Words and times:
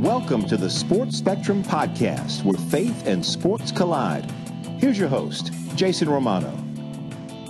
Welcome 0.00 0.46
to 0.46 0.56
the 0.56 0.70
Sports 0.70 1.18
Spectrum 1.18 1.62
Podcast, 1.62 2.42
where 2.42 2.56
faith 2.56 3.06
and 3.06 3.24
sports 3.24 3.70
collide. 3.70 4.24
Here's 4.78 4.98
your 4.98 5.10
host, 5.10 5.52
Jason 5.74 6.08
Romano. 6.08 6.50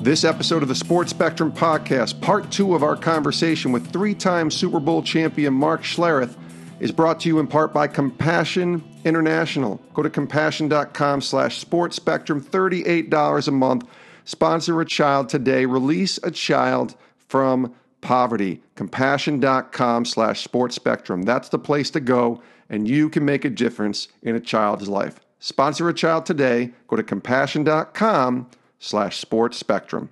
This 0.00 0.24
episode 0.24 0.64
of 0.64 0.68
the 0.68 0.74
Sports 0.74 1.10
Spectrum 1.10 1.52
Podcast, 1.52 2.20
part 2.20 2.50
two 2.50 2.74
of 2.74 2.82
our 2.82 2.96
conversation 2.96 3.70
with 3.70 3.92
three 3.92 4.16
time 4.16 4.50
Super 4.50 4.80
Bowl 4.80 5.00
champion 5.00 5.54
Mark 5.54 5.82
Schlereth, 5.82 6.36
is 6.80 6.90
brought 6.90 7.20
to 7.20 7.28
you 7.28 7.38
in 7.38 7.46
part 7.46 7.72
by 7.72 7.86
Compassion 7.86 8.82
International. 9.04 9.80
Go 9.94 10.02
to 10.02 10.10
compassion.com 10.10 11.20
slash 11.20 11.58
sports 11.60 11.94
spectrum, 11.94 12.42
$38 12.42 13.46
a 13.46 13.50
month. 13.52 13.86
Sponsor 14.24 14.80
a 14.80 14.84
child 14.84 15.28
today. 15.28 15.66
Release 15.66 16.18
a 16.24 16.32
child 16.32 16.96
from 17.28 17.72
poverty. 18.00 18.62
Compassion.com 18.74 20.04
slash 20.04 20.42
sports 20.42 20.74
spectrum. 20.74 21.22
That's 21.22 21.48
the 21.48 21.58
place 21.58 21.90
to 21.90 22.00
go, 22.00 22.42
and 22.68 22.88
you 22.88 23.08
can 23.08 23.24
make 23.24 23.44
a 23.44 23.50
difference 23.50 24.08
in 24.22 24.34
a 24.34 24.40
child's 24.40 24.88
life. 24.88 25.20
Sponsor 25.38 25.88
a 25.88 25.94
child 25.94 26.26
today. 26.26 26.72
Go 26.88 26.96
to 26.96 27.02
compassion.com 27.02 28.48
slash 28.78 29.18
sports 29.18 29.56
spectrum. 29.58 30.10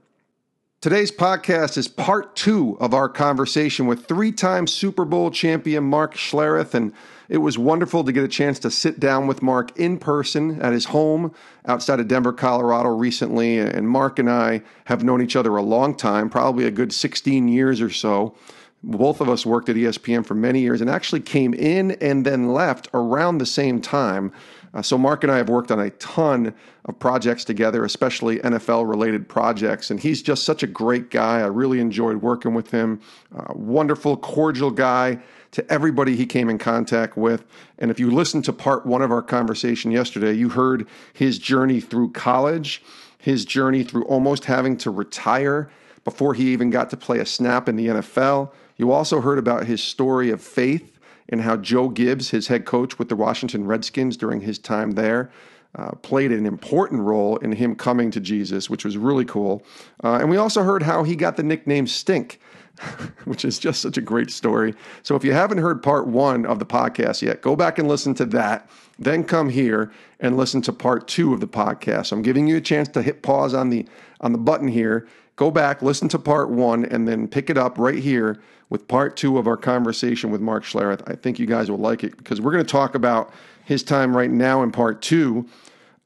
Today's 0.80 1.10
podcast 1.10 1.76
is 1.76 1.88
part 1.88 2.36
two 2.36 2.76
of 2.78 2.94
our 2.94 3.08
conversation 3.08 3.86
with 3.86 4.06
three 4.06 4.30
time 4.30 4.68
Super 4.68 5.04
Bowl 5.04 5.30
champion 5.30 5.82
Mark 5.82 6.14
Schlereth. 6.14 6.72
And 6.72 6.92
it 7.28 7.38
was 7.38 7.58
wonderful 7.58 8.04
to 8.04 8.12
get 8.12 8.24
a 8.24 8.28
chance 8.28 8.58
to 8.60 8.70
sit 8.70 8.98
down 8.98 9.26
with 9.26 9.42
Mark 9.42 9.78
in 9.78 9.98
person 9.98 10.60
at 10.62 10.72
his 10.72 10.86
home 10.86 11.34
outside 11.66 12.00
of 12.00 12.08
Denver, 12.08 12.32
Colorado 12.32 12.88
recently. 12.88 13.58
And 13.58 13.88
Mark 13.88 14.18
and 14.18 14.30
I 14.30 14.62
have 14.86 15.04
known 15.04 15.20
each 15.20 15.36
other 15.36 15.54
a 15.56 15.62
long 15.62 15.94
time, 15.94 16.30
probably 16.30 16.64
a 16.64 16.70
good 16.70 16.92
16 16.92 17.48
years 17.48 17.80
or 17.82 17.90
so. 17.90 18.34
Both 18.82 19.20
of 19.20 19.28
us 19.28 19.44
worked 19.44 19.68
at 19.68 19.76
ESPN 19.76 20.24
for 20.24 20.34
many 20.34 20.60
years 20.60 20.80
and 20.80 20.88
actually 20.88 21.20
came 21.20 21.52
in 21.52 21.92
and 22.00 22.24
then 22.24 22.52
left 22.52 22.88
around 22.94 23.38
the 23.38 23.46
same 23.46 23.80
time. 23.80 24.32
Uh, 24.74 24.82
so, 24.82 24.98
Mark 24.98 25.24
and 25.24 25.32
I 25.32 25.36
have 25.38 25.48
worked 25.48 25.70
on 25.70 25.80
a 25.80 25.90
ton 25.90 26.54
of 26.84 26.98
projects 26.98 27.44
together, 27.44 27.84
especially 27.84 28.38
NFL 28.38 28.88
related 28.88 29.28
projects. 29.28 29.90
And 29.90 29.98
he's 29.98 30.22
just 30.22 30.44
such 30.44 30.62
a 30.62 30.66
great 30.66 31.10
guy. 31.10 31.40
I 31.40 31.46
really 31.46 31.80
enjoyed 31.80 32.18
working 32.18 32.54
with 32.54 32.70
him. 32.70 33.00
Uh, 33.34 33.54
wonderful, 33.54 34.16
cordial 34.16 34.70
guy 34.70 35.18
to 35.52 35.72
everybody 35.72 36.14
he 36.14 36.26
came 36.26 36.50
in 36.50 36.58
contact 36.58 37.16
with. 37.16 37.44
And 37.78 37.90
if 37.90 37.98
you 37.98 38.10
listened 38.10 38.44
to 38.44 38.52
part 38.52 38.84
one 38.84 39.02
of 39.02 39.10
our 39.10 39.22
conversation 39.22 39.90
yesterday, 39.90 40.32
you 40.32 40.50
heard 40.50 40.86
his 41.14 41.38
journey 41.38 41.80
through 41.80 42.12
college, 42.12 42.82
his 43.18 43.44
journey 43.44 43.82
through 43.82 44.04
almost 44.04 44.44
having 44.44 44.76
to 44.78 44.90
retire 44.90 45.70
before 46.04 46.34
he 46.34 46.52
even 46.52 46.70
got 46.70 46.90
to 46.90 46.96
play 46.96 47.18
a 47.18 47.26
snap 47.26 47.68
in 47.68 47.76
the 47.76 47.86
NFL. 47.86 48.50
You 48.76 48.92
also 48.92 49.20
heard 49.20 49.38
about 49.38 49.66
his 49.66 49.82
story 49.82 50.30
of 50.30 50.40
faith 50.42 50.97
and 51.28 51.42
how 51.42 51.56
Joe 51.56 51.88
Gibbs, 51.88 52.30
his 52.30 52.48
head 52.48 52.64
coach 52.64 52.98
with 52.98 53.08
the 53.08 53.16
Washington 53.16 53.66
Redskins 53.66 54.16
during 54.16 54.40
his 54.40 54.58
time 54.58 54.92
there, 54.92 55.30
uh, 55.74 55.92
played 56.02 56.32
an 56.32 56.46
important 56.46 57.02
role 57.02 57.36
in 57.38 57.52
him 57.52 57.74
coming 57.74 58.10
to 58.10 58.20
Jesus, 58.20 58.70
which 58.70 58.84
was 58.84 58.96
really 58.96 59.24
cool. 59.24 59.62
Uh, 60.02 60.14
and 60.14 60.30
we 60.30 60.36
also 60.36 60.62
heard 60.62 60.82
how 60.82 61.04
he 61.04 61.14
got 61.14 61.36
the 61.36 61.42
nickname 61.42 61.86
Stink, 61.86 62.40
which 63.24 63.44
is 63.44 63.58
just 63.58 63.82
such 63.82 63.98
a 63.98 64.00
great 64.00 64.30
story. 64.30 64.74
So 65.02 65.14
if 65.14 65.24
you 65.24 65.32
haven't 65.32 65.58
heard 65.58 65.82
part 65.82 66.06
one 66.06 66.46
of 66.46 66.58
the 66.58 66.66
podcast 66.66 67.22
yet, 67.22 67.42
go 67.42 67.54
back 67.54 67.78
and 67.78 67.86
listen 67.86 68.14
to 68.14 68.24
that. 68.26 68.68
Then 68.98 69.24
come 69.24 69.50
here 69.50 69.92
and 70.20 70.36
listen 70.36 70.62
to 70.62 70.72
part 70.72 71.06
two 71.06 71.34
of 71.34 71.40
the 71.40 71.48
podcast. 71.48 72.06
So 72.06 72.16
I'm 72.16 72.22
giving 72.22 72.46
you 72.48 72.56
a 72.56 72.60
chance 72.60 72.88
to 72.88 73.02
hit 73.02 73.22
pause 73.22 73.54
on 73.54 73.70
the 73.70 73.86
on 74.20 74.32
the 74.32 74.38
button 74.38 74.68
here. 74.68 75.06
Go 75.36 75.52
back, 75.52 75.82
listen 75.82 76.08
to 76.08 76.18
part 76.18 76.50
one, 76.50 76.84
and 76.84 77.06
then 77.06 77.28
pick 77.28 77.48
it 77.48 77.56
up 77.56 77.78
right 77.78 77.98
here 77.98 78.40
with 78.70 78.86
part 78.88 79.16
two 79.16 79.38
of 79.38 79.46
our 79.46 79.56
conversation 79.56 80.30
with 80.30 80.40
Mark 80.40 80.64
Schlereth. 80.64 81.02
I 81.06 81.14
think 81.14 81.38
you 81.38 81.46
guys 81.46 81.70
will 81.70 81.78
like 81.78 82.04
it 82.04 82.16
because 82.16 82.40
we're 82.40 82.52
going 82.52 82.64
to 82.64 82.70
talk 82.70 82.94
about 82.94 83.32
his 83.64 83.82
time 83.82 84.16
right 84.16 84.30
now 84.30 84.62
in 84.62 84.72
part 84.72 85.02
two 85.02 85.46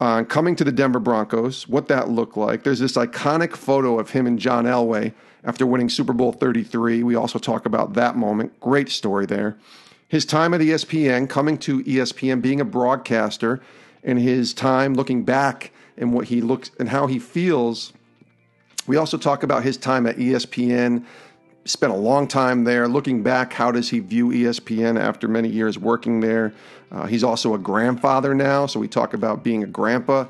on 0.01 0.27
coming 0.27 0.57
to 0.57 0.65
the 0.65 0.73
Denver 0.73 0.99
Broncos, 0.99 1.69
what 1.69 1.89
that 1.89 2.09
looked 2.09 2.37
like. 2.37 2.65
There's 2.65 2.81
this 2.81 2.95
iconic 2.95 3.55
photo 3.55 3.99
of 3.99 4.11
him 4.11 4.27
and 4.27 4.39
John 4.39 4.65
Elway 4.65 5.13
after 5.45 5.67
winning 5.67 5.89
Super 5.89 6.13
Bowl 6.13 6.33
33. 6.33 7.03
We 7.03 7.15
also 7.15 7.39
talk 7.39 7.67
about 7.67 7.95
that 7.95 8.17
moment. 8.17 8.59
Great 8.61 8.89
story 8.89 9.27
there. 9.27 9.57
His 10.09 10.27
time 10.27 10.55
at 10.55 10.61
ESPN, 10.61 11.29
coming 11.29 11.57
to 11.59 11.83
ESPN, 11.85 12.43
being 12.43 12.61
a 12.61 12.65
broadcaster, 12.65 13.63
and 14.05 14.19
his 14.19 14.53
time 14.53 14.95
looking 14.95 15.25
back 15.25 15.73
and 15.97 16.13
what 16.13 16.27
he 16.27 16.41
looks 16.41 16.71
and 16.79 16.89
how 16.89 17.07
he 17.07 17.19
feels. 17.19 17.93
We 18.87 18.97
also 18.97 19.17
talk 19.17 19.43
about 19.43 19.63
his 19.63 19.77
time 19.77 20.07
at 20.07 20.17
ESPN, 20.17 21.05
spent 21.65 21.93
a 21.93 21.97
long 21.97 22.27
time 22.27 22.65
there. 22.65 22.89
Looking 22.89 23.23
back, 23.23 23.53
how 23.53 23.71
does 23.71 23.91
he 23.91 24.01
view 24.01 24.29
ESPN 24.29 25.01
after 25.01 25.29
many 25.29 25.49
years 25.49 25.79
working 25.79 26.21
there? 26.21 26.53
Uh, 26.91 27.07
he's 27.07 27.25
also 27.25 27.55
a 27.55 27.59
grandfather 27.59 28.35
now, 28.35 28.67
so 28.67 28.79
we 28.79 28.89
talk 28.89 29.15
about 29.15 29.43
being 29.43 29.63
a 29.63 29.67
grandpa. 29.67 30.27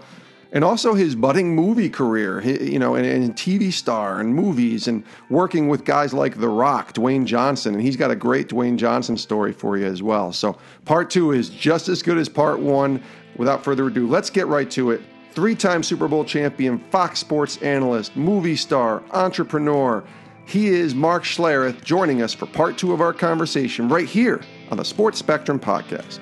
And 0.54 0.62
also 0.64 0.92
his 0.92 1.14
budding 1.14 1.56
movie 1.56 1.88
career, 1.88 2.42
you 2.42 2.78
know, 2.78 2.94
and, 2.94 3.06
and 3.06 3.34
TV 3.34 3.72
star 3.72 4.20
and 4.20 4.34
movies 4.34 4.86
and 4.86 5.02
working 5.30 5.68
with 5.68 5.86
guys 5.86 6.12
like 6.12 6.38
The 6.38 6.48
Rock, 6.48 6.92
Dwayne 6.92 7.24
Johnson. 7.24 7.74
And 7.74 7.82
he's 7.82 7.96
got 7.96 8.10
a 8.10 8.16
great 8.16 8.48
Dwayne 8.50 8.76
Johnson 8.76 9.16
story 9.16 9.52
for 9.52 9.78
you 9.78 9.86
as 9.86 10.02
well. 10.02 10.30
So 10.30 10.58
part 10.84 11.08
two 11.08 11.32
is 11.32 11.48
just 11.48 11.88
as 11.88 12.02
good 12.02 12.18
as 12.18 12.28
part 12.28 12.60
one. 12.60 13.02
Without 13.38 13.64
further 13.64 13.86
ado, 13.86 14.06
let's 14.06 14.28
get 14.28 14.46
right 14.46 14.70
to 14.72 14.90
it. 14.90 15.00
Three 15.30 15.54
time 15.54 15.82
Super 15.82 16.06
Bowl 16.06 16.22
champion, 16.22 16.78
Fox 16.90 17.18
Sports 17.18 17.56
analyst, 17.62 18.14
movie 18.14 18.56
star, 18.56 19.02
entrepreneur, 19.12 20.04
he 20.46 20.68
is 20.68 20.94
Mark 20.94 21.24
Schlereth 21.24 21.82
joining 21.84 22.22
us 22.22 22.34
for 22.34 22.46
part 22.46 22.76
two 22.76 22.92
of 22.92 23.00
our 23.00 23.12
conversation 23.12 23.88
right 23.88 24.08
here 24.08 24.42
on 24.70 24.76
the 24.76 24.84
Sports 24.84 25.18
Spectrum 25.18 25.58
podcast. 25.58 26.20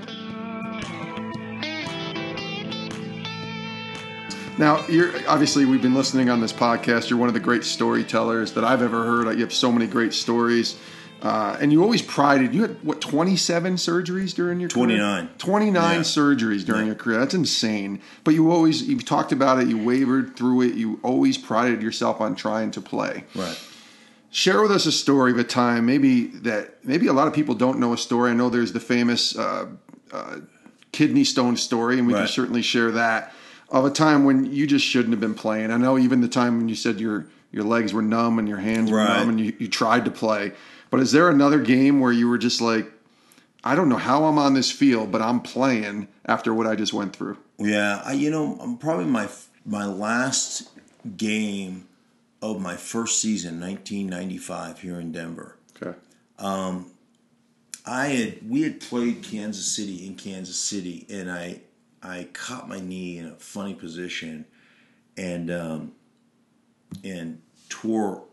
Now, 4.58 4.86
you're 4.88 5.12
obviously 5.26 5.64
we've 5.64 5.81
been 5.81 5.94
listening 5.94 6.28
on 6.28 6.41
this 6.41 6.53
podcast. 6.53 7.08
You're 7.08 7.19
one 7.19 7.28
of 7.28 7.34
the 7.34 7.41
great 7.41 7.64
storytellers 7.64 8.53
that 8.53 8.62
I've 8.62 8.82
ever 8.82 9.04
heard. 9.04 9.34
You 9.34 9.41
have 9.41 9.54
so 9.54 9.72
many 9.72 9.86
great 9.86 10.12
stories. 10.12 10.78
Uh, 11.22 11.56
and 11.60 11.70
you 11.70 11.82
always 11.82 12.00
prided 12.00 12.54
you 12.54 12.62
had 12.62 12.82
what 12.82 12.98
27 12.98 13.75
surgeries 13.75 14.34
during 14.34 14.58
your 14.58 14.70
29 14.70 15.26
career? 15.26 15.34
29 15.37 15.75
yeah. 15.75 16.00
surgeries 16.00 16.64
during 16.64 16.82
yeah. 16.82 16.87
your 16.87 16.94
career 16.94 17.19
that's 17.19 17.34
insane 17.34 18.00
but 18.25 18.32
you 18.32 18.50
always 18.50 18.88
you've 18.88 19.04
talked 19.04 19.31
about 19.31 19.58
it 19.58 19.69
you 19.69 19.76
wavered 19.76 20.34
through 20.34 20.62
it 20.62 20.72
you 20.72 20.98
always 21.02 21.37
prided 21.37 21.82
yourself 21.82 22.22
on 22.22 22.34
trying 22.34 22.70
to 22.70 22.81
play 22.81 23.22
right 23.34 23.60
share 24.31 24.63
with 24.63 24.71
us 24.71 24.87
a 24.87 24.93
story 24.93 25.33
of 25.33 25.39
a 25.39 25.45
time 25.45 25.87
maybe 25.87 26.27
that 26.29 26.85
maybe 26.85 27.09
a 27.09 27.13
lot 27.13 27.27
of 27.27 27.35
people 27.35 27.55
don't 27.55 27.79
know 27.79 27.93
a 27.93 27.99
story. 27.99 28.31
I 28.31 28.35
know 28.35 28.49
there's 28.49 28.73
the 28.73 28.81
famous 28.81 29.37
uh, 29.37 29.67
uh, 30.13 30.39
kidney 30.93 31.25
stone 31.25 31.57
story, 31.57 31.99
and 31.99 32.07
we 32.07 32.15
right. 32.15 32.21
can 32.21 32.29
certainly 32.29 32.63
share 32.63 32.91
that 32.93 33.33
of 33.69 33.85
a 33.85 33.91
time 33.91 34.25
when 34.25 34.53
you 34.53 34.67
just 34.67 34.85
shouldn't 34.85 35.13
have 35.13 35.21
been 35.21 35.35
playing. 35.35 35.71
I 35.71 35.77
know 35.77 35.99
even 35.99 36.21
the 36.21 36.29
time 36.29 36.59
when 36.59 36.69
you 36.69 36.75
said 36.75 37.01
your 37.01 37.27
your 37.53 37.65
legs 37.65 37.93
were 37.93 38.03
numb 38.03 38.39
and 38.39 38.49
your 38.49 38.59
hands 38.59 38.91
were 38.91 39.03
numb 39.05 39.29
and 39.29 39.41
you, 39.41 39.53
you 39.59 39.69
tried 39.69 40.05
to 40.05 40.11
play. 40.11 40.53
But 40.91 41.01
is 41.01 41.12
there 41.12 41.29
another 41.29 41.61
game 41.61 42.01
where 42.01 42.12
you 42.12 42.29
were 42.29 42.39
just 42.39 42.61
like, 42.61 42.91
I 43.65 43.75
don't 43.75 43.89
know 43.89 43.97
how 43.97 44.25
I'm 44.25 44.39
on 44.39 44.55
this 44.55 44.71
field, 44.71 45.11
but 45.11 45.21
I'm 45.21 45.41
playing 45.41 46.09
after 46.27 46.55
what 46.55 46.67
I 46.67 46.77
just 46.77 46.93
went 46.93 47.15
through? 47.15 47.39
Yeah, 47.59 48.03
I, 48.05 48.12
you 48.12 48.31
know, 48.31 48.57
I'm 48.61 48.77
probably 48.77 49.07
my 49.07 49.29
my 49.65 49.85
last 49.85 50.69
game 51.17 51.87
of 52.43 52.61
my 52.61 52.77
first 52.77 53.21
season, 53.21 53.61
1995, 53.61 54.81
here 54.81 54.99
in 54.99 55.12
Denver. 55.12 55.56
Okay. 55.81 55.97
Um, 56.39 56.91
I 57.87 58.06
had 58.09 58.49
we 58.49 58.62
had 58.62 58.81
played 58.81 59.23
Kansas 59.23 59.67
City 59.67 60.06
in 60.06 60.15
Kansas 60.15 60.59
City, 60.59 61.06
and 61.11 61.31
I 61.31 61.61
I 62.03 62.29
caught 62.33 62.69
my 62.69 62.81
knee 62.81 63.19
in 63.19 63.27
a 63.27 63.34
funny 63.37 63.75
position, 63.75 64.45
and 65.17 65.50
um, 65.50 65.93
and 67.05 67.41
tore 67.69 68.25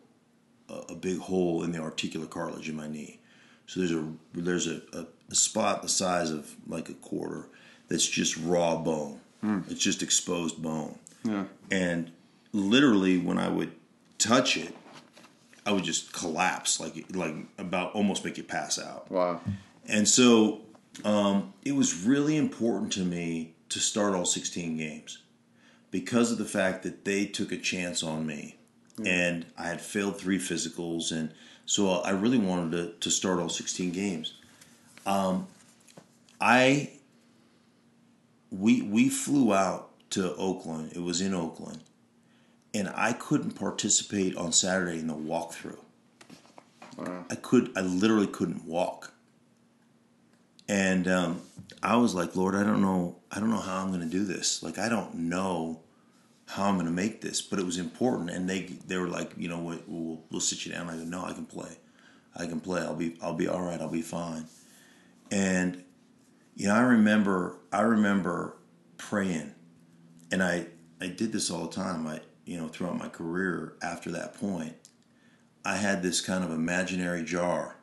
a, 0.69 0.73
a, 0.89 0.95
big 0.95 1.19
hole 1.19 1.63
in 1.63 1.71
the 1.71 1.79
articular 1.79 2.25
cartilage 2.25 2.69
in 2.69 2.75
my 2.75 2.87
knee. 2.87 3.19
So 3.67 3.79
there's 3.79 3.91
a 3.91 4.07
there's 4.33 4.67
a, 4.67 4.81
a, 4.93 5.05
a 5.29 5.35
spot 5.35 5.81
the 5.81 5.89
size 5.89 6.31
of 6.31 6.55
like 6.67 6.89
a 6.89 6.93
quarter 6.93 7.47
that's 7.87 8.07
just 8.07 8.37
raw 8.37 8.77
bone. 8.77 9.19
Mm. 9.43 9.69
It's 9.71 9.81
just 9.81 10.01
exposed 10.01 10.61
bone. 10.61 10.97
Yeah. 11.23 11.45
And 11.71 12.11
literally, 12.51 13.17
when 13.17 13.37
I 13.37 13.49
would 13.49 13.71
touch 14.27 14.57
it, 14.57 14.75
I 15.65 15.71
would 15.71 15.83
just 15.83 16.13
collapse, 16.13 16.79
like 16.79 17.05
like 17.13 17.35
about 17.57 17.93
almost 17.93 18.23
make 18.25 18.37
you 18.37 18.43
pass 18.43 18.79
out. 18.79 19.09
Wow. 19.11 19.41
And 19.87 20.07
so 20.07 20.61
um, 21.03 21.53
it 21.63 21.73
was 21.73 22.03
really 22.05 22.35
important 22.37 22.91
to 22.93 23.01
me 23.01 23.53
to 23.69 23.79
start 23.79 24.13
all 24.13 24.25
16 24.25 24.77
games 24.77 25.19
because 25.91 26.31
of 26.31 26.37
the 26.37 26.45
fact 26.45 26.83
that 26.83 27.05
they 27.05 27.25
took 27.25 27.51
a 27.51 27.57
chance 27.57 28.03
on 28.03 28.25
me, 28.25 28.57
mm. 28.97 29.07
and 29.07 29.45
I 29.57 29.67
had 29.67 29.81
failed 29.81 30.19
three 30.19 30.39
physicals, 30.39 31.11
and 31.11 31.33
so 31.65 31.89
I 31.89 32.11
really 32.11 32.37
wanted 32.37 32.71
to, 32.71 32.93
to 32.99 33.11
start 33.11 33.39
all 33.39 33.49
16 33.49 33.91
games. 33.91 34.33
Um, 35.05 35.47
I 36.39 36.91
we 38.51 38.81
we 38.81 39.09
flew 39.09 39.53
out 39.53 39.89
to 40.11 40.35
Oakland. 40.35 40.91
It 40.93 41.01
was 41.01 41.21
in 41.21 41.33
Oakland 41.33 41.81
and 42.77 42.89
I 42.95 43.13
couldn't 43.13 43.53
participate 43.53 44.35
on 44.37 44.51
Saturday 44.53 44.99
in 44.99 45.07
the 45.07 45.15
walkthrough. 45.15 45.79
Wow. 46.97 47.25
I 47.31 47.35
could 47.35 47.71
I 47.77 47.81
literally 47.81 48.27
couldn't 48.27 48.65
walk. 48.65 49.13
and 50.67 51.07
um, 51.07 51.41
I 51.83 51.95
was 51.97 52.15
like, 52.15 52.35
Lord, 52.35 52.55
I 52.55 52.63
don't 52.63 52.81
know, 52.81 53.17
I 53.31 53.39
don't 53.39 53.49
know 53.49 53.59
how 53.59 53.77
I'm 53.83 53.89
going 53.89 54.01
to 54.01 54.07
do 54.19 54.25
this. 54.25 54.63
Like, 54.63 54.77
I 54.77 54.89
don't 54.89 55.15
know 55.15 55.81
how 56.47 56.65
I'm 56.65 56.75
going 56.75 56.85
to 56.87 56.91
make 56.91 57.21
this, 57.21 57.41
but 57.41 57.59
it 57.59 57.65
was 57.65 57.77
important. 57.77 58.29
And 58.31 58.49
they 58.49 58.61
they 58.87 58.97
were 58.97 59.07
like, 59.09 59.31
you 59.37 59.47
know, 59.49 59.59
we'll, 59.59 59.79
we'll, 59.87 60.21
we'll 60.31 60.41
sit 60.41 60.65
you 60.65 60.71
down. 60.73 60.89
I 60.89 60.97
go, 60.97 61.03
no, 61.03 61.23
I 61.25 61.33
can 61.33 61.45
play, 61.45 61.77
I 62.35 62.47
can 62.47 62.59
play. 62.61 62.81
I'll 62.81 62.95
be 62.95 63.17
I'll 63.21 63.33
be 63.33 63.47
all 63.47 63.61
right. 63.61 63.79
I'll 63.81 63.89
be 63.89 64.01
fine. 64.01 64.45
And 65.31 65.83
you 66.55 66.67
know, 66.67 66.75
I 66.75 66.81
remember 66.81 67.57
I 67.71 67.81
remember 67.81 68.57
praying, 68.97 69.53
and 70.31 70.43
I 70.43 70.67
I 71.01 71.07
did 71.07 71.31
this 71.31 71.51
all 71.51 71.67
the 71.67 71.75
time. 71.75 72.07
I 72.07 72.21
you 72.47 72.57
know 72.57 72.67
throughout 72.67 72.97
my 72.97 73.09
career 73.09 73.73
after 73.81 74.09
that 74.11 74.39
point, 74.39 74.75
I 75.65 75.75
had 75.75 76.01
this 76.01 76.21
kind 76.21 76.43
of 76.43 76.51
imaginary 76.51 77.23
jar, 77.23 77.75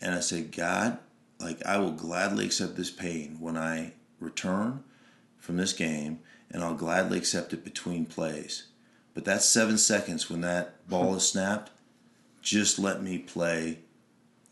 and 0.00 0.14
I 0.14 0.20
said, 0.20 0.52
God, 0.52 0.98
like 1.40 1.64
I 1.66 1.78
will 1.78 1.92
gladly 1.92 2.46
accept 2.46 2.76
this 2.76 2.90
pain 2.90 3.36
when 3.40 3.56
I 3.56 3.92
return 4.20 4.84
from 5.38 5.56
this 5.56 5.72
game, 5.72 6.20
and 6.50 6.62
I'll 6.62 6.74
gladly 6.74 7.18
accept 7.18 7.52
it 7.52 7.64
between 7.64 8.06
plays. 8.06 8.68
But 9.12 9.24
that 9.24 9.42
seven 9.42 9.78
seconds 9.78 10.30
when 10.30 10.42
that 10.42 10.88
ball 10.88 11.16
is 11.16 11.28
snapped, 11.28 11.70
just 12.42 12.78
let 12.78 13.02
me 13.02 13.18
play 13.18 13.78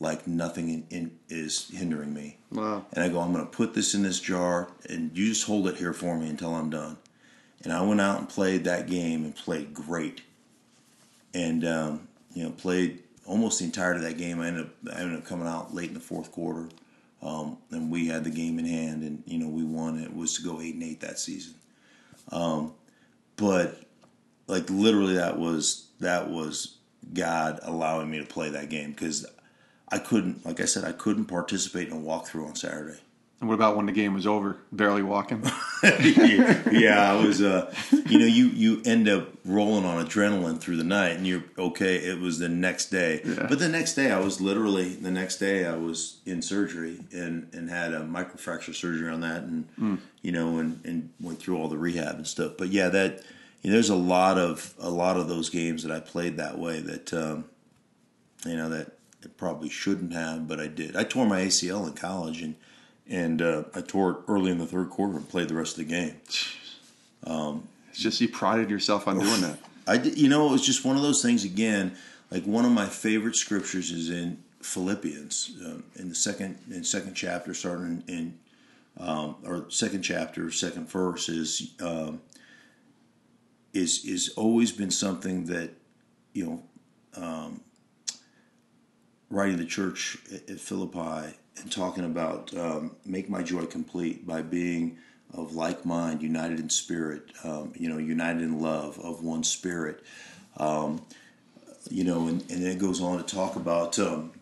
like 0.01 0.27
nothing 0.27 0.69
in, 0.69 0.87
in, 0.91 1.19
is 1.29 1.71
hindering 1.73 2.13
me. 2.13 2.39
Wow. 2.51 2.85
And 2.93 3.05
I 3.05 3.09
go, 3.09 3.21
I'm 3.21 3.33
going 3.33 3.45
to 3.45 3.51
put 3.51 3.75
this 3.75 3.95
in 3.95 4.03
this 4.03 4.21
jar, 4.21 4.69
and 4.89 5.17
you 5.17 5.29
just 5.29 5.47
hold 5.47 5.69
it 5.69 5.77
here 5.77 5.93
for 5.93 6.19
me 6.19 6.29
until 6.29 6.55
I'm 6.55 6.71
done. 6.71 6.99
And 7.65 7.73
I 7.73 7.81
went 7.83 8.01
out 8.01 8.19
and 8.19 8.29
played 8.29 8.65
that 8.65 8.87
game 8.87 9.25
and 9.25 9.35
played 9.35 9.73
great. 9.73 10.21
And, 11.33 11.65
um, 11.67 12.09
you 12.35 12.45
know, 12.45 12.51
played 12.51 13.03
almost 13.27 13.59
the 13.59 13.65
entirety 13.65 14.05
of 14.05 14.11
that 14.11 14.19
game. 14.19 14.41
I 14.41 14.49
ended 14.49 14.67
up, 14.67 14.95
I 14.95 15.01
ended 15.01 15.19
up 15.19 15.25
coming 15.25 15.49
out 15.49 15.75
late 15.75 15.89
in 15.89 15.95
the 15.95 16.01
fourth 16.01 16.31
quarter. 16.31 16.69
Um, 17.23 17.57
and 17.71 17.91
we 17.91 18.07
had 18.07 18.23
the 18.23 18.31
game 18.31 18.59
in 18.59 18.67
hand, 18.67 19.03
and, 19.03 19.23
you 19.27 19.39
know, 19.39 19.49
we 19.49 19.65
won. 19.65 19.99
It 19.99 20.15
was 20.15 20.35
to 20.37 20.43
go 20.43 20.61
8 20.61 20.75
and 20.75 20.83
8 20.83 21.01
that 21.01 21.19
season. 21.19 21.55
Um, 22.31 22.75
but, 23.37 23.81
like, 24.47 24.69
literally, 24.69 25.15
that 25.15 25.39
was, 25.39 25.89
that 26.01 26.29
was 26.29 26.77
God 27.15 27.61
allowing 27.63 28.11
me 28.11 28.19
to 28.19 28.27
play 28.27 28.51
that 28.51 28.69
game 28.69 28.91
because 28.91 29.25
I 29.89 29.99
couldn't, 29.99 30.45
like 30.45 30.61
I 30.61 30.67
said, 30.67 30.85
I 30.85 30.93
couldn't 30.93 31.25
participate 31.25 31.89
in 31.89 31.95
a 31.95 32.01
walkthrough 32.01 32.47
on 32.47 32.57
Saturday. 32.57 33.01
And 33.41 33.49
what 33.49 33.55
about 33.57 33.77
when 33.77 33.87
the 33.87 33.93
game 33.93 34.15
was 34.15 34.27
over? 34.27 34.57
Barely 34.73 35.03
walking. 35.03 35.43
yeah, 35.83 37.13
I 37.13 37.23
was. 37.25 37.43
Uh, 37.43 37.73
you 38.07 38.19
know, 38.19 38.27
you 38.27 38.47
you 38.47 38.81
end 38.85 39.09
up 39.09 39.29
rolling 39.45 39.85
on 39.85 40.05
adrenaline 40.05 40.59
through 40.61 40.77
the 40.77 40.85
night, 40.85 41.17
and 41.17 41.27
you're 41.27 41.45
okay. 41.59 41.97
It 41.97 42.21
was 42.21 42.39
the 42.39 42.49
next 42.49 42.87
day, 42.87 43.21
Yeah. 43.25 43.47
but 43.49 43.59
the 43.59 43.69
next 43.69 43.95
day 43.95 44.11
I 44.11 44.21
was 44.21 44.41
literally 44.41 44.95
the 44.95 45.11
next 45.11 45.39
day 45.39 45.67
I 45.67 45.77
was 45.77 46.19
in 46.25 46.43
surgery 46.43 47.01
and 47.13 47.49
and 47.53 47.69
had 47.69 47.93
a 47.93 48.01
microfracture 48.01 48.75
surgery 48.75 49.11
on 49.11 49.21
that, 49.21 49.43
and 49.43 49.99
you 50.23 50.33
know, 50.33 50.59
and 50.59 50.81
and 50.85 51.11
went 51.21 51.39
through 51.41 51.59
all 51.59 51.69
the 51.69 51.79
rehab 51.79 52.15
and 52.17 52.27
stuff. 52.27 52.53
But 52.57 52.69
yeah, 52.69 52.89
that 52.89 53.23
you 53.63 53.71
know, 53.71 53.75
there's 53.75 53.91
a 53.91 53.97
lot 53.97 54.39
of 54.39 54.75
a 54.79 54.91
lot 54.91 55.17
of 55.19 55.29
those 55.29 55.51
games 55.51 55.83
that 55.83 55.93
I 55.95 56.01
played 56.01 56.37
that 56.39 56.59
way 56.59 56.81
that 56.81 57.13
um, 57.13 57.45
you 58.47 58.57
know 58.57 58.69
that 58.71 58.93
I 59.25 59.29
probably 59.37 59.69
shouldn't 59.69 60.13
have, 60.13 60.49
but 60.49 60.61
I 60.61 60.67
did. 60.69 60.97
I 60.97 61.05
tore 61.05 61.27
my 61.27 61.41
ACL 61.43 61.87
in 61.87 61.93
college 61.95 62.41
and. 62.41 62.55
And 63.09 63.43
uh, 63.43 63.65
I 63.75 63.81
tore 63.83 64.11
it 64.13 64.17
early 64.29 64.51
in 64.51 64.59
the 64.59 64.67
third 64.67 64.91
quarter 64.91 65.17
and 65.17 65.29
played 65.29 65.49
the 65.49 65.55
rest 65.55 65.79
of 65.79 65.87
the 65.87 65.93
game. 65.93 66.17
it's 67.91 68.01
just 68.01 68.21
you 68.21 68.29
prided 68.29 68.71
yourself 68.71 69.07
on 69.07 69.19
doing 69.19 69.41
that. 69.43 69.59
I 69.87 69.99
did, 69.99 70.17
you 70.17 70.29
know, 70.29 70.49
it 70.49 70.53
was 70.53 70.65
just 70.65 70.85
one 70.85 70.97
of 70.97 71.03
those 71.03 71.21
things. 71.21 71.45
Again, 71.45 71.97
like 72.31 72.45
one 72.45 72.65
of 72.65 72.73
my 72.73 72.87
favorite 72.87 73.37
scriptures 73.37 73.91
is 73.91 74.09
in 74.09 74.43
Philippians, 74.63 75.57
um, 75.65 75.85
in 75.97 76.09
the 76.09 76.15
second 76.15 76.59
in 76.71 76.83
second 76.85 77.15
chapter, 77.15 77.53
starting 77.53 78.03
in 78.09 78.39
um, 78.99 79.37
or 79.45 79.67
second 79.69 80.03
chapter, 80.03 80.51
second 80.51 80.89
verse 80.89 81.29
is 81.29 81.75
um, 81.83 82.23
is 83.75 84.07
is 84.07 84.31
always 84.37 84.73
been 84.73 84.91
something 84.91 85.45
that 85.47 85.71
you 86.35 86.45
know, 86.45 87.23
um, 87.23 87.61
writing 89.31 89.57
the 89.57 89.65
church 89.65 90.19
at, 90.33 90.51
at 90.51 90.61
Philippi 90.61 91.35
and 91.61 91.71
talking 91.71 92.05
about 92.05 92.55
um, 92.57 92.97
make 93.05 93.29
my 93.29 93.43
joy 93.43 93.65
complete 93.67 94.27
by 94.27 94.43
being 94.43 94.99
of 95.33 95.55
like 95.55 95.85
mind, 95.85 96.23
united 96.23 96.61
in 96.61 96.71
spirit, 96.71 97.25
um, 97.43 97.73
you 97.77 97.89
know, 97.89 97.99
united 97.99 98.43
in 98.43 98.61
love, 98.61 98.99
of 99.01 99.23
one 99.23 99.43
spirit. 99.43 100.03
Um, 100.57 101.05
you 101.91 102.05
know, 102.05 102.29
and, 102.29 102.41
and 102.51 102.63
then 102.63 102.73
it 102.73 102.79
goes 102.79 103.01
on 103.01 103.19
to 103.19 103.25
talk 103.25 103.57
about 103.57 103.99
um, 103.99 104.33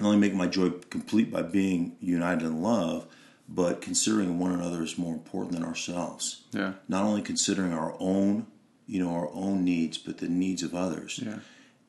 not 0.00 0.08
only 0.08 0.18
make 0.18 0.34
my 0.34 0.46
joy 0.46 0.70
complete 0.90 1.30
by 1.30 1.42
being 1.42 1.96
united 2.00 2.44
in 2.44 2.62
love, 2.62 3.06
but 3.48 3.80
considering 3.80 4.38
one 4.38 4.52
another 4.52 4.82
is 4.82 4.96
more 4.96 5.12
important 5.12 5.52
than 5.52 5.64
ourselves. 5.64 6.42
Yeah. 6.52 6.74
Not 6.88 7.04
only 7.04 7.22
considering 7.22 7.72
our 7.72 7.94
own, 8.00 8.46
you 8.86 9.02
know, 9.02 9.14
our 9.14 9.28
own 9.32 9.64
needs, 9.64 9.98
but 9.98 10.18
the 10.18 10.28
needs 10.28 10.62
of 10.62 10.74
others. 10.74 11.20
Yeah. 11.22 11.38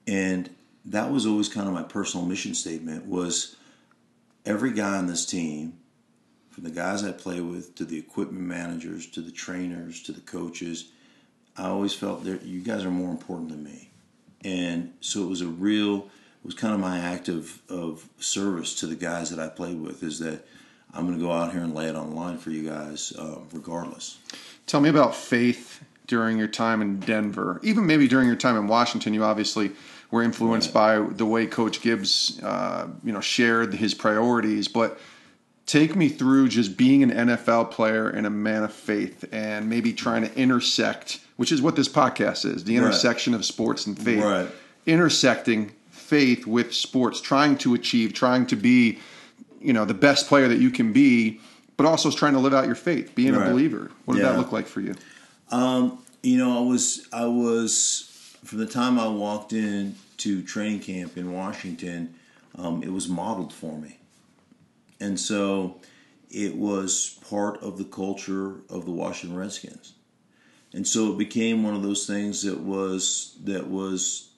And 0.06 0.50
that 0.84 1.12
was 1.12 1.26
always 1.26 1.50
kind 1.50 1.68
of 1.68 1.74
my 1.74 1.84
personal 1.84 2.26
mission 2.26 2.54
statement 2.54 3.08
was 3.08 3.56
every 4.46 4.72
guy 4.72 4.98
on 4.98 5.08
this 5.08 5.26
team, 5.26 5.78
from 6.50 6.64
the 6.64 6.72
guys 6.72 7.04
I 7.04 7.12
play 7.12 7.42
with 7.42 7.76
to 7.76 7.86
the 7.86 7.98
equipment 7.98 8.46
managers 8.46 9.08
to 9.08 9.22
the 9.22 9.32
trainers 9.32 10.02
to 10.04 10.12
the 10.12 10.22
coaches, 10.22 10.92
I 11.58 11.68
always 11.68 11.94
felt 11.94 12.24
that 12.24 12.44
you 12.44 12.62
guys 12.62 12.86
are 12.86 12.92
more 12.92 13.12
important 13.12 13.50
than 13.50 13.64
me. 13.64 13.90
And 14.44 14.94
so 15.02 15.24
it 15.24 15.28
was 15.28 15.42
a 15.42 15.48
real, 15.48 15.98
it 15.98 16.46
was 16.46 16.54
kind 16.54 16.74
of 16.74 16.80
my 16.80 17.00
act 17.00 17.28
of, 17.28 17.62
of 17.70 18.08
service 18.20 18.76
to 18.76 18.88
the 18.88 18.96
guys 18.96 19.30
that 19.32 19.40
I 19.40 19.50
played 19.50 19.82
with 19.82 20.04
is 20.04 20.20
that 20.20 20.46
I'm 20.94 21.06
going 21.06 21.18
to 21.18 21.24
go 21.24 21.32
out 21.32 21.52
here 21.52 21.62
and 21.62 21.74
lay 21.74 21.88
it 21.88 21.96
on 21.96 22.12
the 22.12 22.16
line 22.16 22.38
for 22.38 22.52
you 22.52 22.70
guys 22.70 23.12
uh, 23.18 23.40
regardless. 23.52 24.18
Tell 24.66 24.80
me 24.80 24.90
about 24.90 25.16
faith 25.16 25.84
during 26.08 26.38
your 26.38 26.48
time 26.48 26.82
in 26.82 27.00
Denver, 27.00 27.60
even 27.64 27.86
maybe 27.86 28.08
during 28.08 28.28
your 28.28 28.36
time 28.36 28.56
in 28.56 28.68
Washington. 28.68 29.14
You 29.14 29.24
obviously 29.24 29.72
were 30.16 30.24
influenced 30.24 30.74
by 30.74 30.98
the 31.00 31.26
way 31.26 31.46
Coach 31.46 31.82
Gibbs, 31.82 32.40
uh, 32.42 32.88
you 33.04 33.12
know, 33.12 33.20
shared 33.20 33.74
his 33.74 33.94
priorities. 33.94 34.70
But 34.70 34.98
take 35.66 35.94
me 35.96 36.08
through 36.08 36.48
just 36.48 36.78
being 36.78 37.04
an 37.04 37.12
NFL 37.12 37.70
player 37.72 38.08
and 38.10 38.26
a 38.26 38.30
man 38.30 38.64
of 38.64 38.72
faith, 38.74 39.26
and 39.34 39.70
maybe 39.70 39.92
trying 39.92 40.22
to 40.28 40.34
intersect, 40.40 41.20
which 41.36 41.52
is 41.52 41.62
what 41.62 41.76
this 41.76 41.90
podcast 41.90 42.46
is, 42.46 42.64
the 42.64 42.78
Right. 42.80 42.86
intersection 42.86 43.34
of 43.34 43.44
sports 43.44 43.86
and 43.86 44.00
faith, 44.02 44.24
Right. 44.24 44.48
intersecting 44.86 45.72
faith 45.92 46.48
with 46.48 46.74
sports, 46.74 47.20
trying 47.20 47.58
to 47.58 47.74
achieve, 47.74 48.14
trying 48.14 48.46
to 48.46 48.56
be, 48.56 49.00
you 49.62 49.74
know, 49.74 49.84
the 49.84 49.94
best 49.94 50.28
player 50.28 50.48
that 50.48 50.60
you 50.60 50.70
can 50.72 50.94
be. 50.94 51.42
But 51.78 51.86
also 51.86 52.10
trying 52.10 52.34
to 52.36 52.40
live 52.40 52.54
out 52.54 52.68
your 52.68 52.76
faith, 52.76 53.14
being 53.16 53.34
Right. 53.36 53.46
a 53.48 53.52
believer. 53.52 53.92
What 54.06 54.14
did 54.16 54.24
that 54.24 54.38
look 54.38 54.54
like 54.54 54.66
for 54.66 54.80
you? 54.80 54.96
Um, 55.52 55.98
you 56.24 56.38
know, 56.38 56.58
I 56.58 56.62
was 56.62 57.06
I 57.12 57.26
was 57.26 58.10
from 58.46 58.60
the 58.60 58.66
time 58.66 58.98
I 58.98 59.08
walked 59.08 59.52
in 59.52 59.96
to 60.18 60.44
training 60.44 60.80
camp 60.80 61.18
in 61.18 61.34
Washington, 61.34 62.16
um, 62.58 62.84
it 62.84 62.92
was 62.92 63.08
modeled 63.08 63.54
for 63.54 63.78
me, 63.78 64.00
and 65.00 65.20
so 65.20 65.80
it 66.30 66.56
was 66.56 67.20
part 67.30 67.62
of 67.62 67.78
the 67.78 67.84
culture 67.84 68.58
of 68.70 68.86
the 68.86 68.92
Washington 68.92 69.38
Redskins, 69.38 69.94
and 70.74 70.88
so 70.88 71.12
it 71.12 71.18
became 71.18 71.64
one 71.64 71.76
of 71.76 71.84
those 71.84 72.08
things 72.08 72.44
that 72.44 72.60
was 72.60 73.38
that 73.44 73.70
was 73.70 74.30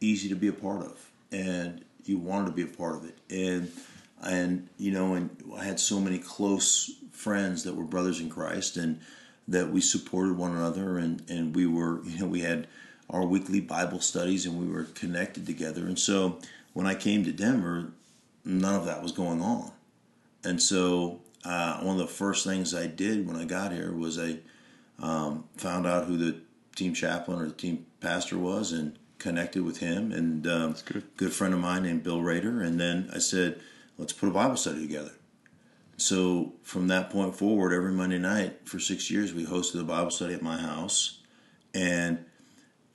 easy 0.00 0.28
to 0.28 0.36
be 0.36 0.48
a 0.48 0.52
part 0.52 0.82
of, 0.82 1.10
and 1.32 1.84
you 2.04 2.18
wanted 2.18 2.46
to 2.46 2.52
be 2.52 2.62
a 2.62 2.76
part 2.76 2.96
of 2.96 3.04
it, 3.04 3.18
and 3.30 3.70
and 4.22 4.68
you 4.78 4.90
know, 4.90 5.14
and 5.14 5.30
I 5.56 5.64
had 5.64 5.78
so 5.78 6.00
many 6.00 6.18
close 6.18 6.90
friends 7.12 7.64
that 7.64 7.74
were 7.74 7.84
brothers 7.84 8.20
in 8.20 8.30
Christ, 8.30 8.76
and 8.76 9.00
that 9.46 9.70
we 9.70 9.80
supported 9.80 10.36
one 10.36 10.52
another, 10.52 10.98
and 10.98 11.22
and 11.28 11.54
we 11.54 11.66
were, 11.66 12.02
you 12.04 12.18
know, 12.20 12.26
we 12.26 12.40
had 12.40 12.66
our 13.10 13.24
weekly 13.24 13.60
Bible 13.60 14.00
studies, 14.00 14.46
and 14.46 14.58
we 14.58 14.66
were 14.66 14.84
connected 14.84 15.46
together, 15.46 15.86
and 15.86 15.98
so 15.98 16.38
when 16.72 16.86
I 16.86 16.94
came 16.94 17.24
to 17.24 17.32
Denver, 17.32 17.92
none 18.44 18.74
of 18.74 18.84
that 18.86 19.02
was 19.02 19.12
going 19.12 19.40
on, 19.40 19.72
and 20.44 20.62
so 20.62 21.20
uh, 21.44 21.80
one 21.80 22.00
of 22.00 22.06
the 22.06 22.12
first 22.12 22.44
things 22.44 22.74
I 22.74 22.86
did 22.86 23.26
when 23.26 23.36
I 23.36 23.44
got 23.44 23.72
here 23.72 23.92
was 23.92 24.18
I 24.18 24.38
um, 25.00 25.44
found 25.56 25.86
out 25.86 26.06
who 26.06 26.16
the 26.16 26.40
team 26.76 26.94
chaplain 26.94 27.40
or 27.40 27.46
the 27.46 27.52
team 27.52 27.86
pastor 28.00 28.38
was, 28.38 28.72
and 28.72 28.98
connected 29.18 29.64
with 29.64 29.78
him, 29.78 30.12
and 30.12 30.46
um, 30.46 30.76
good. 31.16 31.32
friend 31.32 31.52
of 31.52 31.60
mine 31.60 31.82
named 31.82 32.02
Bill 32.02 32.22
Rader, 32.22 32.62
and 32.62 32.80
then 32.80 33.10
I 33.12 33.18
said, 33.18 33.60
let's 33.96 34.12
put 34.12 34.28
a 34.28 34.32
Bible 34.32 34.56
study 34.56 34.80
together. 34.80 35.12
So 35.96 36.52
from 36.62 36.86
that 36.88 37.10
point 37.10 37.34
forward, 37.34 37.72
every 37.72 37.92
Monday 37.92 38.18
night 38.18 38.68
for 38.68 38.78
six 38.78 39.10
years, 39.10 39.34
we 39.34 39.44
hosted 39.44 39.80
a 39.80 39.84
Bible 39.84 40.12
study 40.12 40.34
at 40.34 40.42
my 40.42 40.56
house, 40.56 41.18
and 41.74 42.24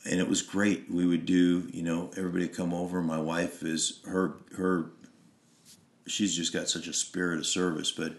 and 0.06 0.20
it 0.20 0.28
was 0.28 0.42
great. 0.42 0.92
We 0.92 1.06
would 1.06 1.26
do, 1.26 1.68
you 1.72 1.84
know, 1.84 2.12
everybody 2.18 2.48
come 2.48 2.74
over. 2.74 3.02
My 3.02 3.20
wife 3.20 3.64
is 3.64 4.00
her 4.06 4.36
her. 4.58 4.92
She's 6.06 6.36
just 6.36 6.52
got 6.52 6.68
such 6.68 6.88
a 6.88 6.94
spirit 6.94 7.40
of 7.40 7.46
service, 7.46 7.92
but 7.92 8.14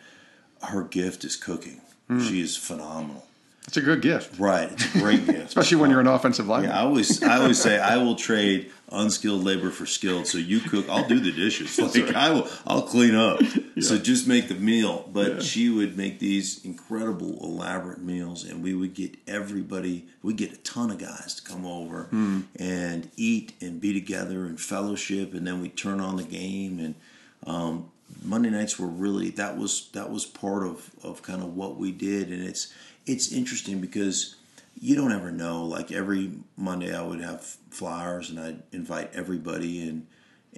her 0.62 0.82
gift 0.82 1.24
is 1.24 1.36
cooking. 1.36 1.80
Hmm. 2.08 2.20
She 2.20 2.40
is 2.40 2.56
phenomenal, 2.56 3.26
It's 3.66 3.76
a 3.78 3.80
good 3.80 4.02
gift, 4.02 4.38
right? 4.38 4.70
It's 4.70 4.94
a 4.94 4.98
great 4.98 5.26
gift, 5.26 5.38
especially 5.48 5.78
when 5.78 5.90
you're 5.90 6.00
an 6.00 6.06
offensive 6.06 6.46
lineman. 6.46 6.70
Yeah, 6.70 6.80
I 6.80 6.82
always 6.82 7.22
I 7.22 7.38
always 7.38 7.60
say 7.60 7.78
I 7.78 7.96
will 7.96 8.14
trade 8.14 8.70
unskilled 8.94 9.42
labor 9.42 9.70
for 9.70 9.86
skilled. 9.86 10.26
So 10.26 10.38
you 10.38 10.60
cook, 10.60 10.88
I'll 10.88 11.08
do 11.08 11.18
the 11.18 11.32
dishes. 11.32 11.78
Like 11.78 12.06
right. 12.06 12.16
I 12.16 12.30
will, 12.30 12.48
I'll 12.66 12.82
clean 12.82 13.14
up. 13.14 13.40
Yeah. 13.40 13.88
So 13.88 13.98
just 13.98 14.28
make 14.28 14.48
the 14.48 14.54
meal. 14.54 15.08
But 15.12 15.34
yeah. 15.34 15.40
she 15.40 15.68
would 15.68 15.96
make 15.96 16.18
these 16.18 16.64
incredible, 16.64 17.38
elaborate 17.42 18.00
meals, 18.00 18.44
and 18.44 18.62
we 18.62 18.74
would 18.74 18.94
get 18.94 19.16
everybody. 19.26 20.06
We 20.22 20.34
get 20.34 20.52
a 20.52 20.56
ton 20.58 20.90
of 20.90 20.98
guys 20.98 21.34
to 21.36 21.42
come 21.42 21.66
over 21.66 22.08
mm. 22.12 22.44
and 22.56 23.10
eat 23.16 23.54
and 23.60 23.80
be 23.80 23.92
together 23.92 24.46
and 24.46 24.60
fellowship, 24.60 25.34
and 25.34 25.46
then 25.46 25.60
we 25.60 25.68
turn 25.68 26.00
on 26.00 26.16
the 26.16 26.22
game. 26.22 26.78
And 26.78 26.94
um, 27.46 27.90
Monday 28.22 28.50
nights 28.50 28.78
were 28.78 28.86
really 28.86 29.30
that 29.30 29.56
was 29.56 29.88
that 29.92 30.10
was 30.10 30.24
part 30.24 30.62
of 30.62 30.90
of 31.02 31.22
kind 31.22 31.42
of 31.42 31.56
what 31.56 31.76
we 31.76 31.92
did, 31.92 32.30
and 32.30 32.42
it's 32.42 32.72
it's 33.06 33.32
interesting 33.32 33.80
because 33.80 34.36
you 34.80 34.96
don't 34.96 35.12
ever 35.12 35.30
know. 35.30 35.64
Like 35.64 35.92
every 35.92 36.32
Monday, 36.56 36.94
I 36.94 37.02
would 37.02 37.20
have 37.20 37.44
flyers 37.70 38.30
and 38.30 38.40
I'd 38.40 38.62
invite 38.72 39.14
everybody, 39.14 39.86
and 39.88 40.06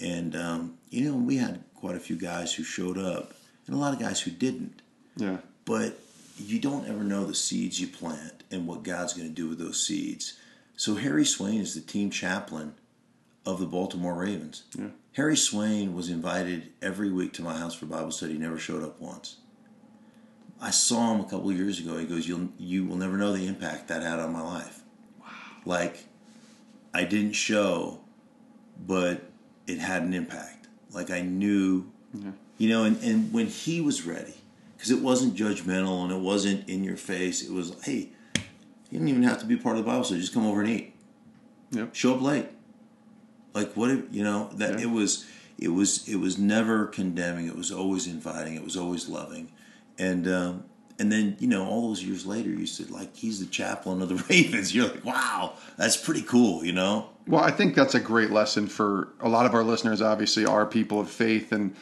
and 0.00 0.36
um, 0.36 0.78
you 0.90 1.08
know 1.08 1.16
we 1.16 1.36
had 1.36 1.62
quite 1.74 1.96
a 1.96 2.00
few 2.00 2.16
guys 2.16 2.54
who 2.54 2.62
showed 2.62 2.98
up, 2.98 3.34
and 3.66 3.74
a 3.74 3.78
lot 3.78 3.94
of 3.94 4.00
guys 4.00 4.20
who 4.20 4.30
didn't. 4.30 4.82
Yeah. 5.16 5.38
But 5.64 5.98
you 6.38 6.58
don't 6.60 6.88
ever 6.88 7.02
know 7.02 7.24
the 7.24 7.34
seeds 7.34 7.80
you 7.80 7.88
plant 7.88 8.44
and 8.50 8.66
what 8.66 8.82
God's 8.82 9.14
going 9.14 9.28
to 9.28 9.34
do 9.34 9.48
with 9.48 9.58
those 9.58 9.84
seeds. 9.84 10.38
So 10.76 10.96
Harry 10.96 11.24
Swayne 11.24 11.60
is 11.60 11.74
the 11.74 11.80
team 11.80 12.10
chaplain 12.10 12.74
of 13.46 13.58
the 13.58 13.66
Baltimore 13.66 14.14
Ravens. 14.14 14.64
Yeah. 14.78 14.88
Harry 15.14 15.36
Swayne 15.36 15.94
was 15.94 16.10
invited 16.10 16.72
every 16.82 17.10
week 17.10 17.32
to 17.34 17.42
my 17.42 17.56
house 17.56 17.74
for 17.74 17.86
Bible 17.86 18.10
study. 18.10 18.34
He 18.34 18.38
never 18.38 18.58
showed 18.58 18.82
up 18.82 19.00
once. 19.00 19.36
I 20.60 20.70
saw 20.70 21.14
him 21.14 21.20
a 21.20 21.25
couple 21.25 21.50
of 21.50 21.56
years 21.56 21.78
ago. 21.78 21.98
He 21.98 22.06
goes, 22.06 22.26
"You'll 22.26 22.48
you 22.58 22.86
will 22.86 22.96
never 22.96 23.16
know 23.16 23.32
the 23.32 23.46
impact 23.46 23.88
that 23.88 24.02
had 24.02 24.18
on 24.18 24.32
my 24.32 24.42
life." 24.42 24.82
Wow. 25.20 25.26
Like, 25.64 26.06
I 26.94 27.04
didn't 27.04 27.32
show, 27.32 28.00
but 28.86 29.22
it 29.66 29.78
had 29.78 30.02
an 30.02 30.14
impact. 30.14 30.68
Like 30.92 31.10
I 31.10 31.20
knew, 31.20 31.90
yeah. 32.14 32.30
you 32.58 32.68
know, 32.68 32.84
and, 32.84 33.02
and 33.02 33.32
when 33.32 33.46
he 33.46 33.80
was 33.80 34.06
ready, 34.06 34.34
because 34.76 34.90
it 34.90 35.02
wasn't 35.02 35.34
judgmental 35.34 36.02
and 36.04 36.12
it 36.12 36.20
wasn't 36.20 36.68
in 36.68 36.84
your 36.84 36.96
face. 36.96 37.42
It 37.42 37.52
was, 37.52 37.76
hey, 37.84 38.10
you 38.90 38.98
didn't 38.98 39.08
even 39.08 39.22
have 39.25 39.40
to 39.40 39.46
be 39.46 39.56
part 39.56 39.76
of 39.76 39.84
the 39.84 39.90
Bible 39.90 40.04
study. 40.04 40.20
Just 40.20 40.32
come 40.32 40.46
over 40.46 40.60
and 40.62 40.70
eat. 40.70 40.94
Yep. 41.72 41.94
Show 41.94 42.14
up 42.14 42.22
late. 42.22 42.46
Like 43.52 43.75
what? 43.75 43.90
If, 43.90 44.04
you 44.10 44.25
know 44.25 44.50
that 44.54 44.78
yeah. 44.78 44.86
it 44.86 44.90
was. 44.90 45.26
It 45.58 45.68
was. 45.68 46.06
It 46.08 46.16
was 46.16 46.38
never 46.38 46.86
condemning. 46.86 47.46
It 47.46 47.56
was 47.56 47.72
always 47.72 48.06
inviting. 48.06 48.54
It 48.54 48.64
was 48.64 48.76
always 48.76 49.08
loving 49.08 49.50
and 49.98 50.28
um, 50.28 50.64
and 50.98 51.10
then 51.10 51.36
you 51.38 51.48
know 51.48 51.66
all 51.66 51.88
those 51.88 52.02
years 52.02 52.26
later, 52.26 52.50
you 52.50 52.66
said 52.66 52.90
like 52.90 53.14
he's 53.16 53.40
the 53.40 53.46
chaplain 53.46 54.02
of 54.02 54.08
the 54.08 54.16
Ravens. 54.30 54.74
You're 54.74 54.88
like, 54.88 55.04
wow, 55.04 55.54
that's 55.76 55.96
pretty 55.96 56.22
cool, 56.22 56.64
you 56.64 56.72
know. 56.72 57.10
Well, 57.26 57.42
I 57.42 57.50
think 57.50 57.74
that's 57.74 57.94
a 57.94 58.00
great 58.00 58.30
lesson 58.30 58.66
for 58.68 59.08
a 59.20 59.28
lot 59.28 59.46
of 59.46 59.54
our 59.54 59.64
listeners. 59.64 60.00
Obviously, 60.00 60.46
are 60.46 60.64
people 60.64 61.00
of 61.00 61.10
faith, 61.10 61.52
and 61.52 61.74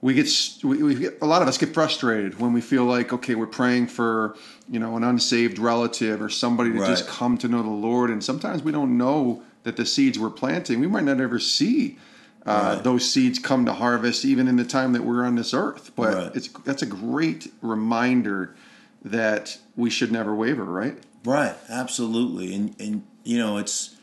we 0.00 0.14
get, 0.14 0.28
we, 0.62 0.82
we 0.82 0.94
get 0.96 1.18
a 1.22 1.26
lot 1.26 1.42
of 1.42 1.48
us 1.48 1.56
get 1.56 1.72
frustrated 1.72 2.40
when 2.40 2.52
we 2.52 2.60
feel 2.60 2.84
like 2.84 3.12
okay, 3.12 3.34
we're 3.34 3.46
praying 3.46 3.86
for 3.86 4.36
you 4.68 4.78
know 4.78 4.96
an 4.96 5.04
unsaved 5.04 5.58
relative 5.58 6.20
or 6.20 6.28
somebody 6.28 6.72
to 6.72 6.80
right. 6.80 6.88
just 6.88 7.06
come 7.08 7.38
to 7.38 7.48
know 7.48 7.62
the 7.62 7.68
Lord, 7.68 8.10
and 8.10 8.22
sometimes 8.22 8.62
we 8.62 8.72
don't 8.72 8.98
know 8.98 9.42
that 9.62 9.76
the 9.76 9.86
seeds 9.86 10.18
we're 10.18 10.30
planting 10.30 10.78
we 10.78 10.86
might 10.86 11.04
not 11.04 11.20
ever 11.20 11.38
see 11.38 11.98
uh, 12.46 12.74
right. 12.74 12.84
those 12.84 13.10
seeds 13.10 13.38
come 13.38 13.64
to 13.66 13.72
harvest 13.72 14.24
even 14.24 14.48
in 14.48 14.56
the 14.56 14.64
time 14.64 14.92
that 14.92 15.04
we're 15.04 15.24
on 15.24 15.34
this 15.34 15.54
earth. 15.54 15.92
But 15.96 16.14
right. 16.14 16.36
it's 16.36 16.48
that's 16.48 16.82
a 16.82 16.86
great 16.86 17.52
reminder 17.62 18.54
that 19.02 19.58
we 19.76 19.90
should 19.90 20.12
never 20.12 20.34
waver, 20.34 20.64
right? 20.64 20.98
Right, 21.24 21.56
absolutely. 21.68 22.54
And 22.54 22.74
and 22.78 23.06
you 23.24 23.38
know, 23.38 23.56
it's 23.56 23.96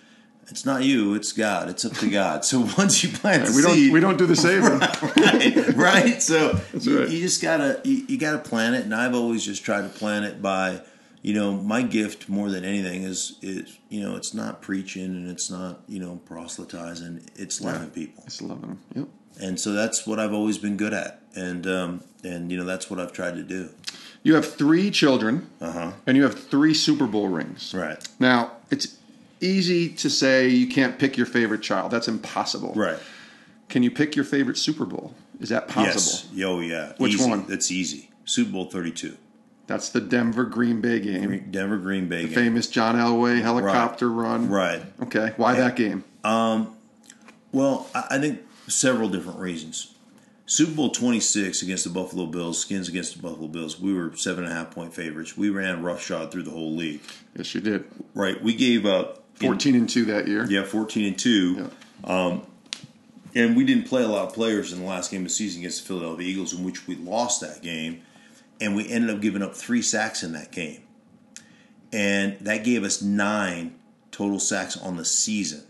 it's 0.47 0.65
not 0.65 0.83
you, 0.83 1.13
it's 1.13 1.31
God. 1.31 1.69
It's 1.69 1.85
up 1.85 1.93
to 1.93 2.09
God. 2.09 2.43
So 2.43 2.67
once 2.77 3.03
you 3.03 3.09
plant 3.09 3.43
we 3.43 3.61
seed, 3.61 3.63
don't 3.63 3.93
we 3.93 3.99
don't 3.99 4.17
do 4.17 4.25
the 4.25 4.35
saving. 4.35 4.79
right, 5.23 5.75
right. 5.75 6.21
So 6.21 6.59
you, 6.73 7.07
you, 7.07 7.21
just 7.21 7.41
gotta 7.41 7.79
you, 7.83 8.05
you 8.07 8.17
gotta 8.17 8.39
plant 8.39 8.75
it, 8.75 8.83
and 8.83 8.93
I've 8.93 9.15
always 9.15 9.45
just 9.45 9.63
tried 9.63 9.83
to 9.83 9.89
plant 9.89 10.25
it 10.25 10.41
by 10.41 10.81
you 11.21 11.33
know, 11.33 11.53
my 11.53 11.83
gift 11.83 12.29
more 12.29 12.49
than 12.49 12.65
anything 12.65 13.03
is 13.03 13.37
is 13.41 13.77
you 13.89 14.01
know, 14.01 14.15
it's 14.15 14.33
not 14.33 14.61
preaching 14.61 15.05
and 15.05 15.29
it's 15.29 15.49
not 15.49 15.81
you 15.87 15.99
know 15.99 16.19
proselytizing. 16.25 17.29
It's 17.35 17.61
loving 17.61 17.89
yeah, 17.89 17.95
people. 17.95 18.23
It's 18.25 18.41
loving 18.41 18.61
them. 18.61 18.79
Yep. 18.95 19.07
And 19.39 19.59
so 19.59 19.71
that's 19.71 20.05
what 20.05 20.19
I've 20.19 20.33
always 20.33 20.57
been 20.57 20.77
good 20.77 20.93
at, 20.93 21.21
and 21.35 21.65
um, 21.67 22.03
and 22.23 22.51
you 22.51 22.57
know 22.57 22.65
that's 22.65 22.89
what 22.89 22.99
I've 22.99 23.13
tried 23.13 23.35
to 23.35 23.43
do. 23.43 23.69
You 24.23 24.35
have 24.35 24.53
three 24.53 24.91
children, 24.91 25.49
uh-huh. 25.59 25.93
and 26.05 26.17
you 26.17 26.23
have 26.23 26.37
three 26.39 26.73
Super 26.73 27.07
Bowl 27.07 27.27
rings. 27.27 27.73
Right 27.73 28.07
now, 28.19 28.51
it's 28.69 28.97
easy 29.39 29.89
to 29.89 30.09
say 30.09 30.47
you 30.47 30.67
can't 30.67 30.99
pick 30.99 31.17
your 31.17 31.25
favorite 31.25 31.61
child. 31.61 31.91
That's 31.91 32.07
impossible. 32.07 32.73
Right. 32.75 32.99
Can 33.69 33.83
you 33.83 33.89
pick 33.89 34.15
your 34.15 34.25
favorite 34.25 34.57
Super 34.57 34.85
Bowl? 34.85 35.15
Is 35.39 35.49
that 35.49 35.67
possible? 35.67 36.29
Yes. 36.35 36.45
Oh 36.45 36.59
yeah. 36.59 36.93
Which 36.97 37.13
easy. 37.13 37.29
one? 37.29 37.45
That's 37.47 37.71
easy. 37.71 38.09
Super 38.25 38.51
Bowl 38.51 38.65
thirty-two. 38.65 39.17
That's 39.71 39.89
the 39.89 40.01
Denver 40.01 40.45
Green 40.45 40.81
Bay 40.81 40.99
game. 40.99 41.47
Denver 41.49 41.77
Green 41.77 42.07
Bay 42.07 42.23
the 42.23 42.27
game. 42.27 42.35
Famous 42.35 42.67
John 42.67 42.95
Elway 42.95 43.41
helicopter 43.41 44.09
right. 44.09 44.29
run. 44.29 44.49
Right. 44.49 44.81
Okay. 45.03 45.33
Why 45.37 45.55
that 45.55 45.75
game? 45.75 46.03
Um, 46.23 46.75
well, 47.51 47.89
I 47.93 48.19
think 48.19 48.41
several 48.67 49.09
different 49.09 49.39
reasons. 49.39 49.93
Super 50.45 50.73
Bowl 50.73 50.89
26 50.89 51.61
against 51.61 51.85
the 51.85 51.89
Buffalo 51.89 52.25
Bills, 52.25 52.59
Skins 52.59 52.89
against 52.89 53.15
the 53.15 53.21
Buffalo 53.21 53.47
Bills, 53.47 53.79
we 53.79 53.93
were 53.93 54.13
seven 54.17 54.43
and 54.43 54.51
a 54.51 54.55
half 54.55 54.71
point 54.71 54.93
favorites. 54.93 55.37
We 55.37 55.49
ran 55.49 55.81
roughshod 55.81 56.31
through 56.31 56.43
the 56.43 56.51
whole 56.51 56.75
league. 56.75 56.99
Yes, 57.37 57.55
you 57.55 57.61
did. 57.61 57.85
Right. 58.13 58.41
We 58.43 58.53
gave 58.53 58.85
up 58.85 59.23
14 59.35 59.75
in, 59.75 59.81
and 59.81 59.89
2 59.89 60.05
that 60.05 60.27
year. 60.27 60.45
Yeah, 60.49 60.63
14 60.63 61.05
and 61.05 61.17
2. 61.17 61.53
Yeah. 61.53 61.67
Um, 62.03 62.45
and 63.33 63.55
we 63.55 63.63
didn't 63.63 63.87
play 63.87 64.03
a 64.03 64.07
lot 64.07 64.27
of 64.27 64.33
players 64.33 64.73
in 64.73 64.79
the 64.79 64.85
last 64.85 65.09
game 65.09 65.21
of 65.21 65.27
the 65.27 65.33
season 65.33 65.61
against 65.61 65.83
the 65.83 65.87
Philadelphia 65.87 66.27
Eagles, 66.27 66.53
in 66.53 66.65
which 66.65 66.85
we 66.85 66.95
lost 66.95 67.39
that 67.39 67.61
game 67.61 68.01
and 68.61 68.75
we 68.75 68.87
ended 68.87 69.09
up 69.13 69.21
giving 69.21 69.41
up 69.41 69.55
three 69.55 69.81
sacks 69.81 70.23
in 70.23 70.33
that 70.33 70.51
game. 70.51 70.83
And 71.91 72.37
that 72.41 72.63
gave 72.63 72.83
us 72.83 73.01
nine 73.01 73.75
total 74.11 74.39
sacks 74.39 74.77
on 74.77 74.95
the 74.95 75.03
season. 75.03 75.63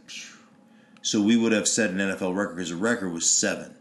So 1.01 1.21
we 1.21 1.36
would 1.36 1.51
have 1.51 1.67
set 1.67 1.89
an 1.89 1.98
NFL 1.98 2.36
record 2.36 2.57
because 2.57 2.69
the 2.69 2.75
record 2.75 3.12
was 3.12 3.27
seven. 3.27 3.74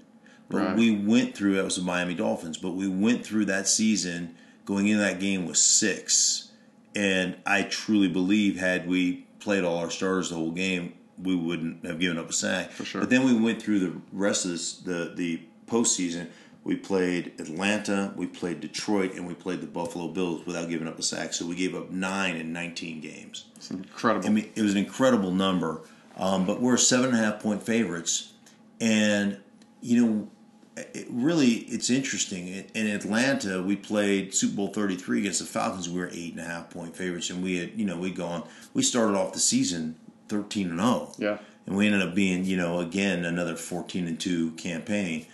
But 0.49 0.59
right. 0.59 0.77
we 0.77 0.97
went 0.97 1.37
through, 1.37 1.57
that 1.57 1.65
was 1.65 1.77
the 1.77 1.83
Miami 1.83 2.15
Dolphins, 2.15 2.57
but 2.57 2.71
we 2.71 2.89
went 2.89 3.25
through 3.27 3.45
that 3.47 3.69
season 3.69 4.37
going 4.65 4.89
into 4.89 5.03
that 5.03 5.21
game 5.21 5.47
with 5.47 5.57
six. 5.57 6.51
And 6.95 7.37
I 7.45 7.63
truly 7.63 8.09
believe, 8.09 8.59
had 8.59 8.89
we 8.89 9.27
played 9.39 9.65
all 9.65 9.79
our 9.79 9.91
starters 9.91 10.31
the 10.31 10.37
whole 10.37 10.51
game, 10.51 10.95
we 11.23 11.37
wouldn't 11.37 11.85
have 11.85 12.01
given 12.01 12.19
up 12.19 12.31
a 12.31 12.33
sack. 12.33 12.71
For 12.71 12.85
sure. 12.85 13.01
But 13.03 13.11
then 13.11 13.25
we 13.25 13.35
went 13.35 13.63
through 13.63 13.81
the 13.81 14.01
rest 14.13 14.45
of 14.45 14.53
this, 14.53 14.73
the 14.79 15.13
the 15.15 15.43
postseason 15.67 16.29
we 16.65 16.77
played 16.77 17.33
Atlanta, 17.39 18.13
we 18.17 18.27
played 18.27 18.61
Detroit, 18.61 19.15
and 19.15 19.27
we 19.27 19.35
played 19.35 19.61
the 19.61 19.67
Buffalo 19.67 20.09
Bills 20.09 20.45
without 20.47 20.69
giving 20.69 20.87
up 20.87 20.99
a 20.99 21.03
sack. 21.03 21.33
So 21.33 21.47
we 21.47 21.55
gave 21.55 21.75
up 21.75 21.91
nine 21.91 22.37
in 22.37 22.53
19 22.53 23.01
games. 23.01 23.47
It's 23.57 23.71
incredible. 23.71 24.27
I 24.27 24.31
mean, 24.31 24.51
it 24.55 24.63
was 24.63 24.73
an 24.73 24.79
incredible 24.79 25.33
number. 25.33 25.83
Um, 26.17 26.45
but 26.45 26.61
we're 26.61 26.77
seven 26.77 27.07
and 27.07 27.15
a 27.15 27.19
half 27.19 27.41
point 27.41 27.63
favorites, 27.63 28.35
and 28.79 29.39
you 29.81 30.05
know, 30.05 30.29
it 30.77 31.07
really 31.09 31.49
it's 31.49 31.89
interesting. 31.89 32.49
In 32.49 32.87
Atlanta, 32.89 33.63
we 33.63 33.75
played 33.75 34.35
Super 34.35 34.57
Bowl 34.57 34.69
33 34.69 35.21
against 35.21 35.39
the 35.39 35.47
Falcons. 35.47 35.89
We 35.89 35.99
were 35.99 36.11
eight 36.13 36.33
and 36.33 36.41
a 36.41 36.45
half 36.45 36.69
point 36.69 36.95
favorites, 36.95 37.31
and 37.31 37.43
we 37.43 37.57
had 37.57 37.73
you 37.75 37.87
know 37.87 37.97
we'd 37.97 38.17
gone. 38.17 38.43
We 38.75 38.83
started 38.83 39.17
off 39.17 39.33
the 39.33 39.39
season 39.39 39.97
13 40.29 40.71
and 40.71 40.79
0. 40.79 41.13
Yeah. 41.19 41.39
And 41.67 41.77
we 41.77 41.87
ended 41.87 42.03
up 42.03 42.15
being, 42.15 42.45
you 42.45 42.57
know, 42.57 42.81
again 42.81 43.25
another 43.25 43.57
14 43.57 44.07
and 44.07 44.19
2 44.19 44.53
campaign. 44.53 45.27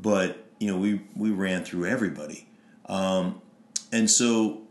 But 0.00 0.41
you 0.62 0.70
know, 0.70 0.78
we 0.78 1.00
we 1.16 1.30
ran 1.30 1.64
through 1.64 1.86
everybody, 1.86 2.46
um, 2.86 3.42
and 3.90 4.08
so 4.08 4.62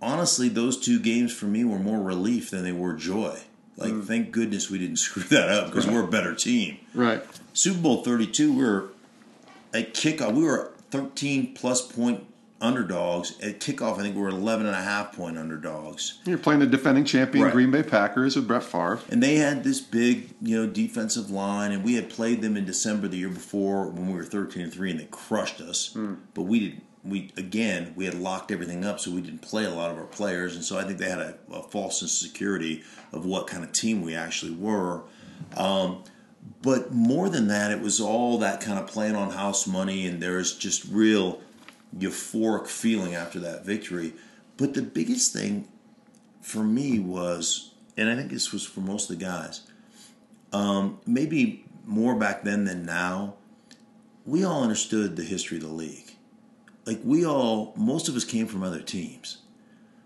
honestly, 0.00 0.48
those 0.48 0.78
two 0.78 1.00
games 1.00 1.32
for 1.32 1.46
me 1.46 1.64
were 1.64 1.80
more 1.80 2.00
relief 2.00 2.50
than 2.50 2.62
they 2.62 2.70
were 2.70 2.92
joy. 2.92 3.40
Like, 3.76 3.92
mm. 3.92 4.04
thank 4.06 4.30
goodness 4.30 4.70
we 4.70 4.78
didn't 4.78 4.96
screw 5.06 5.24
that 5.24 5.48
up 5.48 5.66
because 5.66 5.86
right. 5.86 5.96
we're 5.96 6.04
a 6.04 6.08
better 6.08 6.32
team. 6.32 6.78
Right. 6.94 7.24
Super 7.54 7.80
Bowl 7.80 8.04
thirty 8.04 8.28
two, 8.28 8.52
we 8.52 8.64
were 8.64 8.90
at 9.74 9.94
kickoff. 9.94 10.32
We 10.32 10.44
were 10.44 10.70
thirteen 10.92 11.54
plus 11.54 11.82
point 11.82 12.24
underdogs 12.60 13.38
at 13.40 13.60
kickoff. 13.60 13.98
I 13.98 14.02
think 14.02 14.16
we 14.16 14.22
were 14.22 14.28
11 14.28 14.66
and 14.66 14.74
a 14.74 14.82
half 14.82 15.12
point 15.12 15.38
underdogs. 15.38 16.20
You're 16.24 16.38
playing 16.38 16.60
the 16.60 16.66
defending 16.66 17.04
champion 17.04 17.44
right. 17.44 17.52
Green 17.52 17.70
Bay 17.70 17.82
Packers 17.82 18.36
with 18.36 18.48
Brett 18.48 18.62
Favre, 18.62 19.00
and 19.10 19.22
they 19.22 19.36
had 19.36 19.64
this 19.64 19.80
big, 19.80 20.30
you 20.40 20.56
know, 20.56 20.66
defensive 20.70 21.30
line, 21.30 21.72
and 21.72 21.84
we 21.84 21.94
had 21.94 22.08
played 22.08 22.42
them 22.42 22.56
in 22.56 22.64
December 22.64 23.08
the 23.08 23.18
year 23.18 23.28
before 23.28 23.88
when 23.88 24.08
we 24.08 24.14
were 24.14 24.24
13 24.24 24.62
and 24.62 24.72
three, 24.72 24.90
and 24.90 25.00
they 25.00 25.08
crushed 25.10 25.60
us. 25.60 25.92
Mm. 25.94 26.18
But 26.34 26.42
we 26.42 26.60
did. 26.60 26.80
We 27.04 27.30
again, 27.36 27.92
we 27.94 28.04
had 28.04 28.14
locked 28.14 28.50
everything 28.50 28.84
up, 28.84 28.98
so 28.98 29.12
we 29.12 29.20
didn't 29.20 29.42
play 29.42 29.64
a 29.64 29.70
lot 29.70 29.92
of 29.92 29.96
our 29.96 30.06
players, 30.06 30.56
and 30.56 30.64
so 30.64 30.76
I 30.76 30.82
think 30.82 30.98
they 30.98 31.08
had 31.08 31.20
a, 31.20 31.38
a 31.52 31.62
false 31.62 32.02
insecurity 32.02 32.82
of 33.12 33.24
what 33.24 33.46
kind 33.46 33.62
of 33.62 33.72
team 33.72 34.02
we 34.02 34.16
actually 34.16 34.50
were. 34.50 35.04
Um, 35.56 36.02
but 36.62 36.92
more 36.92 37.28
than 37.28 37.46
that, 37.48 37.70
it 37.70 37.80
was 37.80 38.00
all 38.00 38.38
that 38.38 38.60
kind 38.60 38.78
of 38.78 38.88
playing 38.88 39.14
on 39.14 39.30
house 39.30 39.68
money, 39.68 40.06
and 40.06 40.20
there's 40.20 40.56
just 40.56 40.84
real 40.86 41.40
euphoric 41.98 42.66
feeling 42.66 43.14
after 43.14 43.38
that 43.40 43.64
victory. 43.64 44.14
But 44.56 44.74
the 44.74 44.82
biggest 44.82 45.32
thing 45.32 45.68
for 46.40 46.62
me 46.62 46.98
was, 46.98 47.72
and 47.96 48.08
I 48.08 48.16
think 48.16 48.30
this 48.30 48.52
was 48.52 48.64
for 48.64 48.80
most 48.80 49.10
of 49.10 49.18
the 49.18 49.24
guys, 49.24 49.62
um, 50.52 51.00
maybe 51.06 51.64
more 51.84 52.14
back 52.14 52.44
then 52.44 52.64
than 52.64 52.84
now, 52.84 53.34
we 54.24 54.44
all 54.44 54.62
understood 54.62 55.16
the 55.16 55.24
history 55.24 55.58
of 55.58 55.62
the 55.62 55.68
league. 55.68 56.16
Like 56.84 57.00
we 57.04 57.24
all, 57.24 57.74
most 57.76 58.08
of 58.08 58.16
us 58.16 58.24
came 58.24 58.46
from 58.46 58.62
other 58.62 58.80
teams. 58.80 59.38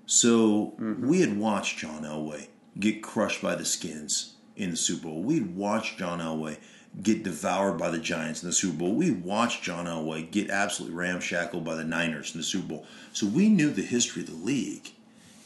So 0.06 0.74
mm-hmm. 0.80 1.06
we 1.06 1.20
had 1.20 1.38
watched 1.38 1.78
John 1.78 2.02
Elway 2.02 2.48
get 2.78 3.02
crushed 3.02 3.42
by 3.42 3.54
the 3.54 3.64
Skins 3.64 4.34
in 4.56 4.70
the 4.70 4.76
Super 4.76 5.08
Bowl. 5.08 5.22
We'd 5.22 5.54
watched 5.54 5.98
John 5.98 6.20
Elway 6.20 6.58
get 7.02 7.22
devoured 7.22 7.78
by 7.78 7.90
the 7.90 7.98
Giants 7.98 8.42
in 8.42 8.48
the 8.48 8.52
Super 8.52 8.78
Bowl. 8.78 8.94
We 8.94 9.10
watched 9.10 9.62
John 9.62 9.86
Elway 9.86 10.30
get 10.30 10.50
absolutely 10.50 10.96
ramshackled 10.96 11.64
by 11.64 11.74
the 11.76 11.84
Niners 11.84 12.34
in 12.34 12.40
the 12.40 12.44
Super 12.44 12.66
Bowl. 12.66 12.86
So 13.12 13.26
we 13.26 13.48
knew 13.48 13.70
the 13.70 13.82
history 13.82 14.22
of 14.22 14.28
the 14.28 14.44
league. 14.44 14.90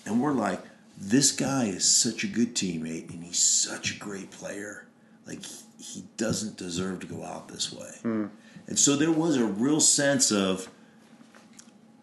And 0.06 0.20
we're 0.22 0.32
like, 0.32 0.60
this 0.96 1.32
guy 1.32 1.66
is 1.66 1.84
such 1.84 2.24
a 2.24 2.26
good 2.26 2.54
teammate 2.54 3.10
and 3.10 3.24
he's 3.24 3.38
such 3.38 3.94
a 3.94 3.98
great 3.98 4.30
player. 4.30 4.86
Like, 5.26 5.40
he 5.78 6.04
doesn't 6.16 6.56
deserve 6.56 7.00
to 7.00 7.06
go 7.06 7.24
out 7.24 7.48
this 7.48 7.72
way. 7.72 7.90
Mm. 8.02 8.30
And 8.66 8.78
so 8.78 8.96
there 8.96 9.12
was 9.12 9.36
a 9.36 9.44
real 9.44 9.80
sense 9.80 10.32
of, 10.32 10.68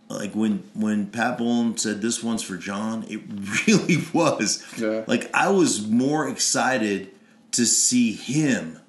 like 0.08 0.34
when 0.34 0.70
when 0.74 1.08
Pat 1.08 1.38
Bowlen 1.38 1.78
said 1.78 2.02
this 2.02 2.22
one's 2.22 2.44
for 2.44 2.58
John, 2.58 3.06
it 3.08 3.22
really 3.68 4.04
was. 4.14 4.64
Yeah. 4.78 5.06
Like 5.08 5.34
I 5.34 5.50
was 5.50 5.88
more 5.88 6.28
excited 6.28 7.12
to 7.52 7.66
see 7.66 8.14
him 8.14 8.80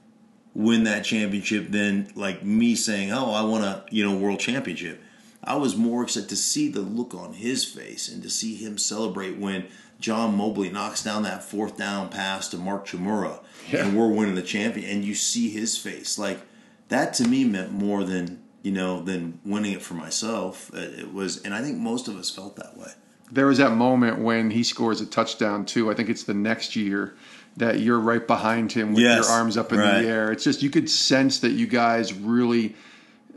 win 0.54 0.84
that 0.84 1.04
championship 1.04 1.70
than 1.70 2.08
like 2.14 2.44
me 2.44 2.74
saying, 2.74 3.12
"Oh, 3.12 3.32
I 3.32 3.42
want 3.42 3.64
a 3.64 3.84
you 3.90 4.04
know 4.04 4.16
world 4.16 4.40
championship." 4.40 5.02
I 5.44 5.56
was 5.56 5.76
more 5.76 6.04
excited 6.04 6.28
to 6.28 6.36
see 6.36 6.68
the 6.68 6.80
look 6.80 7.14
on 7.14 7.32
his 7.32 7.64
face 7.64 8.08
and 8.08 8.22
to 8.22 8.30
see 8.30 8.54
him 8.54 8.78
celebrate 8.78 9.38
when 9.38 9.66
John 9.98 10.36
Mobley 10.36 10.70
knocks 10.70 11.02
down 11.02 11.24
that 11.24 11.42
fourth 11.42 11.76
down 11.76 12.10
pass 12.10 12.48
to 12.48 12.58
Mark 12.58 12.86
Chmura 12.86 13.40
yeah. 13.70 13.84
and 13.84 13.96
we're 13.96 14.08
winning 14.08 14.34
the 14.34 14.42
champion, 14.42 14.88
and 14.88 15.04
you 15.04 15.14
see 15.14 15.50
his 15.50 15.76
face 15.76 16.18
like 16.18 16.40
that 16.88 17.14
to 17.14 17.26
me 17.26 17.44
meant 17.44 17.72
more 17.72 18.04
than 18.04 18.42
you 18.62 18.72
know 18.72 19.02
than 19.02 19.40
winning 19.44 19.72
it 19.72 19.82
for 19.82 19.94
myself. 19.94 20.72
It 20.74 21.12
was, 21.12 21.42
and 21.42 21.54
I 21.54 21.62
think 21.62 21.78
most 21.78 22.08
of 22.08 22.16
us 22.16 22.30
felt 22.30 22.56
that 22.56 22.76
way. 22.76 22.92
There 23.32 23.46
was 23.46 23.58
that 23.58 23.72
moment 23.72 24.18
when 24.18 24.50
he 24.50 24.62
scores 24.62 25.00
a 25.00 25.06
touchdown 25.06 25.64
too. 25.64 25.90
I 25.90 25.94
think 25.94 26.10
it's 26.10 26.24
the 26.24 26.34
next 26.34 26.76
year 26.76 27.14
that 27.56 27.80
you're 27.80 27.98
right 27.98 28.26
behind 28.26 28.72
him 28.72 28.92
with 28.92 29.02
yes, 29.02 29.24
your 29.24 29.34
arms 29.34 29.56
up 29.56 29.72
in 29.72 29.78
right. 29.78 30.02
the 30.02 30.08
air. 30.08 30.30
It's 30.30 30.44
just 30.44 30.62
you 30.62 30.70
could 30.70 30.88
sense 30.88 31.40
that 31.40 31.52
you 31.52 31.66
guys 31.66 32.12
really 32.12 32.74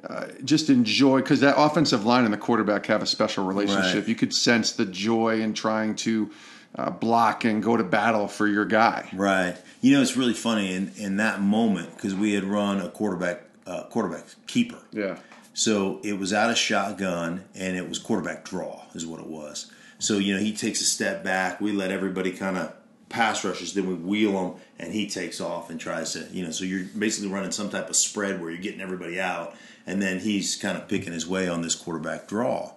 uh, 0.08 0.28
just 0.44 0.70
enjoy 0.70 1.22
because 1.22 1.40
that 1.40 1.56
offensive 1.58 2.06
line 2.06 2.26
and 2.26 2.34
the 2.34 2.38
quarterback 2.38 2.86
have 2.88 3.02
a 3.02 3.06
special 3.06 3.46
relationship. 3.46 3.96
Right. 4.02 4.08
You 4.08 4.16
could 4.16 4.34
sense 4.34 4.74
the 4.74 4.86
joy 4.86 5.42
in 5.42 5.54
trying 5.54 5.96
to 5.98 6.30
uh, 6.76 6.90
block 6.92 7.46
and 7.46 7.64
go 7.64 7.78
to 7.78 7.84
battle 7.84 8.28
for 8.28 8.48
your 8.48 8.66
guy. 8.66 9.10
Right. 9.14 9.58
You 9.82 9.96
know, 9.96 10.02
it's 10.02 10.18
really 10.18 10.34
funny 10.34 10.74
in 10.74 10.92
in 10.98 11.18
that 11.18 11.42
moment 11.42 11.96
because 11.96 12.14
we 12.14 12.34
had 12.34 12.44
run 12.44 12.82
a 12.82 12.90
quarterback 12.90 13.44
uh, 13.66 13.84
quarterback 13.84 14.26
keeper. 14.48 14.80
Yeah. 14.92 15.18
So 15.54 16.02
it 16.04 16.20
was 16.20 16.34
out 16.34 16.50
of 16.50 16.58
shotgun 16.58 17.46
and 17.56 17.78
it 17.78 17.88
was 17.88 17.98
quarterback 17.98 18.44
draw 18.44 18.84
is 18.94 19.08
what 19.08 19.22
it 19.22 19.28
was. 19.28 19.72
So 20.00 20.18
you 20.18 20.34
know 20.34 20.40
he 20.40 20.54
takes 20.54 20.82
a 20.82 20.86
step 20.86 21.24
back. 21.24 21.62
We 21.62 21.72
let 21.72 21.92
everybody 21.92 22.32
kind 22.32 22.58
of 22.58 22.74
pass 23.10 23.46
rushes, 23.46 23.74
then 23.74 23.88
we 23.88 23.94
wheel 23.94 24.32
him, 24.32 24.62
and 24.80 24.94
he 24.94 25.08
takes 25.08 25.40
off 25.40 25.70
and 25.70 25.80
tries 25.80 26.14
to, 26.14 26.28
you 26.32 26.44
know, 26.44 26.52
so 26.52 26.66
you're 26.66 26.86
basically 26.98 27.30
running 27.30 27.52
some 27.52 27.70
type 27.70 27.90
of 27.90 27.96
spread 27.96 28.42
where 28.42 28.50
you're 28.50 28.62
getting 28.62 28.82
everybody 28.82 29.20
out, 29.20 29.56
and 29.86 30.02
then 30.02 30.20
he's 30.20 30.56
kind 30.56 30.78
of 30.78 30.88
picking 30.88 31.14
his 31.14 31.28
way 31.28 31.48
on 31.48 31.62
this 31.62 31.76
quarterback 31.76 32.28
draw. 32.28 32.74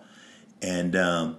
And 0.61 0.95
um, 0.95 1.39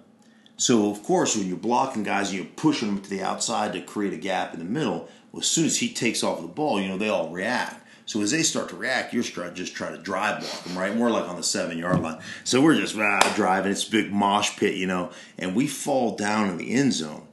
so, 0.57 0.91
of 0.91 1.03
course, 1.03 1.35
when 1.35 1.47
you're 1.47 1.57
blocking 1.57 2.03
guys, 2.03 2.33
you're 2.33 2.45
pushing 2.45 2.89
them 2.89 3.01
to 3.01 3.09
the 3.09 3.21
outside 3.21 3.73
to 3.73 3.81
create 3.81 4.13
a 4.13 4.17
gap 4.17 4.53
in 4.53 4.59
the 4.59 4.65
middle. 4.65 5.07
Well, 5.31 5.41
as 5.41 5.47
soon 5.47 5.65
as 5.65 5.77
he 5.77 5.93
takes 5.93 6.23
off 6.23 6.41
the 6.41 6.47
ball, 6.47 6.81
you 6.81 6.87
know, 6.87 6.97
they 6.97 7.09
all 7.09 7.29
react. 7.29 7.85
So 8.09 8.21
as 8.21 8.31
they 8.31 8.41
start 8.41 8.69
to 8.69 8.75
react, 8.75 9.13
you're 9.13 9.21
just 9.21 9.75
trying 9.75 9.95
to 9.95 10.01
drive 10.01 10.39
block 10.39 10.63
them, 10.63 10.75
right? 10.77 10.95
More 10.95 11.11
like 11.11 11.29
on 11.29 11.35
the 11.35 11.43
seven 11.43 11.77
yard 11.77 12.01
line. 12.01 12.19
So 12.43 12.59
we're 12.59 12.75
just 12.75 12.97
ah, 12.97 13.33
driving. 13.35 13.71
It's 13.71 13.87
a 13.87 13.91
big 13.91 14.11
mosh 14.11 14.57
pit, 14.57 14.73
you 14.73 14.87
know, 14.87 15.11
and 15.37 15.55
we 15.55 15.67
fall 15.67 16.15
down 16.15 16.49
in 16.49 16.57
the 16.57 16.73
end 16.73 16.93
zone 16.93 17.27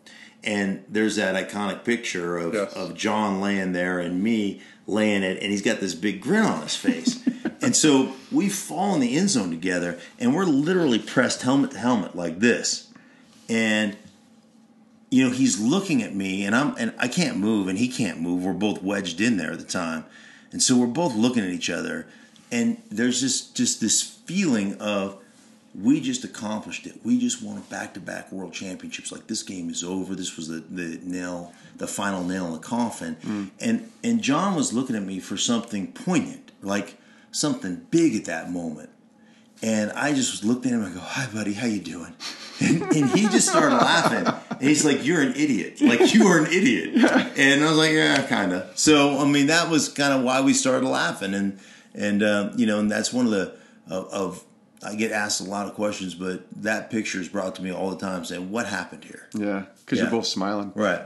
and 0.47 0.85
there's 0.89 1.17
that 1.17 1.35
iconic 1.35 1.85
picture 1.85 2.39
of, 2.39 2.55
yes. 2.55 2.73
of 2.75 2.95
John 2.95 3.41
laying 3.41 3.73
there 3.73 3.99
and 3.99 4.23
me 4.23 4.63
laying 4.87 5.25
it, 5.25 5.43
and 5.43 5.51
he's 5.51 5.63
got 5.63 5.81
this 5.81 5.95
big 5.95 6.21
grin 6.21 6.45
on 6.45 6.63
his 6.63 6.77
face. 6.77 7.19
and 7.61 7.75
so 7.75 8.13
we 8.31 8.49
fall 8.49 8.95
in 8.95 9.01
the 9.01 9.17
end 9.17 9.31
zone 9.31 9.51
together, 9.51 9.99
and 10.21 10.35
we're 10.35 10.45
literally 10.45 11.01
pressed 11.01 11.43
helmet 11.43 11.73
to 11.73 11.79
helmet 11.79 12.15
like 12.15 12.39
this. 12.39 12.93
And 13.49 13.97
you 15.11 15.25
know, 15.25 15.31
he's 15.31 15.61
looking 15.61 16.03
at 16.03 16.15
me, 16.15 16.47
and 16.47 16.55
I'm 16.55 16.77
and 16.79 16.95
I 16.99 17.09
can't 17.09 17.39
move, 17.39 17.67
and 17.69 17.79
he 17.79 17.89
can't 17.89 18.21
move. 18.21 18.45
We're 18.45 18.53
both 18.53 18.83
wedged 18.83 19.21
in 19.21 19.37
there 19.37 19.53
at 19.53 19.59
the 19.59 19.65
time, 19.65 20.05
and 20.57 20.63
so 20.63 20.75
we're 20.75 20.87
both 20.87 21.15
looking 21.15 21.45
at 21.45 21.51
each 21.51 21.69
other, 21.69 22.07
and 22.51 22.81
there's 22.91 23.21
just 23.21 23.55
just 23.55 23.79
this 23.79 24.01
feeling 24.01 24.81
of 24.81 25.23
we 25.79 26.01
just 26.01 26.25
accomplished 26.25 26.87
it. 26.87 26.99
We 27.05 27.19
just 27.19 27.43
won 27.43 27.59
a 27.59 27.61
back 27.61 27.93
to 27.93 28.01
back 28.01 28.33
world 28.33 28.55
championships. 28.55 29.13
Like 29.13 29.27
this 29.27 29.43
game 29.43 29.69
is 29.69 29.85
over. 29.85 30.15
This 30.15 30.35
was 30.35 30.49
the, 30.49 30.61
the 30.61 30.99
nail, 31.03 31.53
the 31.77 31.87
final 31.87 32.25
nail 32.25 32.47
in 32.47 32.55
the 32.55 32.59
coffin. 32.59 33.17
Mm. 33.17 33.51
And 33.61 33.93
and 34.03 34.23
John 34.23 34.55
was 34.55 34.73
looking 34.73 34.97
at 34.97 35.03
me 35.03 35.21
for 35.21 35.37
something 35.37 35.93
poignant, 35.93 36.53
like 36.63 36.97
something 37.33 37.87
big 37.91 38.17
at 38.17 38.25
that 38.25 38.51
moment. 38.51 38.89
And 39.63 39.93
I 39.93 40.15
just 40.15 40.43
looked 40.43 40.65
at 40.65 40.73
him 40.73 40.83
and 40.83 40.91
I 40.91 40.95
go, 40.95 41.01
"Hi, 41.01 41.27
buddy, 41.35 41.53
how 41.53 41.67
you 41.67 41.81
doing?" 41.81 42.15
And, 42.63 42.81
and 42.81 43.11
he 43.11 43.29
just 43.29 43.49
started 43.49 43.77
laughing. 43.77 44.33
And 44.61 44.69
he's 44.69 44.85
like, 44.85 45.05
"You're 45.05 45.23
an 45.23 45.35
idiot. 45.35 45.81
Like 45.81 46.15
you 46.15 46.27
are 46.27 46.39
an 46.39 46.47
idiot." 46.47 46.91
And 47.37 47.65
I 47.65 47.69
was 47.69 47.79
like, 47.79 47.93
"Yeah, 47.93 48.27
kind 48.27 48.53
of." 48.53 48.79
So 48.79 49.19
I 49.19 49.27
mean, 49.27 49.49
that 49.49 49.71
was 49.71 49.89
kind 49.89 50.13
of 50.13 50.23
why 50.23 50.41
we 50.41 50.55
started 50.55 50.87
laughing. 50.87 51.35
And 51.35 51.59
and 51.95 52.23
uh, 52.23 52.53
you 52.57 52.67
know, 52.67 52.79
and 52.79 52.91
that's 52.91 53.13
one 53.13 53.27
of 53.27 53.33
the 53.33 53.57
of, 53.89 54.09
of 54.09 54.45
I 54.83 54.95
get 54.95 55.13
asked 55.13 55.41
a 55.41 55.45
lot 55.45 55.67
of 55.67 55.75
questions, 55.75 56.15
but 56.15 56.45
that 56.63 56.91
picture 56.91 57.21
is 57.21 57.29
brought 57.29 57.57
to 57.57 57.63
me 57.63 57.73
all 57.73 57.91
the 57.91 57.97
time 57.97 58.25
saying, 58.25 58.51
What 58.51 58.67
happened 58.67 59.05
here? 59.05 59.29
Yeah, 59.35 59.65
because 59.85 59.99
yeah. 59.99 60.05
you're 60.05 60.13
both 60.13 60.27
smiling. 60.27 60.73
Right. 60.75 61.03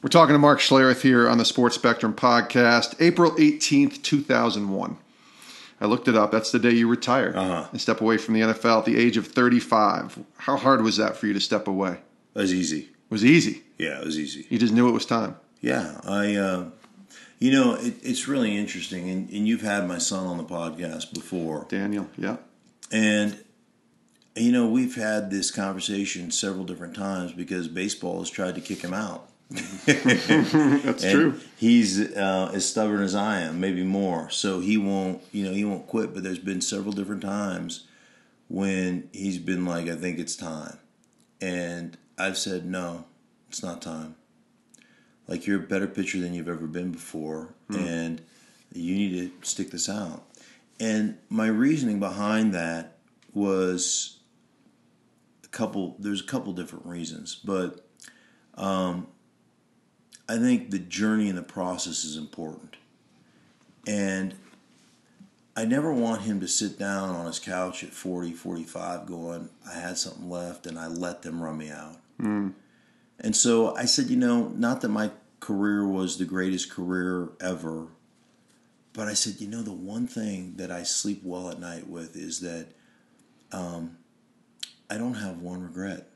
We're 0.00 0.10
talking 0.10 0.34
to 0.34 0.38
Mark 0.38 0.60
Schlereth 0.60 1.00
here 1.00 1.28
on 1.28 1.38
the 1.38 1.44
Sports 1.44 1.74
Spectrum 1.74 2.14
podcast, 2.14 2.94
April 3.00 3.32
18th, 3.32 4.00
2001. 4.02 4.96
I 5.80 5.86
looked 5.86 6.06
it 6.06 6.14
up. 6.14 6.30
That's 6.30 6.52
the 6.52 6.60
day 6.60 6.70
you 6.70 6.88
retire 6.88 7.32
uh-huh. 7.34 7.68
and 7.72 7.80
step 7.80 8.00
away 8.00 8.16
from 8.16 8.34
the 8.34 8.40
NFL 8.42 8.80
at 8.80 8.84
the 8.84 8.96
age 8.96 9.16
of 9.16 9.26
35. 9.26 10.20
How 10.36 10.56
hard 10.56 10.82
was 10.82 10.98
that 10.98 11.16
for 11.16 11.26
you 11.26 11.32
to 11.32 11.40
step 11.40 11.66
away? 11.66 11.98
It 12.38 12.42
was 12.42 12.54
easy. 12.54 12.80
It 12.80 13.10
was 13.10 13.24
easy? 13.24 13.62
Yeah, 13.78 13.98
it 13.98 14.04
was 14.04 14.18
easy. 14.18 14.46
You 14.48 14.58
just 14.58 14.72
knew 14.72 14.88
it 14.88 14.92
was 14.92 15.04
time. 15.06 15.36
Yeah. 15.60 16.00
I, 16.04 16.36
uh, 16.36 16.64
you 17.40 17.50
know, 17.50 17.74
it, 17.74 17.94
it's 18.02 18.28
really 18.28 18.56
interesting. 18.56 19.10
And, 19.10 19.28
and 19.30 19.48
you've 19.48 19.62
had 19.62 19.88
my 19.88 19.98
son 19.98 20.26
on 20.26 20.36
the 20.36 20.44
podcast 20.44 21.12
before. 21.12 21.66
Daniel, 21.68 22.08
yeah. 22.16 22.36
And 22.92 23.42
you 24.36 24.52
know, 24.52 24.68
we've 24.68 24.94
had 24.94 25.32
this 25.32 25.50
conversation 25.50 26.30
several 26.30 26.64
different 26.64 26.94
times 26.94 27.32
because 27.32 27.66
baseball 27.66 28.20
has 28.20 28.30
tried 28.30 28.54
to 28.54 28.60
kick 28.60 28.82
him 28.82 28.94
out. 28.94 29.28
That's 29.50 31.10
true. 31.10 31.40
He's 31.56 32.00
uh, 32.00 32.52
as 32.54 32.68
stubborn 32.68 33.02
as 33.02 33.16
I 33.16 33.40
am, 33.40 33.58
maybe 33.60 33.82
more. 33.82 34.30
So 34.30 34.60
he 34.60 34.76
won't, 34.76 35.22
you 35.32 35.44
know, 35.44 35.52
he 35.52 35.64
won't 35.64 35.88
quit. 35.88 36.14
But 36.14 36.22
there's 36.22 36.38
been 36.38 36.60
several 36.60 36.92
different 36.92 37.22
times 37.22 37.88
when 38.46 39.08
he's 39.12 39.38
been 39.38 39.64
like, 39.64 39.88
"I 39.88 39.96
think 39.96 40.18
it's 40.18 40.36
time," 40.36 40.78
and 41.40 41.96
I've 42.18 42.38
said, 42.38 42.66
"No, 42.66 43.04
it's 43.48 43.62
not 43.62 43.82
time. 43.82 44.16
Like 45.26 45.46
you're 45.46 45.60
a 45.62 45.66
better 45.66 45.86
pitcher 45.86 46.20
than 46.20 46.34
you've 46.34 46.48
ever 46.48 46.66
been 46.66 46.90
before, 46.92 47.54
mm. 47.70 47.78
and 47.78 48.22
you 48.72 48.94
need 48.94 49.40
to 49.40 49.46
stick 49.46 49.70
this 49.70 49.88
out." 49.88 50.24
And 50.80 51.18
my 51.28 51.46
reasoning 51.46 51.98
behind 51.98 52.54
that 52.54 52.98
was 53.32 54.18
a 55.44 55.48
couple. 55.48 55.96
There's 55.98 56.20
a 56.20 56.26
couple 56.26 56.52
different 56.52 56.86
reasons, 56.86 57.34
but 57.36 57.86
um, 58.54 59.06
I 60.28 60.36
think 60.36 60.70
the 60.70 60.78
journey 60.78 61.28
and 61.28 61.38
the 61.38 61.42
process 61.42 62.04
is 62.04 62.16
important. 62.16 62.76
And 63.86 64.34
I 65.56 65.64
never 65.64 65.92
want 65.92 66.22
him 66.22 66.38
to 66.40 66.46
sit 66.46 66.78
down 66.78 67.16
on 67.16 67.26
his 67.26 67.38
couch 67.38 67.82
at 67.82 67.90
40, 67.90 68.32
45 68.32 69.06
going, 69.06 69.48
I 69.66 69.78
had 69.80 69.96
something 69.96 70.28
left 70.28 70.66
and 70.66 70.78
I 70.78 70.86
let 70.86 71.22
them 71.22 71.42
run 71.42 71.56
me 71.58 71.70
out. 71.70 71.96
Mm. 72.20 72.54
And 73.20 73.36
so 73.36 73.74
I 73.74 73.84
said, 73.84 74.06
you 74.06 74.16
know, 74.16 74.48
not 74.48 74.80
that 74.82 74.88
my 74.88 75.10
career 75.40 75.86
was 75.86 76.18
the 76.18 76.24
greatest 76.24 76.70
career 76.70 77.30
ever, 77.40 77.88
but 78.92 79.08
I 79.08 79.14
said, 79.14 79.40
you 79.40 79.48
know, 79.48 79.62
the 79.62 79.72
one 79.72 80.06
thing 80.06 80.54
that 80.56 80.70
I 80.70 80.82
sleep 80.82 81.20
well 81.22 81.50
at 81.50 81.60
night 81.60 81.88
with 81.88 82.16
is 82.16 82.40
that 82.40 82.68
um, 83.52 83.98
I 84.90 84.98
don't 84.98 85.14
have 85.14 85.38
one 85.38 85.62
regret. 85.62 86.08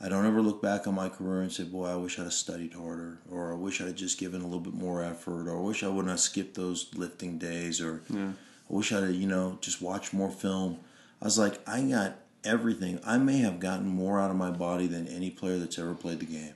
I 0.00 0.08
don't 0.08 0.26
ever 0.26 0.42
look 0.42 0.60
back 0.60 0.86
on 0.86 0.94
my 0.94 1.08
career 1.08 1.40
and 1.40 1.52
say, 1.52 1.64
boy, 1.64 1.86
I 1.86 1.96
wish 1.96 2.18
I'd 2.18 2.24
have 2.24 2.32
studied 2.32 2.74
harder, 2.74 3.20
or 3.30 3.52
I 3.52 3.56
wish 3.56 3.80
I'd 3.80 3.86
have 3.86 3.96
just 3.96 4.18
given 4.18 4.42
a 4.42 4.44
little 4.44 4.60
bit 4.60 4.74
more 4.74 5.02
effort, 5.02 5.48
or 5.48 5.56
I 5.56 5.60
wish 5.60 5.82
I 5.82 5.88
wouldn't 5.88 6.10
have 6.10 6.20
skipped 6.20 6.56
those 6.56 6.90
lifting 6.94 7.38
days, 7.38 7.80
or 7.80 8.02
yeah. 8.10 8.32
I 8.68 8.72
wish 8.72 8.92
I'd 8.92 9.04
have, 9.04 9.14
you 9.14 9.26
know, 9.26 9.56
just 9.60 9.80
watched 9.80 10.12
more 10.12 10.30
film. 10.30 10.80
I 11.22 11.24
was 11.24 11.38
like, 11.38 11.66
I 11.66 11.80
got 11.82 12.16
everything. 12.44 13.00
I 13.04 13.18
may 13.18 13.38
have 13.38 13.60
gotten 13.60 13.86
more 13.86 14.20
out 14.20 14.30
of 14.30 14.36
my 14.36 14.50
body 14.50 14.86
than 14.86 15.08
any 15.08 15.30
player 15.30 15.58
that's 15.58 15.78
ever 15.78 15.94
played 15.94 16.20
the 16.20 16.26
game. 16.26 16.54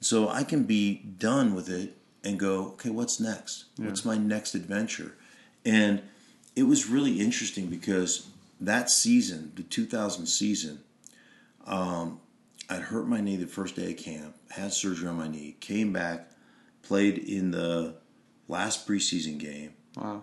So 0.00 0.28
I 0.28 0.44
can 0.44 0.64
be 0.64 0.94
done 0.94 1.54
with 1.54 1.68
it 1.68 1.96
and 2.24 2.38
go, 2.38 2.68
okay, 2.72 2.90
what's 2.90 3.20
next? 3.20 3.66
Yeah. 3.76 3.86
What's 3.86 4.04
my 4.04 4.16
next 4.16 4.54
adventure? 4.54 5.14
And 5.64 6.02
it 6.56 6.64
was 6.64 6.88
really 6.88 7.20
interesting 7.20 7.66
because 7.66 8.28
that 8.60 8.90
season, 8.90 9.52
the 9.54 9.62
2000 9.62 10.26
season, 10.26 10.80
um, 11.66 12.20
I'd 12.68 12.82
hurt 12.82 13.06
my 13.06 13.20
knee 13.20 13.36
the 13.36 13.46
first 13.46 13.76
day 13.76 13.92
of 13.92 13.96
camp, 13.98 14.34
had 14.50 14.72
surgery 14.72 15.08
on 15.08 15.16
my 15.16 15.28
knee, 15.28 15.56
came 15.60 15.92
back, 15.92 16.30
played 16.82 17.18
in 17.18 17.50
the 17.50 17.96
last 18.48 18.86
preseason 18.86 19.38
game. 19.38 19.74
Wow. 19.96 20.22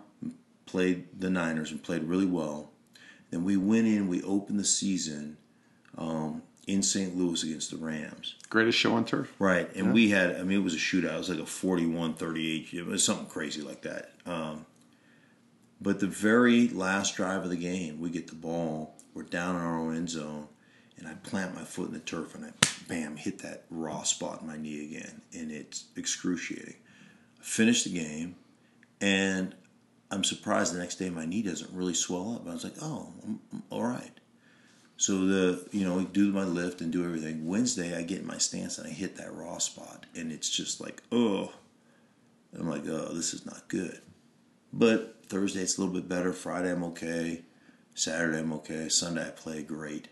Played 0.66 1.20
the 1.20 1.30
Niners 1.30 1.72
and 1.72 1.82
played 1.82 2.04
really 2.04 2.26
well. 2.26 2.72
Then 3.32 3.44
we 3.44 3.58
went 3.58 3.88
in, 3.88 4.08
we 4.08 4.24
opened 4.24 4.60
the 4.60 4.66
season 4.66 5.38
um, 5.98 6.42
in 6.68 6.82
St. 6.82 7.16
Louis 7.18 7.44
against 7.44 7.72
the 7.72 7.78
Rams. 7.78 8.36
Greatest 8.50 8.78
show 8.78 8.94
on 8.94 9.06
turf. 9.06 9.34
Right. 9.40 9.74
And 9.76 9.88
yeah. 9.88 9.94
we 9.94 10.10
had, 10.10 10.36
I 10.36 10.44
mean, 10.44 10.60
it 10.60 10.64
was 10.64 10.74
a 10.74 10.78
shootout. 10.78 11.16
It 11.16 11.18
was 11.18 11.30
like 11.30 11.40
a 11.40 11.46
41 11.46 12.16
38. 12.16 12.70
It 12.74 12.86
was 12.86 13.04
something 13.04 13.28
crazy 13.28 13.62
like 13.62 13.82
that. 13.84 14.14
Um, 14.26 14.66
but 15.82 16.00
the 16.00 16.08
very 16.08 16.68
last 16.68 17.16
drive 17.16 17.44
of 17.44 17.50
the 17.50 17.56
game, 17.56 18.00
we 18.00 18.10
get 18.10 18.28
the 18.28 18.36
ball. 18.36 18.96
We're 19.14 19.24
down 19.24 19.56
in 19.56 19.62
our 19.62 19.80
own 19.80 19.96
end 19.96 20.10
zone, 20.10 20.48
and 20.98 21.08
I 21.08 21.14
plant 21.14 21.56
my 21.56 21.64
foot 21.64 21.88
in 21.88 21.94
the 21.94 22.00
turf, 22.00 22.36
and 22.36 22.46
I 22.46 22.52
bam 22.88 23.16
hit 23.16 23.40
that 23.40 23.64
raw 23.70 24.04
spot 24.04 24.42
in 24.42 24.48
my 24.48 24.58
knee 24.58 24.86
again, 24.86 25.22
and 25.34 25.52
it's 25.52 25.86
excruciating. 25.96 26.76
I 27.40 27.44
finish 27.44 27.84
the 27.84 27.92
game, 27.92 28.36
and 29.00 29.56
I'm 30.12 30.24
surprised 30.24 30.74
the 30.74 30.80
next 30.80 30.96
day 30.96 31.10
my 31.10 31.26
knee 31.26 31.44
doesn't 31.44 31.72
really 31.72 31.94
swell 31.94 32.36
up. 32.36 32.48
I 32.48 32.54
was 32.54 32.64
like, 32.64 32.82
oh, 32.82 33.14
I'm, 33.24 33.40
I'm 33.54 33.64
all 33.70 33.84
right. 33.84 34.12
So 35.00 35.26
the 35.26 35.66
you 35.72 35.86
know 35.86 36.02
do 36.02 36.34
my 36.34 36.44
lift 36.44 36.82
and 36.82 36.92
do 36.92 37.06
everything. 37.06 37.48
Wednesday 37.48 37.98
I 37.98 38.02
get 38.02 38.20
in 38.20 38.28
my 38.28 38.38
stance 38.38 38.78
and 38.78 38.86
I 38.86 38.92
hit 38.92 39.16
that 39.16 39.34
raw 39.34 39.58
spot, 39.58 40.06
and 40.14 40.30
it's 40.30 40.50
just 40.50 40.82
like 40.82 41.02
oh, 41.10 41.54
I'm 42.54 42.70
like 42.70 42.86
oh 42.86 43.14
this 43.14 43.34
is 43.34 43.46
not 43.46 43.70
good. 43.70 44.02
But 44.74 45.24
Thursday 45.28 45.62
it's 45.62 45.78
a 45.78 45.82
little 45.82 45.96
bit 45.96 46.10
better. 46.10 46.34
Friday 46.34 46.70
I'm 46.70 46.84
okay. 46.84 47.44
Saturday 47.96 48.40
I'm 48.40 48.52
okay. 48.52 48.90
Sunday 48.90 49.26
I 49.26 49.30
play 49.30 49.64
great. 49.64 50.10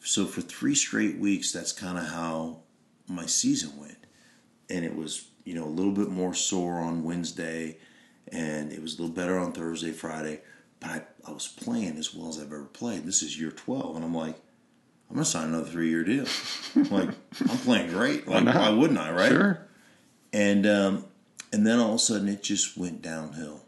So 0.00 0.26
for 0.26 0.42
three 0.42 0.74
straight 0.74 1.16
weeks, 1.16 1.50
that's 1.50 1.72
kind 1.72 1.96
of 1.96 2.08
how 2.08 2.60
my 3.08 3.24
season 3.24 3.80
went, 3.80 4.06
and 4.68 4.84
it 4.84 4.94
was 4.94 5.30
you 5.44 5.54
know 5.54 5.64
a 5.64 5.72
little 5.72 5.92
bit 5.92 6.10
more 6.10 6.34
sore 6.34 6.80
on 6.80 7.02
Wednesday, 7.02 7.78
and 8.32 8.72
it 8.72 8.82
was 8.82 8.98
a 8.98 9.02
little 9.02 9.14
better 9.14 9.38
on 9.38 9.52
Thursday, 9.52 9.92
Friday. 9.92 10.40
But 10.80 10.90
I, 10.90 11.02
I 11.28 11.32
was 11.32 11.46
playing 11.46 11.96
as 11.96 12.14
well 12.14 12.28
as 12.28 12.38
I've 12.38 12.46
ever 12.46 12.64
played. 12.64 13.04
This 13.04 13.22
is 13.22 13.38
year 13.38 13.50
twelve, 13.50 13.94
and 13.94 14.04
I'm 14.04 14.14
like, 14.14 14.34
I'm 15.08 15.16
gonna 15.16 15.24
sign 15.24 15.48
another 15.48 15.70
three 15.70 15.90
year 15.90 16.02
deal. 16.02 16.26
like 16.74 17.10
I'm 17.48 17.58
playing 17.58 17.90
great. 17.90 18.26
Like 18.26 18.44
why, 18.46 18.52
why 18.52 18.70
wouldn't 18.70 18.98
I? 18.98 19.12
Right? 19.12 19.30
Sure. 19.30 19.66
And 20.32 20.66
um, 20.66 21.04
and 21.52 21.66
then 21.66 21.78
all 21.78 21.90
of 21.90 21.94
a 21.96 21.98
sudden 21.98 22.28
it 22.28 22.42
just 22.42 22.76
went 22.76 23.02
downhill 23.02 23.62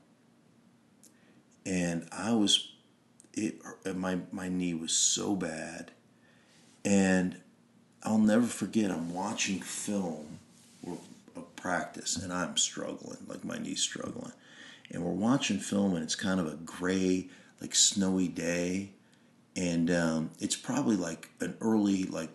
and 1.66 2.09
I 2.12 2.33
was 2.33 2.72
it 3.33 3.61
my 3.96 4.18
my 4.33 4.48
knee 4.48 4.74
was 4.74 4.92
so 4.92 5.35
bad 5.35 5.90
and 6.85 7.40
I'll 8.03 8.18
never 8.18 8.46
forget 8.46 8.90
I'm 8.90 9.12
watching 9.12 9.61
film 9.61 10.38
or 10.87 10.98
a 11.37 11.40
practice 11.40 12.16
and 12.16 12.33
I'm 12.33 12.57
struggling 12.57 13.18
like 13.27 13.44
my 13.44 13.59
knee's 13.59 13.81
struggling 13.81 14.33
and 14.90 15.05
we're 15.05 15.12
watching 15.12 15.59
film 15.59 15.94
and 15.94 16.03
it's 16.03 16.16
kind 16.16 16.40
of 16.40 16.47
a 16.47 16.57
gray 16.57 17.29
like 17.61 17.75
snowy 17.75 18.29
day 18.29 18.90
and 19.57 19.90
um, 19.90 20.31
it's 20.40 20.57
probably 20.57 20.97
like 20.97 21.31
an 21.40 21.57
early 21.61 22.05
like 22.05 22.31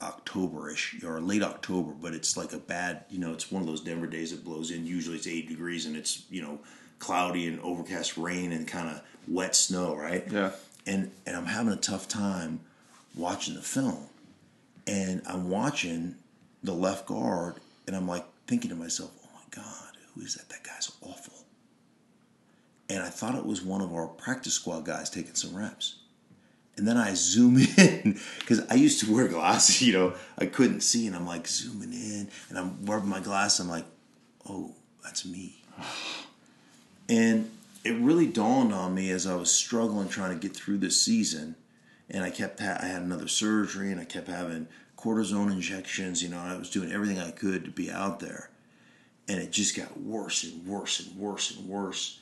Octoberish 0.00 1.02
or 1.04 1.20
late 1.20 1.42
October, 1.42 1.92
but 1.92 2.12
it's 2.12 2.36
like 2.36 2.52
a 2.52 2.58
bad, 2.58 3.04
you 3.08 3.18
know, 3.18 3.32
it's 3.32 3.50
one 3.50 3.62
of 3.62 3.66
those 3.66 3.80
Denver 3.80 4.06
days 4.06 4.30
that 4.30 4.44
blows 4.44 4.70
in. 4.70 4.86
Usually 4.86 5.16
it's 5.16 5.26
eight 5.26 5.48
degrees 5.48 5.86
and 5.86 5.96
it's, 5.96 6.24
you 6.30 6.42
know, 6.42 6.58
cloudy 6.98 7.46
and 7.46 7.60
overcast 7.60 8.16
rain 8.18 8.52
and 8.52 8.68
kind 8.68 8.88
of 8.88 9.02
wet 9.26 9.56
snow, 9.56 9.94
right? 9.94 10.24
Yeah. 10.30 10.50
And 10.86 11.10
and 11.26 11.36
I'm 11.36 11.46
having 11.46 11.72
a 11.72 11.76
tough 11.76 12.06
time 12.06 12.60
watching 13.16 13.54
the 13.54 13.62
film, 13.62 14.06
and 14.86 15.20
I'm 15.26 15.50
watching 15.50 16.14
the 16.62 16.74
left 16.74 17.06
guard, 17.06 17.56
and 17.88 17.96
I'm 17.96 18.06
like 18.06 18.24
thinking 18.46 18.70
to 18.70 18.76
myself, 18.76 19.10
"Oh 19.24 19.28
my 19.34 19.62
God, 19.62 19.96
who 20.14 20.20
is 20.20 20.36
that? 20.36 20.48
That 20.48 20.62
guy's 20.62 20.92
awful." 21.00 21.34
And 22.88 23.02
I 23.02 23.08
thought 23.08 23.34
it 23.34 23.44
was 23.44 23.62
one 23.62 23.80
of 23.80 23.92
our 23.92 24.06
practice 24.06 24.54
squad 24.54 24.84
guys 24.84 25.10
taking 25.10 25.34
some 25.34 25.56
reps. 25.56 25.96
And 26.76 26.86
then 26.86 26.96
I 26.96 27.14
zoom 27.14 27.56
in 27.78 28.18
because 28.38 28.64
I 28.70 28.74
used 28.74 29.00
to 29.00 29.12
wear 29.12 29.28
glasses, 29.28 29.82
you 29.86 29.92
know, 29.92 30.14
I 30.38 30.46
couldn't 30.46 30.82
see, 30.82 31.06
and 31.06 31.16
I'm 31.16 31.26
like 31.26 31.48
zooming 31.48 31.92
in, 31.92 32.28
and 32.48 32.58
I'm 32.58 32.84
rubbing 32.84 33.08
my 33.08 33.20
glass. 33.20 33.58
I'm 33.58 33.68
like, 33.68 33.86
"Oh, 34.48 34.74
that's 35.02 35.24
me." 35.24 35.62
And 37.08 37.50
it 37.84 37.94
really 37.94 38.26
dawned 38.26 38.72
on 38.74 38.94
me 38.94 39.10
as 39.10 39.26
I 39.26 39.36
was 39.36 39.50
struggling 39.50 40.08
trying 40.08 40.38
to 40.38 40.48
get 40.48 40.56
through 40.56 40.78
this 40.78 41.00
season, 41.00 41.56
and 42.10 42.24
I 42.24 42.30
kept 42.30 42.60
ha- 42.60 42.78
I 42.80 42.86
had 42.86 43.02
another 43.02 43.28
surgery, 43.28 43.90
and 43.90 44.00
I 44.00 44.04
kept 44.04 44.28
having 44.28 44.68
cortisone 44.98 45.52
injections. 45.52 46.22
You 46.22 46.28
know, 46.28 46.38
I 46.38 46.56
was 46.56 46.70
doing 46.70 46.92
everything 46.92 47.18
I 47.18 47.30
could 47.30 47.64
to 47.64 47.70
be 47.70 47.90
out 47.90 48.20
there, 48.20 48.50
and 49.28 49.40
it 49.40 49.50
just 49.50 49.76
got 49.76 49.98
worse 49.98 50.44
and 50.44 50.66
worse 50.66 51.00
and 51.00 51.16
worse 51.16 51.56
and 51.56 51.66
worse. 51.66 52.20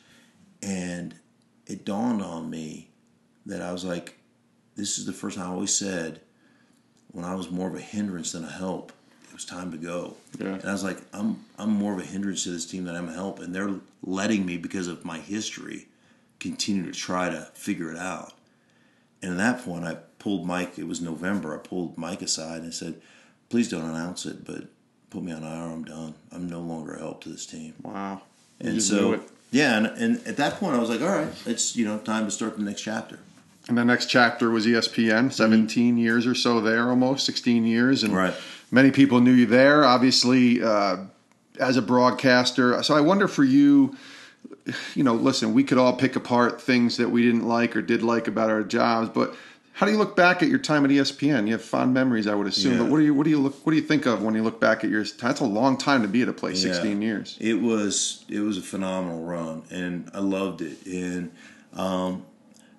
And 0.64 1.14
it 1.66 1.84
dawned 1.84 2.22
on 2.22 2.48
me 2.50 2.90
that 3.46 3.62
I 3.62 3.72
was 3.72 3.84
like, 3.84 4.18
this 4.76 4.98
is 4.98 5.06
the 5.06 5.12
first 5.12 5.36
time 5.36 5.48
I 5.48 5.52
always 5.52 5.74
said 5.74 6.20
when 7.12 7.24
I 7.24 7.34
was 7.34 7.50
more 7.50 7.68
of 7.68 7.74
a 7.74 7.80
hindrance 7.80 8.32
than 8.32 8.44
a 8.44 8.50
help 8.50 8.92
it 9.34 9.38
was 9.38 9.44
time 9.44 9.72
to 9.72 9.78
go. 9.78 10.14
Yeah. 10.38 10.54
And 10.54 10.64
I 10.64 10.70
was 10.70 10.84
like, 10.84 10.98
I'm 11.12 11.44
I'm 11.58 11.70
more 11.70 11.92
of 11.92 11.98
a 11.98 12.04
hindrance 12.04 12.44
to 12.44 12.50
this 12.50 12.64
team 12.66 12.84
than 12.84 12.94
I'm 12.94 13.08
a 13.08 13.12
help, 13.12 13.40
and 13.40 13.52
they're 13.52 13.80
letting 14.04 14.46
me 14.46 14.56
because 14.58 14.86
of 14.86 15.04
my 15.04 15.18
history 15.18 15.88
continue 16.38 16.86
to 16.86 16.96
try 16.96 17.30
to 17.30 17.40
figure 17.52 17.90
it 17.90 17.98
out. 17.98 18.34
And 19.22 19.32
at 19.32 19.38
that 19.38 19.64
point, 19.64 19.84
I 19.84 19.96
pulled 20.20 20.46
Mike. 20.46 20.78
It 20.78 20.86
was 20.86 21.00
November. 21.00 21.52
I 21.52 21.58
pulled 21.58 21.98
Mike 21.98 22.22
aside 22.22 22.62
and 22.62 22.72
said, 22.72 23.02
"Please 23.48 23.68
don't 23.68 23.82
announce 23.82 24.24
it, 24.24 24.44
but 24.44 24.68
put 25.10 25.24
me 25.24 25.32
on 25.32 25.42
IR. 25.42 25.72
I'm 25.72 25.84
done. 25.84 26.14
I'm 26.30 26.48
no 26.48 26.60
longer 26.60 26.94
a 26.94 27.00
help 27.00 27.20
to 27.24 27.28
this 27.28 27.44
team." 27.44 27.74
Wow. 27.82 28.22
And 28.60 28.80
so, 28.80 29.20
yeah, 29.54 29.76
and, 29.76 29.86
and 29.86 30.26
at 30.26 30.36
that 30.36 30.54
point, 30.54 30.76
I 30.76 30.78
was 30.78 30.90
like, 30.90 31.00
"All 31.00 31.08
right, 31.08 31.28
it's 31.46 31.76
you 31.76 31.84
know 31.84 31.98
time 31.98 32.24
to 32.24 32.30
start 32.30 32.56
the 32.56 32.62
next 32.62 32.82
chapter." 32.82 33.18
And 33.66 33.78
the 33.78 33.84
next 33.84 34.06
chapter 34.06 34.50
was 34.50 34.66
ESPN. 34.66 35.32
17 35.32 35.68
mm-hmm. 35.68 35.98
years 35.98 36.26
or 36.26 36.34
so 36.34 36.60
there, 36.60 36.90
almost 36.90 37.24
16 37.24 37.64
years, 37.64 38.02
and 38.02 38.14
right 38.14 38.34
many 38.74 38.90
people 38.90 39.20
knew 39.20 39.32
you 39.32 39.46
there, 39.46 39.84
obviously, 39.84 40.60
uh, 40.62 40.96
as 41.60 41.76
a 41.76 41.82
broadcaster. 41.82 42.82
So 42.82 42.96
I 42.96 43.00
wonder 43.00 43.28
for 43.28 43.44
you, 43.44 43.96
you 44.94 45.04
know, 45.04 45.14
listen, 45.14 45.54
we 45.54 45.62
could 45.62 45.78
all 45.78 45.96
pick 45.96 46.16
apart 46.16 46.60
things 46.60 46.96
that 46.96 47.08
we 47.08 47.22
didn't 47.22 47.46
like 47.46 47.76
or 47.76 47.82
did 47.82 48.02
like 48.02 48.26
about 48.26 48.50
our 48.50 48.64
jobs, 48.64 49.08
but 49.10 49.34
how 49.74 49.86
do 49.86 49.92
you 49.92 49.98
look 49.98 50.14
back 50.14 50.40
at 50.40 50.48
your 50.48 50.60
time 50.60 50.84
at 50.84 50.90
ESPN? 50.92 51.46
You 51.46 51.52
have 51.54 51.62
fond 51.62 51.92
memories, 51.92 52.28
I 52.28 52.34
would 52.36 52.46
assume. 52.46 52.74
Yeah. 52.74 52.78
But 52.78 52.90
what 52.90 52.98
do 52.98 53.04
you 53.04 53.12
what 53.12 53.24
do 53.24 53.30
you 53.30 53.40
look 53.40 53.66
what 53.66 53.72
do 53.72 53.76
you 53.76 53.82
think 53.82 54.06
of 54.06 54.22
when 54.22 54.34
you 54.36 54.42
look 54.42 54.60
back 54.60 54.84
at 54.84 54.90
your 54.90 55.04
time? 55.04 55.30
That's 55.30 55.40
a 55.40 55.46
long 55.46 55.76
time 55.76 56.02
to 56.02 56.08
be 56.08 56.22
at 56.22 56.28
a 56.28 56.32
place, 56.32 56.64
yeah. 56.64 56.72
sixteen 56.72 57.02
years. 57.02 57.36
It 57.40 57.54
was 57.54 58.24
it 58.28 58.38
was 58.38 58.56
a 58.56 58.62
phenomenal 58.62 59.24
run, 59.24 59.64
and 59.70 60.08
I 60.14 60.20
loved 60.20 60.62
it. 60.62 60.86
And 60.86 61.32
um, 61.72 62.24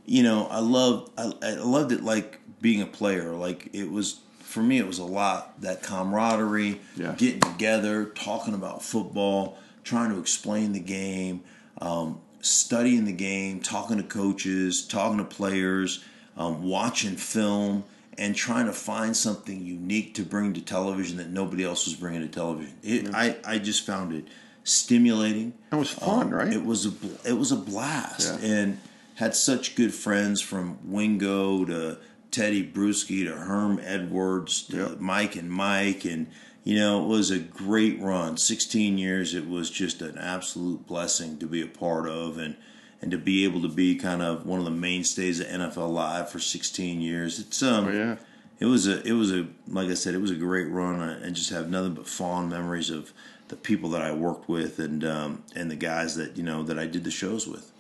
you 0.05 0.23
know, 0.23 0.47
I 0.47 0.59
loved 0.59 1.11
I, 1.17 1.33
I 1.43 1.51
loved 1.55 1.91
it 1.91 2.01
like 2.01 2.39
being 2.61 2.81
a 2.81 2.87
player. 2.87 3.33
Like 3.33 3.69
it 3.73 3.91
was 3.91 4.21
for 4.39 4.63
me, 4.63 4.77
it 4.77 4.87
was 4.87 4.99
a 4.99 5.03
lot 5.03 5.59
that 5.59 5.83
camaraderie, 5.83 6.79
yeah. 6.95 7.13
getting 7.17 7.41
together, 7.41 8.05
talking 8.05 8.53
about 8.53 8.81
football, 8.81 9.57
trying 9.83 10.11
to 10.11 10.19
explain 10.19 10.71
the 10.71 10.79
game, 10.79 11.43
um, 11.81 12.21
studying 12.39 13.03
the 13.03 13.11
game, 13.11 13.59
talking 13.59 13.97
to 13.97 14.03
coaches, 14.03 14.87
talking 14.87 15.17
to 15.17 15.25
players, 15.25 16.05
um, 16.37 16.63
watching 16.63 17.15
film, 17.15 17.83
and 18.17 18.35
trying 18.35 18.65
to 18.65 18.73
find 18.73 19.15
something 19.15 19.61
unique 19.61 20.13
to 20.15 20.23
bring 20.23 20.53
to 20.53 20.61
television 20.61 21.17
that 21.17 21.29
nobody 21.29 21.63
else 21.63 21.85
was 21.85 21.95
bringing 21.95 22.21
to 22.21 22.27
television. 22.27 22.73
It. 22.83 23.13
I, 23.13 23.35
I 23.45 23.57
just 23.59 23.85
found 23.85 24.13
it 24.13 24.25
stimulating. 24.63 25.53
It 25.71 25.75
was 25.75 25.91
fun, 25.91 26.27
um, 26.27 26.33
right? 26.33 26.53
It 26.53 26.65
was 26.65 26.85
a 26.85 26.93
it 27.25 27.33
was 27.33 27.51
a 27.51 27.57
blast, 27.57 28.41
yeah. 28.41 28.49
and 28.49 28.79
had 29.15 29.35
such 29.35 29.75
good 29.75 29.93
friends 29.93 30.41
from 30.41 30.77
Wingo 30.83 31.65
to 31.65 31.97
Tedy 32.31 32.71
Bruschi 32.71 33.25
to 33.25 33.35
Herm 33.35 33.79
Edwards 33.81 34.63
to 34.63 34.77
yep. 34.77 34.99
Mike 34.99 35.35
and 35.35 35.49
Mike 35.49 36.03
and 36.03 36.27
you 36.65 36.75
know 36.75 37.03
it 37.03 37.07
was 37.07 37.31
a 37.31 37.39
great 37.39 37.99
run 38.01 38.35
16 38.35 38.97
years 38.97 39.33
it 39.33 39.47
was 39.47 39.69
just 39.69 40.01
an 40.01 40.17
absolute 40.17 40.85
blessing 40.85 41.37
to 41.37 41.45
be 41.45 41.61
a 41.61 41.67
part 41.67 42.09
of 42.09 42.37
and 42.37 42.57
and 43.01 43.11
to 43.11 43.17
be 43.17 43.43
able 43.43 43.61
to 43.61 43.67
be 43.67 43.95
kind 43.95 44.21
of 44.21 44.45
one 44.45 44.59
of 44.59 44.65
the 44.65 44.71
mainstays 44.71 45.39
of 45.39 45.47
NFL 45.47 45.91
live 45.91 46.29
for 46.29 46.39
16 46.39 47.01
years 47.01 47.39
it's 47.39 47.61
um 47.61 47.87
oh, 47.87 47.91
yeah. 47.91 48.15
it 48.59 48.65
was 48.65 48.87
a 48.87 49.01
it 49.03 49.13
was 49.13 49.31
a 49.31 49.47
like 49.67 49.89
I 49.89 49.93
said 49.93 50.13
it 50.15 50.21
was 50.21 50.31
a 50.31 50.35
great 50.35 50.69
run 50.69 50.99
and 51.01 51.35
just 51.35 51.49
have 51.49 51.69
nothing 51.69 51.93
but 51.93 52.07
fond 52.07 52.49
memories 52.49 52.89
of 52.89 53.13
the 53.47 53.55
people 53.55 53.89
that 53.91 54.01
I 54.01 54.11
worked 54.11 54.49
with 54.49 54.79
and 54.79 55.03
um, 55.03 55.43
and 55.55 55.69
the 55.69 55.75
guys 55.75 56.15
that 56.15 56.35
you 56.35 56.43
know 56.43 56.63
that 56.63 56.79
I 56.79 56.87
did 56.87 57.03
the 57.03 57.11
shows 57.11 57.47
with 57.47 57.71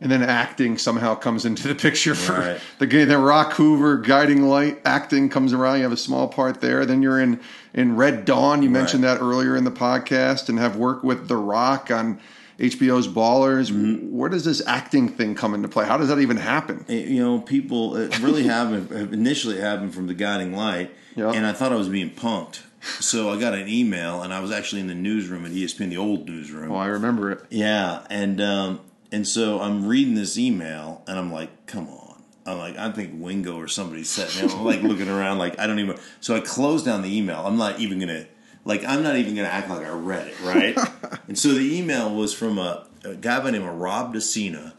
and 0.00 0.10
then 0.10 0.22
acting 0.22 0.76
somehow 0.76 1.14
comes 1.14 1.46
into 1.46 1.66
the 1.68 1.74
picture 1.74 2.14
for 2.14 2.32
Right. 2.34 2.60
the 2.78 2.86
game. 2.86 3.08
Then 3.08 3.22
Rock 3.22 3.54
Hoover, 3.54 3.96
Guiding 3.96 4.42
Light, 4.42 4.80
acting 4.84 5.28
comes 5.28 5.52
around. 5.52 5.78
You 5.78 5.84
have 5.84 5.92
a 5.92 5.96
small 5.96 6.28
part 6.28 6.60
there. 6.60 6.84
Then 6.84 7.00
you're 7.00 7.20
in 7.20 7.40
in 7.72 7.96
Red 7.96 8.24
Dawn. 8.24 8.62
You 8.62 8.70
mentioned 8.70 9.04
that 9.04 9.20
earlier 9.20 9.56
in 9.56 9.64
the 9.64 9.70
podcast, 9.70 10.48
and 10.48 10.58
have 10.58 10.76
worked 10.76 11.04
with 11.04 11.28
The 11.28 11.36
Rock 11.36 11.90
on 11.90 12.20
HBO's 12.58 13.08
Ballers. 13.08 13.70
Mm-hmm. 13.70 14.16
Where 14.16 14.28
does 14.28 14.44
this 14.44 14.62
acting 14.66 15.08
thing 15.08 15.34
come 15.34 15.54
into 15.54 15.68
play? 15.68 15.86
How 15.86 15.96
does 15.96 16.08
that 16.08 16.18
even 16.20 16.36
happen? 16.36 16.84
It- 16.88 17.08
you 17.08 17.22
know, 17.22 17.40
people 17.40 17.96
it 17.96 18.18
really 18.20 18.42
happened 18.56 18.90
initially 19.12 19.56
it 19.56 19.60
happened 19.62 19.94
from 19.94 20.06
the 20.06 20.14
guiding 20.14 20.54
light, 20.54 20.90
Yeah. 21.16 21.30
and 21.32 21.46
I 21.46 21.52
thought 21.52 21.72
I 21.72 21.76
was 21.76 21.88
being 21.88 22.10
punked. 22.10 22.60
So 23.00 23.30
I 23.30 23.40
got 23.40 23.54
an 23.54 23.66
email, 23.66 24.20
and 24.22 24.32
I 24.34 24.40
was 24.40 24.50
actually 24.50 24.82
in 24.82 24.88
the 24.88 24.94
newsroom 24.94 25.46
at 25.46 25.52
ESPN, 25.52 25.88
the 25.88 25.96
old 25.96 26.28
newsroom. 26.28 26.70
Oh, 26.70 26.76
I 26.76 26.86
remember 26.88 27.30
it. 27.32 27.40
Yeah, 27.48 28.06
and 28.10 28.40
um, 28.42 28.80
and 29.10 29.26
so 29.26 29.58
I'm 29.60 29.86
reading 29.86 30.14
this 30.14 30.36
email, 30.36 31.02
and 31.06 31.18
I'm 31.18 31.32
like, 31.32 31.66
come 31.66 31.88
on. 31.88 32.22
I'm 32.46 32.58
like, 32.58 32.76
I 32.76 32.92
think 32.92 33.12
Wingo 33.14 33.56
or 33.58 33.68
somebody 33.68 34.04
said. 34.04 34.28
And 34.38 34.52
I'm 34.52 34.64
like 34.66 34.82
looking 34.82 35.08
around, 35.08 35.38
like 35.38 35.58
I 35.58 35.66
don't 35.66 35.78
even. 35.78 35.96
So 36.20 36.36
I 36.36 36.40
close 36.40 36.82
down 36.84 37.00
the 37.00 37.16
email. 37.16 37.40
I'm 37.46 37.56
not 37.56 37.80
even 37.80 37.98
gonna, 38.00 38.26
like, 38.64 38.84
I'm 38.84 39.02
not 39.02 39.16
even 39.16 39.34
gonna 39.34 39.48
act 39.48 39.68
like 39.68 39.86
I 39.86 39.90
read 39.90 40.28
it, 40.28 40.40
right? 40.40 40.76
and 41.28 41.38
so 41.38 41.48
the 41.48 41.76
email 41.76 42.14
was 42.14 42.32
from 42.32 42.58
a, 42.58 42.86
a 43.04 43.14
guy 43.14 43.38
by 43.38 43.46
the 43.46 43.52
name 43.52 43.68
of 43.68 43.76
Rob 43.76 44.14
DeCina, 44.14 44.72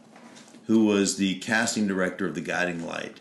who 0.66 0.84
was 0.84 1.16
the 1.16 1.38
casting 1.38 1.86
director 1.86 2.26
of 2.26 2.34
The 2.34 2.40
Guiding 2.40 2.84
Light, 2.84 3.20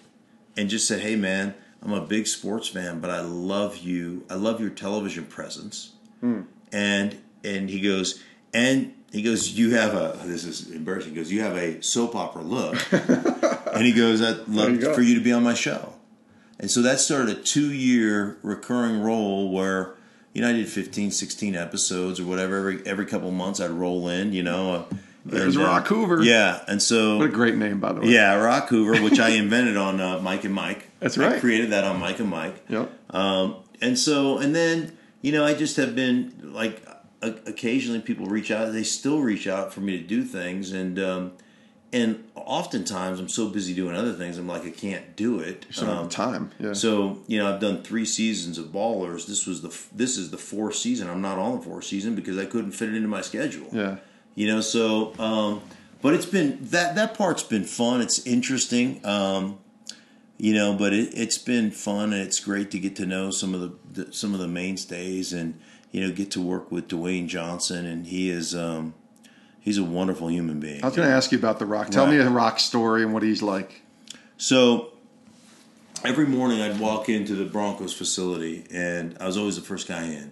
and 0.58 0.70
just 0.70 0.88
said, 0.88 1.02
"Hey, 1.02 1.16
man, 1.16 1.54
I'm 1.82 1.94
a 1.94 2.02
big 2.02 2.28
sports 2.28 2.68
fan, 2.68 3.00
but 3.00 3.10
I 3.10 3.22
love 3.22 3.78
you. 3.78 4.26
I 4.30 4.36
love 4.36 4.60
your 4.60 4.72
television 4.72 5.26
presence." 5.26 5.94
Hmm. 6.22 6.42
And 6.72 7.18
and 7.44 7.70
he 7.70 7.80
goes, 7.80 8.24
and 8.54 8.94
he 9.12 9.22
goes, 9.22 9.52
"You 9.52 9.76
have 9.76 9.94
a 9.94 10.20
this 10.26 10.44
is 10.44 10.72
embarrassing." 10.72 11.12
He 11.12 11.16
goes, 11.16 11.32
"You 11.32 11.42
have 11.42 11.56
a 11.56 11.82
soap 11.84 12.16
opera 12.16 12.42
look," 12.42 12.76
and 12.92 13.86
he 13.86 13.94
goes, 13.94 14.22
"I'd 14.22 14.48
love 14.48 14.72
you 14.72 14.94
for 14.94 15.02
you 15.02 15.16
to 15.16 15.22
be 15.22 15.32
on 15.32 15.44
my 15.44 15.54
show." 15.54 15.94
And 16.60 16.72
so 16.72 16.82
that 16.82 17.00
started 17.00 17.38
a 17.38 17.42
two 17.42 17.72
year 17.72 18.38
recurring 18.42 19.02
role 19.02 19.52
where. 19.52 19.95
You 20.36 20.42
know, 20.42 20.50
I 20.50 20.52
did 20.52 20.68
15, 20.68 21.12
16 21.12 21.56
episodes 21.56 22.20
or 22.20 22.26
whatever. 22.26 22.58
Every 22.58 22.86
every 22.86 23.06
couple 23.06 23.32
months, 23.32 23.62
I'd 23.62 23.72
roll 23.72 24.10
in. 24.10 24.34
You 24.34 24.44
know, 24.44 24.74
uh, 24.74 24.96
There's 25.24 25.56
and, 25.56 25.64
Rock 25.64 25.88
Hoover. 25.88 26.22
Yeah, 26.22 26.62
and 26.68 26.82
so 26.82 27.18
What 27.18 27.28
a 27.28 27.32
great 27.32 27.56
name, 27.56 27.80
by 27.80 27.94
the 27.94 28.02
way. 28.02 28.10
yeah, 28.10 28.36
Rock 28.36 28.68
Hoover, 28.68 29.02
which 29.02 29.18
I 29.18 29.30
invented 29.30 29.78
on 29.78 30.02
uh, 30.02 30.20
Mike 30.20 30.44
and 30.44 30.54
Mike. 30.54 30.90
That's 31.00 31.18
right. 31.18 31.38
I 31.38 31.40
created 31.40 31.72
that 31.72 31.86
on 31.86 32.02
Mike 32.02 32.20
and 32.20 32.30
Mike. 32.30 32.66
Yep. 32.68 32.92
Um, 33.12 33.56
and 33.82 33.98
so, 33.98 34.38
and 34.38 34.54
then, 34.54 34.98
you 35.22 35.32
know, 35.32 35.46
I 35.46 35.54
just 35.54 35.78
have 35.78 35.96
been 35.96 36.52
like, 36.54 36.86
occasionally 37.22 38.02
people 38.02 38.26
reach 38.26 38.52
out. 38.52 38.74
They 38.74 38.84
still 38.84 39.22
reach 39.22 39.48
out 39.48 39.74
for 39.74 39.80
me 39.80 39.98
to 39.98 40.04
do 40.04 40.26
things, 40.26 40.74
and 40.74 41.00
um, 41.00 41.32
and 41.96 42.24
oftentimes 42.36 43.20
I'm 43.20 43.30
so 43.30 43.48
busy 43.50 43.74
doing 43.74 43.96
other 43.96 44.14
things. 44.14 44.38
I'm 44.38 44.48
like, 44.48 44.66
I 44.66 44.70
can't 44.70 45.16
do 45.16 45.40
it. 45.40 45.66
Just 45.70 45.82
Um, 45.84 46.10
time. 46.10 46.52
Yeah. 46.60 46.74
so 46.74 47.20
you 47.28 47.38
know, 47.40 47.52
I've 47.52 47.62
done 47.62 47.82
three 47.82 48.06
seasons 48.06 48.58
of 48.58 48.66
Ballers. 48.68 49.26
This 49.26 49.48
was 49.48 49.62
the 49.62 49.72
this 49.96 50.18
is 50.18 50.30
the 50.30 50.38
fourth 50.38 50.76
season. 50.76 51.10
I'm 51.10 51.22
not 51.22 51.40
on 51.40 51.58
the 51.58 51.64
fourth 51.64 51.86
season 51.86 52.14
because 52.14 52.38
I 52.38 52.46
couldn't 52.46 52.74
fit 52.74 52.90
it 52.90 52.96
into 52.96 53.08
my 53.08 53.22
schedule 53.22 53.68
yeah. 53.72 53.96
you 54.36 54.48
know 54.48 54.62
so 54.62 55.14
um 55.20 55.62
but 56.02 56.14
it's 56.14 56.26
been 56.26 56.58
that 56.76 56.96
that 56.96 57.18
part's 57.18 57.44
been 57.44 57.64
fun 57.64 58.02
it's 58.02 58.20
interesting 58.28 59.04
um 59.06 59.58
you 60.38 60.54
know 60.54 60.74
but 60.74 60.92
it, 60.94 61.10
it's 61.14 61.38
been 61.38 61.72
fun 61.72 62.12
and 62.14 62.22
it's 62.22 62.40
great 62.40 62.70
to 62.72 62.80
get 62.80 62.96
to 62.98 63.06
know 63.06 63.32
some 63.32 63.54
of 63.56 63.62
the, 63.62 64.04
the 64.04 64.14
some 64.14 64.34
of 64.34 64.40
the 64.40 64.48
mainstays 64.48 65.32
and 65.34 65.60
you 65.92 66.02
know 66.06 66.12
get 66.14 66.30
to 66.32 66.42
work 66.42 66.72
with 66.72 66.88
Dwayne 66.88 67.28
Johnson 67.28 67.86
and 67.86 68.08
he 68.08 68.30
is 68.30 68.54
um 68.54 68.94
he's 69.66 69.78
a 69.78 69.84
wonderful 69.84 70.30
human 70.30 70.60
being 70.62 70.82
I 70.84 70.88
was 70.88 70.96
going 70.96 71.10
to 71.10 71.14
ask 71.14 71.32
you 71.34 71.38
about 71.38 71.60
The 71.60 71.66
Rock. 71.66 71.90
Tell 71.90 72.06
Right. 72.06 72.18
me 72.18 72.24
a 72.24 72.30
Rock 72.30 72.60
story 72.60 73.04
and 73.04 73.14
what 73.14 73.24
he's 73.24 73.42
like. 73.42 73.82
So 74.38 74.94
every 76.04 76.26
morning 76.28 76.62
I'd 76.62 76.80
walk 76.80 77.10
into 77.10 77.36
the 77.36 77.46
Broncos 77.46 77.94
facility, 77.94 78.66
and 78.72 79.18
I 79.20 79.26
was 79.28 79.38
always 79.38 79.56
the 79.56 79.62
first 79.62 79.88
guy 79.88 80.04
in. 80.04 80.32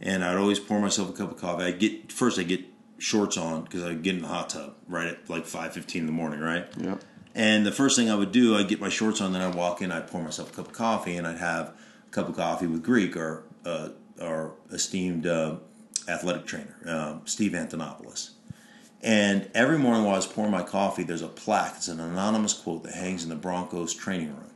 And 0.00 0.24
I'd 0.24 0.36
always 0.36 0.58
pour 0.58 0.80
myself 0.80 1.08
a 1.10 1.12
cup 1.12 1.30
of 1.30 1.38
coffee. 1.38 1.64
I'd 1.64 1.78
get 1.78 2.10
first. 2.10 2.38
I 2.38 2.42
get 2.42 2.60
shorts 2.98 3.36
on 3.36 3.62
because 3.62 3.82
I'd 3.84 4.02
get 4.02 4.16
in 4.16 4.22
the 4.22 4.28
hot 4.28 4.50
tub 4.50 4.74
right 4.88 5.06
at 5.06 5.30
like 5.30 5.46
five 5.46 5.72
fifteen 5.72 6.00
in 6.00 6.06
the 6.06 6.12
morning, 6.12 6.40
right? 6.40 6.66
Yeah. 6.76 6.96
And 7.34 7.64
the 7.66 7.72
first 7.72 7.96
thing 7.96 8.10
I 8.10 8.14
would 8.14 8.30
do, 8.32 8.56
I'd 8.56 8.68
get 8.68 8.80
my 8.80 8.88
shorts 8.88 9.20
on, 9.20 9.32
then 9.32 9.42
I'd 9.42 9.54
walk 9.54 9.82
in, 9.82 9.90
I'd 9.90 10.06
pour 10.08 10.22
myself 10.22 10.52
a 10.52 10.56
cup 10.56 10.66
of 10.68 10.72
coffee, 10.72 11.16
and 11.16 11.26
I'd 11.26 11.38
have 11.38 11.68
a 12.06 12.10
cup 12.10 12.28
of 12.28 12.36
coffee 12.36 12.66
with 12.66 12.82
Greek, 12.82 13.16
our 13.16 13.42
uh, 13.64 13.88
our 14.20 14.52
esteemed 14.70 15.26
uh, 15.26 15.56
athletic 16.08 16.44
trainer, 16.46 16.76
uh, 16.86 17.14
Steve 17.24 17.52
Antonopoulos. 17.52 18.30
And 19.04 19.50
every 19.54 19.78
morning 19.78 20.04
while 20.04 20.14
I 20.14 20.16
was 20.16 20.26
pouring 20.26 20.50
my 20.50 20.62
coffee, 20.62 21.02
there's 21.02 21.20
a 21.20 21.28
plaque. 21.28 21.74
It's 21.76 21.88
an 21.88 22.00
anonymous 22.00 22.54
quote 22.54 22.84
that 22.84 22.94
hangs 22.94 23.22
in 23.22 23.28
the 23.28 23.36
Broncos 23.36 23.92
training 23.92 24.28
room. 24.28 24.50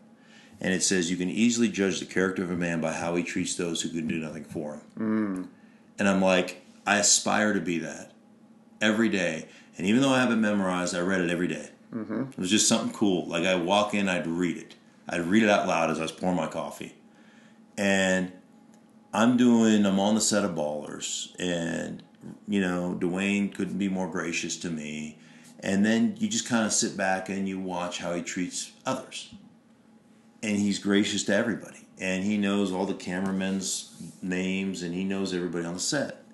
And 0.59 0.73
it 0.73 0.83
says, 0.83 1.11
You 1.11 1.19
can 1.19 1.29
easily 1.29 1.69
judge 1.69 2.01
the 2.01 2.07
character 2.07 2.43
of 2.43 2.51
a 2.51 2.57
man 2.57 2.81
by 2.81 2.93
how 2.93 3.15
he 3.15 3.23
treats 3.23 3.57
those 3.57 3.83
who 3.83 3.91
can 3.91 4.09
do 4.09 4.19
nothing 4.19 4.45
for 4.45 4.75
him. 4.75 4.81
Mm. 4.99 5.49
And 5.99 6.09
I'm 6.09 6.23
like, 6.23 6.63
I 6.87 6.97
aspire 6.97 7.53
to 7.53 7.61
be 7.61 7.79
that 7.81 8.13
every 8.81 9.11
day. 9.11 9.49
And 9.77 9.87
even 9.87 10.01
though 10.01 10.15
I 10.15 10.21
haven't 10.21 10.41
memorized, 10.41 10.97
I 10.97 11.01
read 11.01 11.21
it 11.21 11.31
every 11.31 11.49
day. 11.49 11.69
Mm-hmm. 11.95 12.31
It 12.31 12.39
was 12.39 12.51
just 12.51 12.69
something 12.69 12.93
cool. 12.93 13.27
Like 13.27 13.45
I 13.45 13.55
walk 13.55 13.93
in, 13.93 14.09
I'd 14.09 14.27
read 14.27 14.57
it. 14.57 14.77
I'd 15.07 15.27
read 15.27 15.43
it 15.43 15.51
out 15.51 15.69
loud 15.69 15.91
as 15.91 15.99
I 15.99 16.03
was 16.03 16.13
pouring 16.13 16.37
my 16.37 16.47
coffee. 16.47 16.95
And 17.77 18.33
I'm 19.13 19.37
doing, 19.37 19.85
I'm 19.85 20.01
on 20.01 20.15
the 20.15 20.21
set 20.21 20.45
of 20.45 20.53
Ballers, 20.53 21.35
and 21.39 22.03
you 22.47 22.61
know, 22.61 22.97
Dwayne 22.99 23.55
couldn't 23.55 23.79
be 23.79 23.89
more 23.89 24.09
gracious 24.09 24.57
to 24.59 24.71
me. 24.71 25.19
And 25.61 25.85
then 25.85 26.17
you 26.19 26.29
just 26.29 26.49
kind 26.49 26.65
of 26.65 26.73
sit 26.73 26.97
back 26.97 27.29
and 27.29 27.49
you 27.49 27.59
watch 27.59 27.99
how 27.99 28.15
he 28.15 28.23
treats 28.23 28.73
others. 28.87 29.35
And 30.43 30.57
he's 30.57 30.79
gracious 30.79 31.25
to 31.25 31.35
everybody. 31.35 31.87
And 31.99 32.23
he 32.23 32.39
knows 32.39 32.73
all 32.73 32.87
the 32.87 32.95
cameramen's 32.95 33.93
names 34.23 34.83
and 34.83 34.95
he 34.95 35.03
knows 35.03 35.35
everybody 35.35 35.65
on 35.65 35.75
the 35.75 35.81
set. 35.81 36.25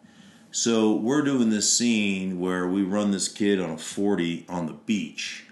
So 0.50 0.94
we're 0.94 1.22
doing 1.22 1.50
this 1.50 1.72
scene 1.72 2.38
where 2.38 2.68
we 2.68 2.82
run 2.82 3.10
this 3.10 3.28
kid 3.28 3.60
on 3.60 3.70
a 3.70 3.78
40 3.78 4.46
on 4.48 4.66
the 4.66 4.74
beach. 4.74 5.46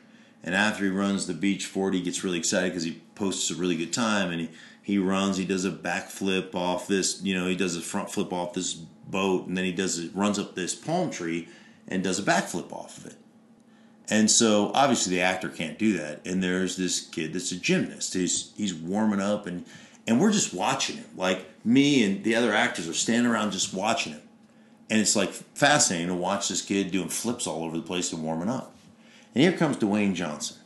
And 0.45 0.55
after 0.55 0.85
he 0.85 0.91
runs 0.91 1.27
the 1.27 1.35
beach 1.35 1.67
40, 1.67 1.99
he 1.99 2.05
gets 2.05 2.23
really 2.23 2.39
excited 2.39 2.71
because 2.71 2.85
he 2.85 3.03
posts 3.15 3.51
a 3.51 3.55
really 3.55 3.77
good 3.77 3.93
time 3.93 4.31
and 4.31 4.43
he, 4.43 4.51
he 4.83 4.99
runs, 4.99 5.37
he 5.37 5.45
does 5.45 5.65
a 5.65 5.71
backflip 5.71 6.55
off 6.55 6.89
this, 6.89 7.23
you 7.23 7.35
know, 7.35 7.47
he 7.47 7.57
does 7.57 7.77
a 7.77 7.81
front 7.81 8.11
flip 8.11 8.33
off 8.33 8.53
this 8.53 8.75
boat 8.75 9.47
and 9.47 9.57
then 9.57 9.65
he 9.65 9.73
does 9.73 9.99
it, 9.99 10.15
runs 10.15 10.39
up 10.39 10.55
this 10.55 10.75
palm 10.75 11.11
tree 11.11 11.49
and 11.89 12.03
does 12.03 12.19
a 12.19 12.23
backflip 12.23 12.73
off 12.73 12.99
of 12.99 13.07
it. 13.07 13.17
And 14.11 14.31
so 14.31 14.73
obviously 14.75 15.15
the 15.15 15.23
actor 15.23 15.49
can't 15.49 15.79
do 15.79 15.97
that. 15.99 16.27
And 16.27 16.43
there's 16.43 16.77
this 16.77 17.01
kid 17.01 17.33
that's 17.33 17.53
a 17.53 17.57
gymnast. 17.57 18.15
He's 18.15 18.53
he's 18.57 18.75
warming 18.75 19.21
up 19.21 19.47
and 19.47 19.65
and 20.07 20.21
we're 20.21 20.33
just 20.33 20.53
watching 20.53 20.97
him. 20.97 21.07
Like 21.17 21.47
me 21.65 22.05
and 22.05 22.25
the 22.25 22.35
other 22.35 22.53
actors 22.53 22.89
are 22.89 22.95
standing 22.95 23.31
around 23.31 23.53
just 23.53 23.73
watching 23.73 24.13
him. 24.15 24.23
And 24.91 25.01
it's 25.01 25.17
like 25.17 25.31
fascinating 25.31 26.09
to 26.09 26.15
watch 26.15 26.49
this 26.49 26.61
kid 26.61 26.91
doing 26.91 27.09
flips 27.09 27.47
all 27.47 27.65
over 27.65 27.77
the 27.77 27.83
place 27.83 28.13
and 28.13 28.23
warming 28.23 28.49
up. 28.49 28.75
And 29.35 29.43
here 29.43 29.53
comes 29.53 29.79
Dwayne 29.79 30.15
Johnson, 30.15 30.59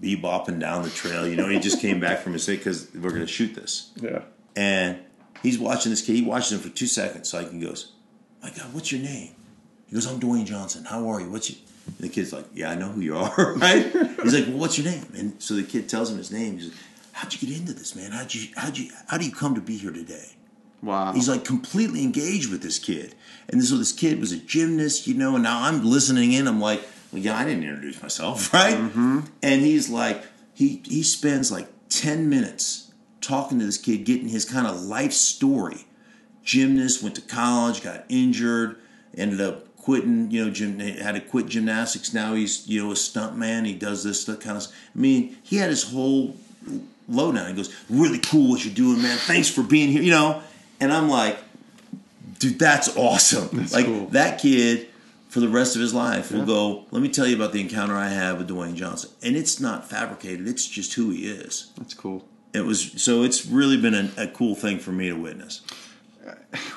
bebopping 0.00 0.60
down 0.60 0.82
the 0.82 0.90
trail. 0.90 1.26
You 1.26 1.36
know, 1.36 1.48
he 1.48 1.58
just 1.58 1.80
came 1.80 2.00
back 2.00 2.20
from 2.20 2.32
his 2.32 2.46
hit 2.46 2.58
because 2.58 2.88
we're 2.94 3.10
going 3.10 3.22
to 3.22 3.26
shoot 3.26 3.54
this. 3.54 3.92
Yeah. 4.00 4.22
And 4.54 4.98
he's 5.42 5.58
watching 5.58 5.90
this 5.90 6.02
kid. 6.02 6.16
He 6.16 6.22
watches 6.22 6.52
him 6.52 6.58
for 6.60 6.68
two 6.68 6.86
seconds. 6.86 7.28
So 7.28 7.44
he 7.44 7.58
goes, 7.60 7.92
"My 8.42 8.50
God, 8.50 8.72
what's 8.72 8.92
your 8.92 9.02
name?" 9.02 9.32
He 9.88 9.94
goes, 9.94 10.06
"I'm 10.06 10.20
Dwayne 10.20 10.46
Johnson. 10.46 10.84
How 10.84 11.08
are 11.08 11.20
you? 11.20 11.30
What's 11.30 11.50
your?" 11.50 11.58
And 11.86 11.96
the 11.98 12.08
kid's 12.08 12.32
like, 12.32 12.46
"Yeah, 12.54 12.70
I 12.70 12.74
know 12.74 12.88
who 12.88 13.00
you 13.00 13.16
are." 13.16 13.54
Right? 13.56 13.84
he's 14.22 14.34
like, 14.34 14.46
"Well, 14.46 14.58
what's 14.58 14.78
your 14.78 14.90
name?" 14.90 15.06
And 15.14 15.42
so 15.42 15.54
the 15.54 15.62
kid 15.62 15.88
tells 15.88 16.10
him 16.10 16.18
his 16.18 16.30
name. 16.30 16.58
He's 16.58 16.68
like, 16.68 16.78
"How'd 17.12 17.32
you 17.32 17.48
get 17.48 17.58
into 17.58 17.72
this, 17.72 17.94
man? 17.94 18.12
How'd 18.12 18.34
you? 18.34 18.48
How'd 18.56 18.78
you? 18.78 18.90
How 19.08 19.18
do 19.18 19.24
you 19.24 19.32
come 19.32 19.54
to 19.54 19.60
be 19.60 19.76
here 19.76 19.92
today?" 19.92 20.32
Wow. 20.82 21.12
He's 21.12 21.28
like 21.28 21.44
completely 21.44 22.02
engaged 22.02 22.50
with 22.50 22.62
this 22.62 22.78
kid. 22.78 23.14
And 23.48 23.62
so 23.64 23.76
this 23.76 23.92
kid 23.92 24.20
was 24.20 24.32
a 24.32 24.36
gymnast, 24.36 25.06
you 25.06 25.14
know, 25.14 25.34
and 25.34 25.42
now 25.42 25.62
I'm 25.62 25.84
listening 25.84 26.32
in. 26.32 26.46
I'm 26.46 26.60
like, 26.60 26.80
well, 26.80 26.88
yeah, 27.12 27.36
I 27.36 27.44
didn't 27.44 27.64
introduce 27.64 28.02
myself, 28.02 28.52
right? 28.54 28.76
Mm-hmm. 28.76 29.20
And 29.42 29.62
he's 29.62 29.88
like, 29.88 30.24
he 30.54 30.82
he 30.84 31.02
spends 31.02 31.52
like 31.52 31.68
10 31.88 32.28
minutes 32.28 32.92
talking 33.20 33.58
to 33.58 33.66
this 33.66 33.78
kid, 33.78 34.04
getting 34.04 34.28
his 34.28 34.44
kind 34.44 34.66
of 34.66 34.82
life 34.82 35.12
story. 35.12 35.86
Gymnast, 36.42 37.02
went 37.02 37.16
to 37.16 37.20
college, 37.22 37.82
got 37.82 38.04
injured, 38.08 38.76
ended 39.16 39.40
up 39.40 39.76
quitting, 39.76 40.30
you 40.30 40.44
know, 40.44 40.50
gym, 40.50 40.78
had 40.78 41.14
to 41.16 41.20
quit 41.20 41.46
gymnastics. 41.46 42.14
Now 42.14 42.34
he's, 42.34 42.66
you 42.68 42.84
know, 42.84 42.92
a 42.92 42.96
stunt 42.96 43.36
man. 43.36 43.64
He 43.64 43.74
does 43.74 44.04
this 44.04 44.22
stuff 44.22 44.40
kind 44.40 44.56
of, 44.56 44.64
I 44.64 44.98
mean, 44.98 45.36
he 45.42 45.56
had 45.56 45.70
his 45.70 45.90
whole 45.90 46.36
lowdown. 47.08 47.48
He 47.48 47.54
goes, 47.54 47.74
really 47.88 48.18
cool 48.18 48.50
what 48.50 48.64
you're 48.64 48.74
doing, 48.74 49.02
man. 49.02 49.16
Thanks 49.16 49.48
for 49.48 49.62
being 49.62 49.90
here, 49.90 50.02
you 50.02 50.10
know? 50.10 50.42
And 50.80 50.92
I'm 50.92 51.08
like, 51.08 51.38
dude, 52.38 52.58
that's 52.58 52.96
awesome. 52.96 53.48
That's 53.52 53.72
like 53.72 53.86
cool. 53.86 54.06
that 54.08 54.40
kid 54.40 54.88
for 55.36 55.40
the 55.40 55.48
rest 55.50 55.76
of 55.76 55.82
his 55.82 55.92
life 55.92 56.32
will 56.32 56.46
go, 56.46 56.86
let 56.92 57.02
me 57.02 57.10
tell 57.10 57.26
you 57.26 57.36
about 57.36 57.52
the 57.52 57.60
encounter 57.60 57.94
I 57.94 58.08
had 58.08 58.38
with 58.38 58.48
Dwayne 58.48 58.74
Johnson. 58.74 59.10
And 59.22 59.36
it's 59.36 59.60
not 59.60 59.86
fabricated, 59.86 60.48
it's 60.48 60.66
just 60.66 60.94
who 60.94 61.10
he 61.10 61.28
is. 61.28 61.72
That's 61.76 61.92
cool. 61.92 62.26
It 62.54 62.62
was 62.62 63.02
so 63.02 63.22
it's 63.22 63.44
really 63.44 63.76
been 63.76 63.92
a, 63.92 64.10
a 64.16 64.28
cool 64.28 64.54
thing 64.54 64.78
for 64.78 64.92
me 64.92 65.10
to 65.10 65.14
witness. 65.14 65.60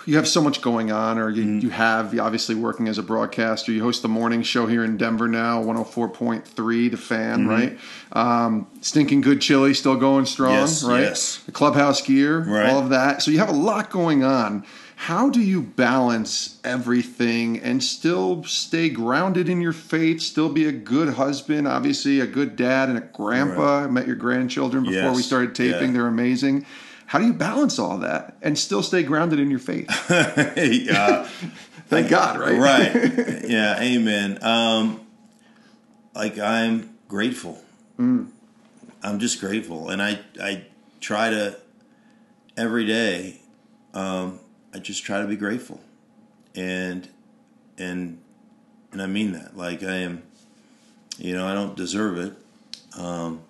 You 0.06 0.16
have 0.18 0.28
so 0.28 0.42
much 0.42 0.62
going 0.62 0.92
on, 0.92 1.18
or 1.18 1.30
you, 1.30 1.44
Mm-hmm. 1.44 1.60
you 1.60 1.70
have 1.70 2.14
you 2.14 2.22
obviously 2.22 2.56
working 2.56 2.88
as 2.88 2.98
a 2.98 3.04
broadcaster. 3.04 3.72
You 3.72 3.82
host 3.84 4.02
the 4.02 4.08
morning 4.10 4.44
show 4.44 4.66
here 4.66 4.84
in 4.84 4.98
Denver 4.98 5.28
now, 5.28 5.62
104.3, 5.64 6.92
the 6.92 6.98
fan, 6.98 7.46
Mm-hmm. 7.46 7.50
right? 7.50 7.78
Um, 8.12 8.68
Stinking 8.82 9.22
Good 9.22 9.42
Chili 9.42 9.74
still 9.74 9.96
going 9.96 10.26
strong, 10.26 10.54
Yes, 10.54 10.84
right? 10.84 11.02
yes. 11.02 11.38
The 11.46 11.52
clubhouse 11.52 12.02
gear, 12.02 12.40
Right. 12.40 12.70
all 12.70 12.80
of 12.80 12.90
that. 12.90 13.22
So 13.22 13.32
you 13.32 13.40
have 13.40 13.50
a 13.50 13.54
lot 13.54 13.90
going 13.90 14.24
on. 14.24 14.66
How 14.96 15.30
do 15.30 15.40
you 15.40 15.62
balance 15.62 16.60
everything 16.66 17.58
and 17.60 17.82
still 17.82 18.44
stay 18.44 18.90
grounded 18.90 19.48
in 19.48 19.62
your 19.62 19.72
faith, 19.72 20.20
still 20.22 20.50
be 20.50 20.66
a 20.68 20.74
good 20.74 21.14
husband, 21.14 21.70
obviously 21.70 22.20
a 22.20 22.28
good 22.28 22.58
dad 22.58 22.90
and 22.90 22.98
a 22.98 23.02
grandpa? 23.02 23.86
I 23.86 23.88
met 23.88 24.08
your 24.08 24.18
grandchildren 24.18 24.84
before 24.84 25.14
we 25.16 25.22
started 25.22 25.56
taping. 25.56 25.92
yeah. 25.92 25.94
They're 25.94 26.08
amazing. 26.08 26.66
How 27.10 27.18
do 27.18 27.26
you 27.26 27.34
balance 27.34 27.80
all 27.80 27.98
that 27.98 28.38
and 28.44 28.56
still 28.56 28.84
stay 28.84 29.02
grounded 29.02 29.40
in 29.40 29.50
your 29.50 29.58
faith? 29.58 29.90
yeah. 30.12 31.24
Thank 31.88 32.08
God, 32.08 32.40
right? 32.40 32.56
right. 32.56 33.44
Yeah. 33.50 33.82
Amen. 33.82 34.38
Um, 34.44 35.02
like 36.14 36.38
I'm 36.38 36.96
grateful. 37.08 37.64
I'm 37.98 38.32
just 39.18 39.40
grateful, 39.40 39.90
and 39.90 40.04
I 40.04 40.20
I 40.40 40.66
try 41.00 41.32
to 41.32 41.58
every 42.56 42.86
day. 42.86 43.42
Um, 43.96 44.40
I 44.72 44.78
just 44.78 45.04
try 45.04 45.20
to 45.20 45.28
be 45.28 45.36
grateful, 45.36 45.82
and 46.54 47.10
and 47.80 48.20
and 48.92 49.02
I 49.02 49.08
mean 49.08 49.32
that. 49.32 49.58
Like 49.58 49.82
I 49.82 49.96
am, 49.96 50.22
you 51.18 51.34
know, 51.34 51.48
I 51.48 51.56
don't 51.56 51.76
deserve 51.76 52.20
it, 52.20 52.34
um, 52.96 53.42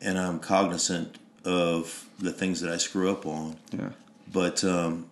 and 0.00 0.18
I'm 0.18 0.38
cognizant 0.38 1.18
of 1.44 2.06
the 2.18 2.32
things 2.32 2.60
that 2.60 2.72
I 2.72 2.76
screw 2.76 3.10
up 3.10 3.26
on. 3.26 3.56
Yeah. 3.72 3.90
but 4.32 4.62
um, 4.64 5.08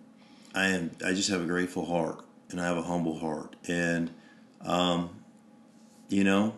I 0.53 0.67
am 0.69 0.91
I 1.05 1.13
just 1.13 1.29
have 1.29 1.41
a 1.41 1.45
grateful 1.45 1.85
heart 1.85 2.19
and 2.49 2.59
I 2.61 2.65
have 2.65 2.77
a 2.77 2.83
humble 2.83 3.19
heart. 3.19 3.55
And 3.67 4.11
um, 4.61 5.09
you 6.09 6.23
know 6.23 6.53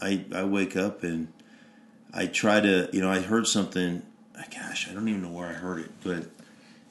I 0.00 0.24
I 0.34 0.44
wake 0.44 0.76
up 0.76 1.02
and 1.02 1.32
I 2.12 2.26
try 2.26 2.60
to 2.60 2.88
you 2.92 3.00
know 3.00 3.10
I 3.10 3.20
heard 3.20 3.46
something 3.46 4.02
gosh 4.52 4.88
I 4.90 4.94
don't 4.94 5.08
even 5.08 5.22
know 5.22 5.30
where 5.30 5.48
I 5.48 5.52
heard 5.52 5.80
it 5.80 5.90
but 6.02 6.18
it 6.18 6.30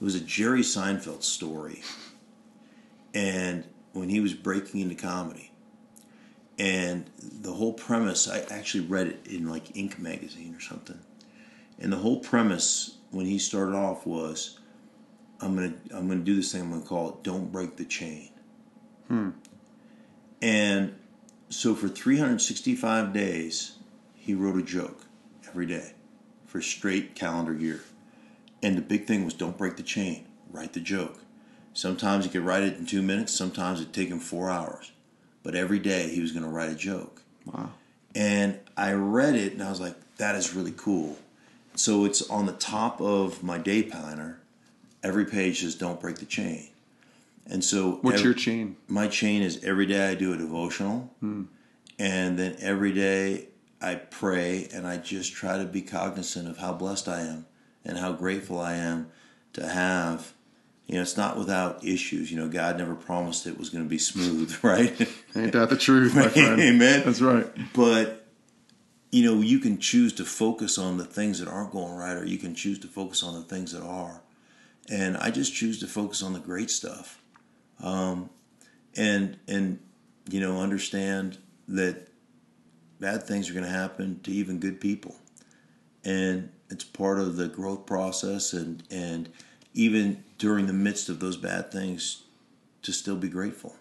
was 0.02 0.15
a 0.15 0.19
Jerry 0.19 0.62
Seinfeld 0.62 1.24
story. 1.24 1.82
And 3.13 3.63
when 3.93 4.10
he 4.10 4.19
was 4.19 4.34
breaking 4.34 4.82
into 4.82 4.96
comedy 4.96 5.52
and 6.58 7.06
the 7.19 7.54
whole 7.54 7.74
premise 7.74 8.28
I 8.28 8.39
actually 8.50 8.86
read 8.86 9.08
it 9.08 9.28
in 9.28 9.48
like 9.50 9.65
Inc. 9.74 10.00
magazine 10.00 10.56
or 10.56 10.60
something 10.62 11.00
and 11.79 11.91
the 11.91 11.97
whole 11.97 12.19
premise 12.19 12.97
when 13.12 13.25
he 13.25 13.38
started 13.38 13.75
off 13.75 14.05
was, 14.05 14.59
"I'm 15.41 15.55
gonna 15.55 15.73
I'm 15.93 16.07
gonna 16.07 16.21
do 16.21 16.36
this 16.36 16.51
thing. 16.51 16.62
I'm 16.62 16.71
gonna 16.71 16.83
call 16.83 17.09
it 17.09 17.23
Don't 17.23 17.51
Break 17.51 17.77
the 17.77 17.86
Chain." 17.86 18.29
Hmm. 19.07 19.29
And 20.41 20.95
so 21.49 21.75
for 21.75 21.88
365 21.88 23.13
days, 23.13 23.77
he 24.15 24.33
wrote 24.33 24.57
a 24.57 24.63
joke 24.63 25.05
every 25.47 25.65
day 25.65 25.93
for 26.45 26.59
a 26.59 26.63
straight 26.63 27.15
calendar 27.15 27.53
year. 27.53 27.81
And 28.62 28.77
the 28.77 28.81
big 28.81 29.05
thing 29.05 29.25
was 29.25 29.33
don't 29.33 29.57
break 29.57 29.75
the 29.75 29.83
chain. 29.83 30.25
Write 30.51 30.73
the 30.73 30.79
joke. 30.79 31.19
Sometimes 31.73 32.25
he 32.25 32.31
could 32.31 32.45
write 32.45 32.63
it 32.63 32.77
in 32.77 32.86
two 32.86 33.01
minutes. 33.01 33.33
Sometimes 33.33 33.81
it'd 33.81 33.93
take 33.93 34.09
him 34.09 34.19
four 34.19 34.49
hours. 34.49 34.91
But 35.41 35.55
every 35.55 35.79
day 35.79 36.09
he 36.09 36.21
was 36.21 36.31
going 36.31 36.43
to 36.43 36.49
write 36.49 36.71
a 36.71 36.75
joke. 36.75 37.23
Wow. 37.45 37.71
And 38.15 38.59
I 38.77 38.93
read 38.93 39.36
it 39.36 39.53
and 39.53 39.63
I 39.63 39.69
was 39.69 39.81
like, 39.81 39.95
that 40.17 40.36
is 40.36 40.53
really 40.53 40.73
cool. 40.77 41.17
So 41.75 42.05
it's 42.05 42.21
on 42.29 42.45
the 42.45 42.53
top 42.53 43.01
of 43.01 43.43
my 43.43 43.57
day 43.57 43.83
planner. 43.83 44.39
Every 45.01 45.25
page 45.25 45.62
says 45.62 45.75
don't 45.75 45.99
break 45.99 46.17
the 46.17 46.25
chain. 46.25 46.69
And 47.45 47.63
so 47.63 47.99
What's 48.01 48.19
ev- 48.19 48.25
your 48.25 48.33
chain? 48.33 48.77
my 48.88 49.07
chain 49.07 49.41
is 49.41 49.63
every 49.63 49.86
day 49.86 50.09
I 50.09 50.15
do 50.15 50.33
a 50.33 50.38
devotional. 50.38 51.12
Hmm. 51.19 51.43
And 51.99 52.39
then 52.39 52.55
every 52.59 52.93
day 52.93 53.47
I 53.81 53.95
pray 53.95 54.67
and 54.73 54.88
I 54.88 54.97
just 54.97 55.33
try 55.33 55.57
to 55.57 55.65
be 55.65 55.81
cognizant 55.81 56.47
of 56.47 56.57
how 56.57 56.73
blessed 56.73 57.07
I 57.09 57.21
am 57.21 57.45
and 57.83 57.97
how 57.97 58.13
grateful 58.13 58.59
I 58.59 58.75
am 58.75 59.12
to 59.53 59.67
have 59.67 60.33
you 60.88 60.95
know, 60.95 61.01
it's 61.01 61.15
not 61.17 61.38
without 61.38 61.83
issues. 61.83 62.31
You 62.31 62.38
know, 62.38 62.49
God 62.49 62.77
never 62.77 62.93
promised 62.93 63.47
it 63.47 63.57
was 63.57 63.69
going 63.69 63.83
to 63.86 63.89
be 63.89 63.97
smooth, 63.97 64.53
right? 64.63 64.91
Ain't 65.36 65.53
that 65.53 65.69
the 65.69 65.77
truth, 65.77 66.13
my 66.13 66.27
friend? 66.29 66.59
Amen. 66.62 67.03
That's 67.05 67.21
right. 67.21 67.47
But 67.73 68.22
you 69.13 69.23
know, 69.23 69.41
you 69.41 69.60
can 69.60 69.78
choose 69.78 70.12
to 70.13 70.26
focus 70.26 70.80
on 70.80 70.97
the 70.97 71.06
things 71.06 71.38
that 71.38 71.47
aren't 71.47 71.69
going 71.69 71.93
right, 71.93 72.17
or 72.17 72.26
you 72.26 72.39
can 72.39 72.56
choose 72.56 72.80
to 72.80 72.88
focus 72.88 73.21
on 73.21 73.36
the 73.36 73.43
things 73.43 73.71
that 73.71 73.84
are. 73.84 74.23
And 74.89 75.15
I 75.17 75.30
just 75.30 75.54
choose 75.54 75.80
to 75.82 75.88
focus 75.88 76.23
on 76.23 76.34
the 76.34 76.39
great 76.39 76.71
stuff, 76.71 77.21
um, 77.80 78.32
and 78.97 79.38
and 79.47 79.80
you 80.28 80.39
know, 80.39 80.60
understand 80.60 81.38
that 81.67 82.08
bad 82.99 83.21
things 83.21 83.52
are 83.52 83.54
going 83.54 83.65
to 83.65 83.71
happen 83.71 84.19
to 84.23 84.32
even 84.32 84.60
good 84.60 84.82
people, 84.82 85.15
and 86.04 86.49
it's 86.71 86.84
part 86.84 87.19
of 87.19 87.36
the 87.36 87.47
growth 87.47 87.86
process. 87.86 88.52
And 88.52 88.82
and 88.89 89.30
even 89.76 90.23
during 90.39 90.65
the 90.65 90.73
midst 90.73 91.08
of 91.08 91.19
those 91.19 91.38
bad 91.38 91.71
things, 91.71 92.23
to 92.82 92.91
still 92.91 93.15
be 93.15 93.30
grateful. 93.30 93.76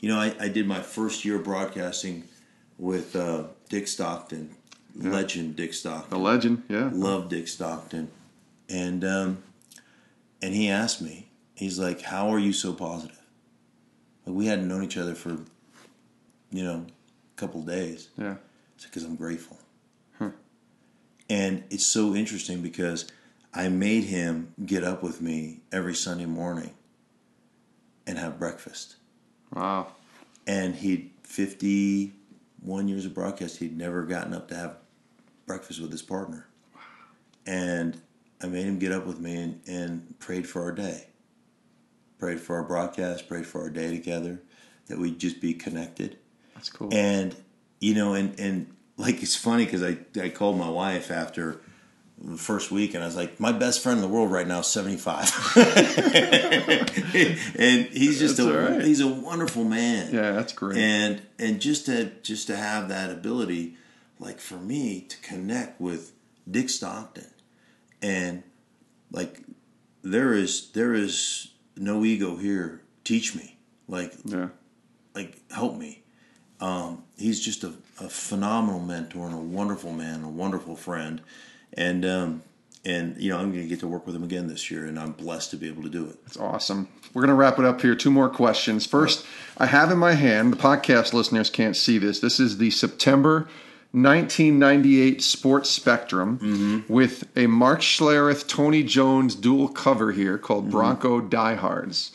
You 0.00 0.08
know, 0.08 0.18
I, 0.18 0.34
I 0.40 0.48
did 0.48 0.66
my 0.66 0.80
first 0.80 1.24
year 1.24 1.38
broadcasting 1.38 2.24
with 2.78 3.14
uh, 3.14 3.44
Dick 3.74 3.88
Stockton, 3.88 4.54
legend 4.94 5.56
Dick 5.56 5.74
Stockton. 5.74 6.10
The 6.10 6.18
legend, 6.18 6.62
yeah. 6.68 6.90
Love 6.92 7.28
Dick 7.28 7.48
Stockton, 7.48 8.08
and 8.68 9.04
um, 9.04 9.42
and 10.40 10.54
he 10.54 10.68
asked 10.68 11.02
me, 11.02 11.26
he's 11.56 11.76
like, 11.76 12.02
"How 12.02 12.28
are 12.32 12.38
you 12.38 12.52
so 12.52 12.72
positive?" 12.72 13.18
Like 14.24 14.36
we 14.36 14.46
hadn't 14.46 14.68
known 14.68 14.84
each 14.84 14.96
other 14.96 15.16
for, 15.16 15.38
you 16.52 16.62
know, 16.62 16.86
a 16.86 17.36
couple 17.36 17.62
days. 17.62 18.10
Yeah. 18.16 18.36
It's 18.76 18.84
because 18.84 19.02
I'm 19.02 19.16
grateful. 19.16 19.58
And 21.28 21.64
it's 21.70 21.86
so 21.86 22.14
interesting 22.14 22.60
because 22.60 23.10
I 23.54 23.68
made 23.68 24.04
him 24.04 24.52
get 24.66 24.84
up 24.84 25.02
with 25.02 25.20
me 25.22 25.60
every 25.72 25.94
Sunday 25.94 26.26
morning 26.26 26.74
and 28.06 28.18
have 28.18 28.38
breakfast 28.38 28.96
Wow. 29.52 29.86
and 30.46 30.74
he'd 30.74 31.10
51 32.64 32.88
years 32.88 33.04
of 33.04 33.12
broadcast 33.12 33.58
he'd 33.58 33.76
never 33.76 34.04
gotten 34.04 34.32
up 34.32 34.48
to 34.48 34.54
have 34.56 34.76
breakfast 35.44 35.82
with 35.82 35.90
his 35.90 36.00
partner. 36.00 36.46
And 37.46 38.00
i 38.42 38.46
made 38.46 38.64
him 38.64 38.78
get 38.78 38.90
up 38.90 39.06
with 39.06 39.20
me 39.20 39.36
and, 39.36 39.60
and 39.66 40.18
prayed 40.18 40.48
for 40.48 40.62
our 40.62 40.72
day. 40.72 41.08
Prayed 42.18 42.40
for 42.40 42.56
our 42.56 42.62
broadcast 42.62 43.28
prayed 43.28 43.46
for 43.46 43.60
our 43.60 43.68
day 43.68 43.90
together 43.90 44.40
that 44.86 44.98
we'd 44.98 45.18
just 45.18 45.42
be 45.42 45.52
connected. 45.52 46.16
That's 46.54 46.70
cool. 46.70 46.88
and 46.90 47.36
you 47.80 47.94
know 47.94 48.14
and 48.14 48.38
and 48.40 48.74
like 48.96 49.22
it's 49.22 49.36
funny 49.36 49.66
because 49.66 49.82
I, 49.82 49.98
I 50.18 50.30
called 50.30 50.56
my 50.56 50.70
wife 50.70 51.10
after 51.10 51.60
the 52.22 52.38
first 52.38 52.70
week 52.70 52.94
and 52.94 53.02
I 53.02 53.06
was 53.06 53.16
like, 53.16 53.38
my 53.40 53.52
best 53.52 53.82
friend 53.82 53.98
in 53.98 54.02
the 54.02 54.08
world 54.08 54.30
right 54.30 54.46
now 54.46 54.60
is 54.60 54.66
75. 54.68 55.30
and 57.58 57.86
he's 57.86 58.18
just 58.18 58.36
That's 58.36 58.48
a 58.48 58.70
right. 58.70 58.84
he's 58.84 59.00
a 59.00 59.08
wonderful 59.08 59.64
man 59.64 60.12
yeah, 60.14 60.32
that's 60.32 60.52
great. 60.52 60.78
and 60.78 61.22
and 61.38 61.60
just 61.60 61.86
to 61.86 62.12
just 62.22 62.46
to 62.46 62.56
have 62.56 62.88
that 62.88 63.10
ability 63.10 63.76
like 64.18 64.40
for 64.40 64.56
me 64.56 65.02
to 65.02 65.16
connect 65.18 65.80
with 65.80 66.12
dick 66.50 66.68
stockton 66.68 67.26
and 68.02 68.42
like 69.10 69.40
there 70.02 70.32
is 70.32 70.70
there 70.72 70.94
is 70.94 71.48
no 71.76 72.04
ego 72.04 72.36
here 72.36 72.82
teach 73.02 73.34
me 73.34 73.56
like 73.88 74.12
yeah. 74.24 74.48
like 75.14 75.38
help 75.50 75.76
me 75.76 76.02
um, 76.60 77.02
he's 77.18 77.40
just 77.44 77.64
a, 77.64 77.74
a 78.00 78.08
phenomenal 78.08 78.80
mentor 78.80 79.26
and 79.26 79.34
a 79.34 79.38
wonderful 79.38 79.92
man 79.92 80.22
a 80.22 80.28
wonderful 80.28 80.76
friend 80.76 81.20
and 81.74 82.04
um, 82.04 82.42
and 82.84 83.16
you 83.18 83.30
know 83.30 83.38
i'm 83.38 83.50
going 83.50 83.62
to 83.62 83.68
get 83.68 83.80
to 83.80 83.86
work 83.86 84.06
with 84.06 84.14
him 84.14 84.22
again 84.22 84.46
this 84.46 84.70
year 84.70 84.84
and 84.86 84.98
i'm 84.98 85.12
blessed 85.12 85.50
to 85.50 85.56
be 85.56 85.68
able 85.68 85.82
to 85.82 85.88
do 85.88 86.04
it 86.06 86.22
That's 86.24 86.36
awesome. 86.36 86.88
We're 87.12 87.22
going 87.22 87.28
to 87.28 87.34
wrap 87.34 87.60
it 87.60 87.64
up 87.64 87.80
here. 87.80 87.94
Two 87.94 88.10
more 88.10 88.28
questions. 88.28 88.86
First, 88.86 89.24
I 89.56 89.66
have 89.66 89.92
in 89.92 89.98
my 89.98 90.14
hand, 90.14 90.52
the 90.52 90.56
podcast 90.56 91.12
listeners 91.12 91.48
can't 91.48 91.76
see 91.76 91.96
this. 91.96 92.18
This 92.18 92.40
is 92.40 92.58
the 92.58 92.70
September 92.70 93.48
1998 93.92 95.22
Sports 95.22 95.70
Spectrum 95.70 96.84
with 96.88 97.28
a 97.36 97.46
Mark 97.46 97.80
Schlereth, 97.80 98.48
Tony 98.48 98.82
Jones 98.82 99.36
dual 99.36 99.68
cover 99.68 100.10
here 100.10 100.36
called 100.38 100.70
Bronco 100.70 101.20
Diehards. 101.20 102.10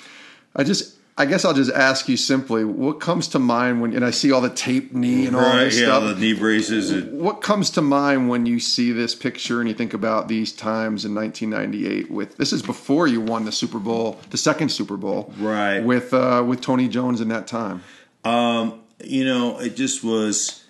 I 0.53 0.65
just, 0.65 0.97
I 1.19 1.25
guess 1.25 1.43
I'll 1.43 1.53
just 1.53 1.71
ask 1.71 2.07
you 2.07 2.15
simply, 2.15 2.63
what 2.63 3.01
comes 3.01 3.27
to 3.29 3.39
mind 3.39 3.81
when, 3.81 3.93
and 3.93 4.05
I 4.05 4.11
see 4.11 4.31
all 4.31 4.39
the 4.39 4.49
tape 4.49 4.93
knee 4.93 5.27
and 5.27 5.35
all 5.35 5.57
this 5.57 5.77
stuff. 5.77 6.15
The 6.15 6.15
knee 6.19 6.33
braces 6.33 6.91
and 6.91 7.19
What 7.19 7.41
comes 7.41 7.69
to 7.71 7.81
mind 7.81 8.29
when 8.29 8.45
you 8.45 8.59
see 8.61 8.93
this 8.93 9.15
picture 9.15 9.59
and 9.59 9.67
you 9.67 9.75
think 9.75 9.93
about 9.93 10.29
these 10.29 10.53
times 10.53 11.03
in 11.03 11.13
1998? 11.13 12.09
With 12.09 12.37
this 12.37 12.53
is 12.53 12.61
before 12.61 13.05
you 13.05 13.19
won 13.19 13.43
the 13.43 13.51
Super 13.51 13.79
Bowl, 13.79 14.17
the 14.29 14.37
second 14.37 14.69
Super 14.69 14.95
Bowl, 14.95 15.33
Right. 15.37 15.81
With 15.81 16.13
uh, 16.13 16.41
with 16.47 16.61
Tony 16.61 16.87
Jones 16.87 17.19
in 17.19 17.27
that 17.27 17.47
time. 17.47 17.83
Um, 18.23 18.79
you 19.03 19.25
know, 19.25 19.59
it 19.59 19.75
just 19.75 20.03
was 20.03 20.63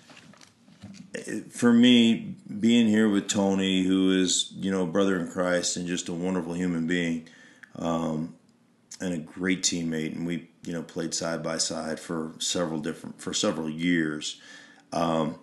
for 1.50 1.72
me 1.72 2.34
being 2.58 2.88
here 2.88 3.08
with 3.08 3.28
Tony, 3.28 3.84
who 3.84 4.20
is 4.20 4.52
you 4.56 4.70
know 4.72 4.84
brother 4.86 5.18
in 5.20 5.28
Christ 5.30 5.76
and 5.76 5.86
just 5.86 6.08
a 6.08 6.12
wonderful 6.12 6.54
human 6.54 6.86
being. 6.88 7.28
um, 7.76 8.34
and 9.00 9.14
a 9.14 9.18
great 9.18 9.62
teammate, 9.62 10.14
and 10.14 10.26
we 10.26 10.48
you 10.64 10.72
know 10.72 10.82
played 10.82 11.14
side 11.14 11.42
by 11.42 11.58
side 11.58 11.98
for 11.98 12.32
several 12.38 12.80
different 12.80 13.20
for 13.20 13.32
several 13.32 13.68
years. 13.68 14.40
Um, 14.92 15.38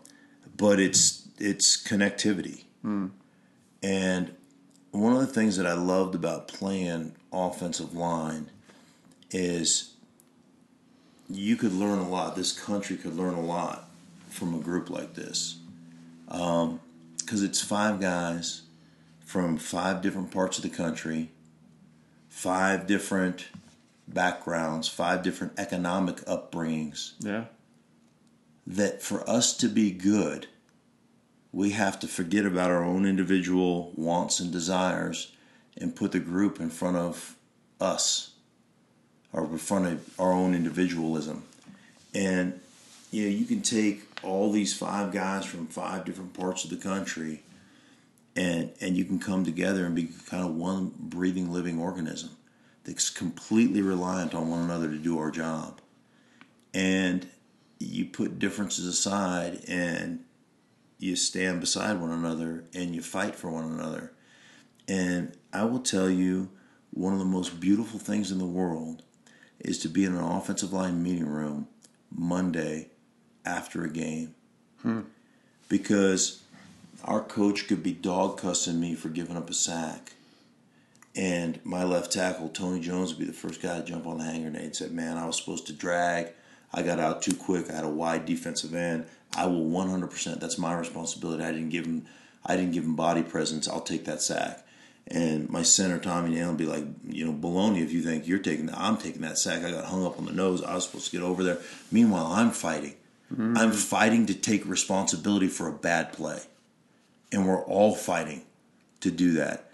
but 0.55 0.79
it's 0.79 1.27
it's 1.37 1.81
connectivity, 1.81 2.63
Hmm. 2.81 3.07
and 3.83 4.33
one 4.91 5.13
of 5.13 5.19
the 5.19 5.27
things 5.27 5.57
that 5.57 5.67
I 5.67 5.73
loved 5.73 6.15
about 6.15 6.47
playing 6.47 7.15
offensive 7.31 7.93
line 7.93 8.49
is 9.31 9.93
you 11.29 11.55
could 11.55 11.73
learn 11.73 11.99
a 11.99 12.07
lot. 12.07 12.35
This 12.35 12.57
country 12.57 12.95
could 12.95 13.15
learn 13.15 13.33
a 13.33 13.41
lot 13.41 13.89
from 14.29 14.53
a 14.53 14.59
group 14.59 14.89
like 14.89 15.13
this 15.13 15.57
because 16.27 17.43
it's 17.43 17.61
five 17.61 17.99
guys 17.99 18.63
from 19.25 19.57
five 19.57 20.01
different 20.01 20.31
parts 20.31 20.57
of 20.57 20.63
the 20.63 20.69
country, 20.69 21.29
five 22.37 22.85
different 22.85 23.47
backgrounds, 24.07 24.87
five 24.87 25.23
different 25.23 25.53
economic 25.57 26.17
upbringings. 26.25 27.13
Yeah. 27.19 27.45
That 28.67 29.01
for 29.01 29.27
us 29.27 29.57
to 29.57 29.67
be 29.67 29.89
good, 29.89 30.45
we 31.51 31.71
have 31.71 31.99
to 32.01 32.07
forget 32.07 32.45
about 32.45 32.69
our 32.69 32.83
own 32.83 33.07
individual 33.07 33.91
wants 33.95 34.39
and 34.39 34.51
desires 34.51 35.31
and 35.77 35.95
put 35.95 36.11
the 36.11 36.19
group 36.19 36.59
in 36.59 36.69
front 36.69 36.97
of 36.97 37.35
us 37.81 38.33
or 39.33 39.45
in 39.45 39.57
front 39.57 39.87
of 39.87 40.19
our 40.19 40.31
own 40.31 40.53
individualism. 40.53 41.43
And 42.13 42.59
you 43.09 43.23
know, 43.23 43.29
you 43.29 43.45
can 43.45 43.63
take 43.63 44.03
all 44.21 44.51
these 44.51 44.77
five 44.77 45.11
guys 45.11 45.43
from 45.43 45.65
five 45.65 46.05
different 46.05 46.33
parts 46.33 46.63
of 46.63 46.69
the 46.69 46.77
country 46.77 47.41
and 48.37 48.71
and 48.79 48.95
you 48.95 49.03
can 49.03 49.19
come 49.19 49.43
together 49.43 49.85
and 49.85 49.95
be 49.95 50.09
kind 50.27 50.45
of 50.45 50.55
one 50.55 50.93
breathing 50.97 51.51
living 51.51 51.79
organism 51.79 52.29
that's 52.83 53.09
completely 53.09 53.81
reliant 53.81 54.33
on 54.33 54.49
one 54.49 54.61
another 54.61 54.87
to 54.87 54.97
do 54.97 55.19
our 55.19 55.31
job. 55.31 55.81
And 56.73 57.27
you 57.79 58.05
put 58.05 58.39
differences 58.39 58.85
aside 58.85 59.63
and 59.67 60.23
you 60.99 61.15
stand 61.15 61.59
beside 61.59 61.99
one 61.99 62.11
another 62.11 62.63
and 62.73 62.95
you 62.95 63.01
fight 63.01 63.35
for 63.35 63.49
one 63.49 63.65
another. 63.65 64.13
And 64.87 65.35
I 65.51 65.65
will 65.65 65.79
tell 65.79 66.09
you, 66.09 66.49
one 66.91 67.13
of 67.13 67.19
the 67.19 67.25
most 67.25 67.59
beautiful 67.59 67.99
things 67.99 68.31
in 68.31 68.37
the 68.37 68.45
world 68.45 69.03
is 69.59 69.79
to 69.79 69.89
be 69.89 70.05
in 70.05 70.15
an 70.15 70.23
offensive 70.23 70.71
line 70.71 71.03
meeting 71.03 71.27
room 71.27 71.67
Monday 72.09 72.91
after 73.45 73.83
a 73.83 73.89
game. 73.89 74.33
Hmm. 74.81 75.01
Because 75.67 76.43
our 77.03 77.21
coach 77.21 77.67
could 77.67 77.83
be 77.83 77.93
dog 77.93 78.39
cussing 78.39 78.79
me 78.79 78.95
for 78.95 79.09
giving 79.09 79.37
up 79.37 79.49
a 79.49 79.53
sack. 79.53 80.13
And 81.15 81.59
my 81.63 81.83
left 81.83 82.11
tackle, 82.11 82.49
Tony 82.49 82.79
Jones, 82.79 83.09
would 83.09 83.19
be 83.19 83.25
the 83.25 83.33
first 83.33 83.61
guy 83.61 83.79
to 83.79 83.83
jump 83.83 84.05
on 84.05 84.19
the 84.19 84.23
hand 84.23 84.43
grenade 84.43 84.63
and 84.63 84.75
said, 84.75 84.91
Man, 84.91 85.17
I 85.17 85.25
was 85.25 85.37
supposed 85.37 85.65
to 85.67 85.73
drag. 85.73 86.27
I 86.73 86.83
got 86.83 86.99
out 86.99 87.21
too 87.21 87.33
quick. 87.33 87.71
I 87.71 87.75
had 87.75 87.85
a 87.85 87.89
wide 87.89 88.25
defensive 88.25 88.75
end. 88.75 89.05
I 89.35 89.47
will 89.47 89.65
100%. 89.65 90.39
That's 90.39 90.57
my 90.57 90.75
responsibility. 90.77 91.43
I 91.43 91.51
didn't 91.51 91.69
give 91.69 91.85
him. 91.85 92.05
I 92.45 92.55
didn't 92.55 92.73
give 92.73 92.83
him 92.83 92.95
body 92.95 93.23
presence. 93.23 93.67
I'll 93.67 93.81
take 93.81 94.05
that 94.05 94.21
sack. 94.21 94.63
And 95.07 95.49
my 95.49 95.63
center, 95.63 95.99
Tommy 95.99 96.35
Nalen, 96.35 96.47
would 96.49 96.57
be 96.57 96.65
like, 96.65 96.83
you 97.07 97.25
know, 97.25 97.33
baloney 97.33 97.81
if 97.81 97.91
you 97.91 98.01
think 98.01 98.27
you're 98.27 98.39
taking 98.39 98.67
that. 98.67 98.77
I'm 98.77 98.97
taking 98.97 99.21
that 99.21 99.37
sack. 99.37 99.63
I 99.63 99.71
got 99.71 99.85
hung 99.85 100.05
up 100.05 100.17
on 100.17 100.25
the 100.25 100.33
nose. 100.33 100.63
I 100.63 100.75
was 100.75 100.85
supposed 100.85 101.05
to 101.05 101.17
get 101.17 101.23
over 101.23 101.43
there. 101.43 101.59
Meanwhile, 101.91 102.27
I'm 102.27 102.51
fighting. 102.51 102.95
Mm-hmm. 103.31 103.57
I'm 103.57 103.71
fighting 103.71 104.25
to 104.27 104.33
take 104.33 104.65
responsibility 104.65 105.47
for 105.47 105.67
a 105.67 105.73
bad 105.73 106.13
play. 106.13 106.41
And 107.31 107.45
we're 107.45 107.63
all 107.63 107.95
fighting 107.95 108.43
to 109.01 109.11
do 109.11 109.33
that. 109.33 109.69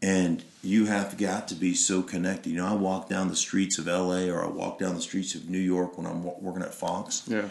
And 0.00 0.44
you 0.62 0.86
have 0.86 1.16
got 1.16 1.48
to 1.48 1.54
be 1.54 1.74
so 1.74 2.02
connected. 2.02 2.50
You 2.50 2.56
know, 2.56 2.66
I 2.66 2.74
walk 2.74 3.08
down 3.08 3.28
the 3.28 3.36
streets 3.36 3.78
of 3.78 3.86
LA 3.86 4.24
or 4.24 4.44
I 4.44 4.48
walk 4.48 4.78
down 4.78 4.94
the 4.94 5.00
streets 5.00 5.34
of 5.34 5.48
New 5.48 5.58
York 5.58 5.96
when 5.96 6.06
I'm 6.06 6.22
working 6.22 6.62
at 6.62 6.74
Fox. 6.74 7.24
Yeah. 7.26 7.48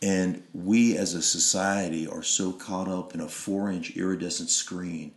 And 0.00 0.42
we 0.52 0.96
as 0.96 1.14
a 1.14 1.22
society 1.22 2.08
are 2.08 2.22
so 2.22 2.52
caught 2.52 2.88
up 2.88 3.14
in 3.14 3.20
a 3.20 3.28
four 3.28 3.70
inch 3.70 3.96
iridescent 3.96 4.50
screen 4.50 5.12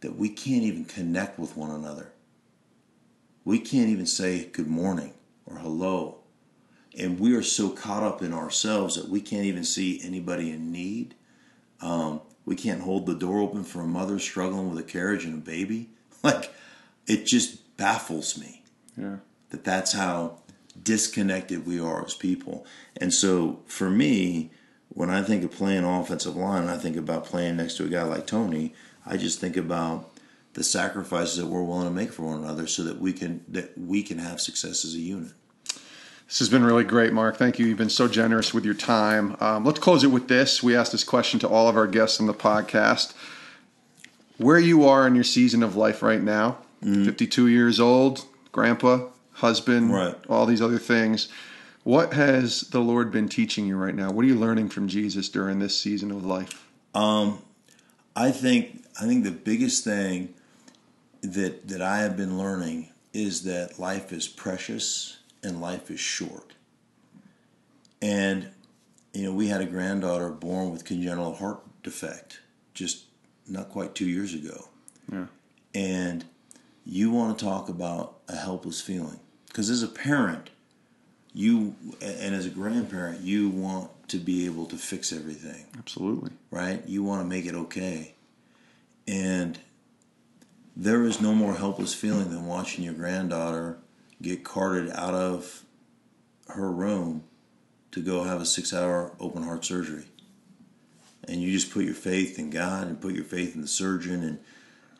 that 0.00 0.16
we 0.16 0.28
can't 0.28 0.62
even 0.62 0.84
connect 0.84 1.38
with 1.38 1.56
one 1.56 1.70
another. 1.70 2.12
We 3.44 3.58
can't 3.58 3.88
even 3.88 4.06
say 4.06 4.44
good 4.44 4.66
morning 4.66 5.14
or 5.46 5.56
hello. 5.56 6.18
And 6.98 7.18
we 7.18 7.34
are 7.34 7.42
so 7.42 7.70
caught 7.70 8.02
up 8.02 8.22
in 8.22 8.32
ourselves 8.32 8.96
that 8.96 9.08
we 9.08 9.20
can't 9.20 9.46
even 9.46 9.64
see 9.64 10.00
anybody 10.04 10.50
in 10.50 10.70
need. 10.70 11.14
Um, 11.80 12.20
we 12.46 12.56
can't 12.56 12.82
hold 12.82 13.06
the 13.06 13.14
door 13.14 13.38
open 13.40 13.64
for 13.64 13.80
a 13.80 13.86
mother 13.86 14.18
struggling 14.18 14.68
with 14.70 14.78
a 14.78 14.86
carriage 14.86 15.24
and 15.24 15.34
a 15.34 15.44
baby. 15.44 15.90
Like, 16.22 16.54
it 17.06 17.26
just 17.26 17.76
baffles 17.76 18.38
me 18.38 18.62
Yeah. 18.96 19.16
that 19.50 19.62
that's 19.64 19.92
how 19.92 20.38
disconnected 20.82 21.66
we 21.66 21.78
are 21.80 22.04
as 22.04 22.14
people. 22.14 22.64
And 22.96 23.12
so 23.12 23.60
for 23.66 23.90
me, 23.90 24.50
when 24.88 25.10
I 25.10 25.22
think 25.22 25.44
of 25.44 25.50
playing 25.52 25.84
offensive 25.84 26.36
line, 26.36 26.68
I 26.68 26.78
think 26.78 26.96
about 26.96 27.24
playing 27.26 27.56
next 27.56 27.76
to 27.76 27.84
a 27.84 27.88
guy 27.88 28.04
like 28.04 28.26
Tony, 28.26 28.72
I 29.04 29.16
just 29.18 29.38
think 29.38 29.56
about 29.56 30.10
the 30.54 30.64
sacrifices 30.64 31.36
that 31.36 31.46
we're 31.46 31.62
willing 31.62 31.88
to 31.88 31.94
make 31.94 32.12
for 32.12 32.22
one 32.22 32.42
another 32.42 32.66
so 32.66 32.84
that 32.84 32.98
we 33.00 33.12
can 33.12 33.44
that 33.48 33.76
we 33.76 34.02
can 34.02 34.18
have 34.18 34.40
success 34.40 34.84
as 34.84 34.94
a 34.94 35.00
unit. 35.00 35.32
This 36.26 36.38
has 36.38 36.48
been 36.48 36.64
really 36.64 36.84
great, 36.84 37.12
Mark. 37.12 37.36
Thank 37.36 37.58
you. 37.58 37.66
You've 37.66 37.78
been 37.78 37.90
so 37.90 38.08
generous 38.08 38.52
with 38.54 38.64
your 38.64 38.74
time. 38.74 39.36
Um, 39.40 39.64
let's 39.64 39.78
close 39.78 40.02
it 40.04 40.08
with 40.08 40.26
this. 40.28 40.62
We 40.62 40.74
ask 40.74 40.90
this 40.90 41.04
question 41.04 41.38
to 41.40 41.48
all 41.48 41.68
of 41.68 41.76
our 41.76 41.86
guests 41.86 42.18
on 42.18 42.26
the 42.26 42.34
podcast. 42.34 43.12
Where 44.38 44.58
you 44.58 44.84
are 44.88 45.06
in 45.06 45.14
your 45.14 45.24
season 45.24 45.62
of 45.62 45.76
life 45.76 46.02
right 46.02 46.20
now, 46.22 46.58
52 46.82 47.46
years 47.46 47.78
old, 47.78 48.24
grandpa, 48.52 49.06
husband, 49.34 49.92
Right. 49.92 50.16
all 50.28 50.44
these 50.46 50.60
other 50.62 50.78
things. 50.78 51.28
What 51.84 52.14
has 52.14 52.62
the 52.62 52.80
Lord 52.80 53.12
been 53.12 53.28
teaching 53.28 53.66
you 53.66 53.76
right 53.76 53.94
now? 53.94 54.10
What 54.10 54.24
are 54.24 54.28
you 54.28 54.34
learning 54.38 54.70
from 54.70 54.88
Jesus 54.88 55.28
during 55.28 55.58
this 55.60 55.78
season 55.78 56.10
of 56.10 56.24
life? 56.24 56.66
I 58.16 58.30
think 58.30 58.84
I 59.00 59.06
think 59.06 59.24
the 59.24 59.30
biggest 59.30 59.84
thing 59.84 60.34
that 61.22 61.68
that 61.68 61.82
I 61.82 61.98
have 61.98 62.16
been 62.16 62.38
learning 62.38 62.88
is 63.12 63.42
that 63.42 63.78
life 63.78 64.12
is 64.12 64.26
precious 64.28 65.18
and 65.44 65.60
life 65.60 65.90
is 65.90 66.00
short. 66.00 66.54
And 68.02 68.48
you 69.12 69.22
know, 69.22 69.32
we 69.32 69.48
had 69.48 69.60
a 69.60 69.66
granddaughter 69.66 70.30
born 70.30 70.72
with 70.72 70.84
congenital 70.84 71.34
heart 71.34 71.60
defect 71.82 72.40
just 72.72 73.04
not 73.46 73.68
quite 73.70 73.94
2 73.94 74.06
years 74.06 74.34
ago. 74.34 74.68
Yeah. 75.12 75.26
And 75.74 76.24
you 76.84 77.10
want 77.10 77.38
to 77.38 77.44
talk 77.44 77.68
about 77.68 78.16
a 78.28 78.36
helpless 78.36 78.80
feeling 78.80 79.20
because 79.46 79.70
as 79.70 79.82
a 79.82 79.88
parent 79.88 80.50
you 81.32 81.74
and 82.00 82.34
as 82.34 82.46
a 82.46 82.50
grandparent 82.50 83.20
you 83.20 83.48
want 83.48 83.90
to 84.08 84.18
be 84.18 84.46
able 84.46 84.66
to 84.66 84.76
fix 84.76 85.12
everything 85.12 85.64
Absolutely. 85.78 86.30
right? 86.50 86.82
You 86.86 87.02
want 87.02 87.22
to 87.22 87.28
make 87.28 87.46
it 87.46 87.54
okay. 87.54 88.14
And 89.06 89.58
there 90.76 91.04
is 91.04 91.20
no 91.20 91.34
more 91.34 91.54
helpless 91.54 91.94
feeling 91.94 92.30
than 92.30 92.46
watching 92.46 92.84
your 92.84 92.94
granddaughter 92.94 93.78
get 94.24 94.44
carted 94.44 94.90
out 94.90 95.14
of 95.14 95.64
her 96.48 96.70
room 96.70 97.24
to 97.92 98.00
go 98.00 98.24
have 98.24 98.40
a 98.40 98.46
six 98.46 98.72
hour 98.74 99.12
open 99.20 99.42
heart 99.44 99.64
surgery. 99.64 100.04
And 101.26 101.40
you 101.40 101.52
just 101.52 101.70
put 101.72 101.84
your 101.84 101.94
faith 101.94 102.38
in 102.38 102.50
God 102.50 102.86
and 102.86 103.00
put 103.00 103.14
your 103.14 103.24
faith 103.24 103.54
in 103.54 103.60
the 103.60 103.68
surgeon 103.68 104.22
and 104.22 104.38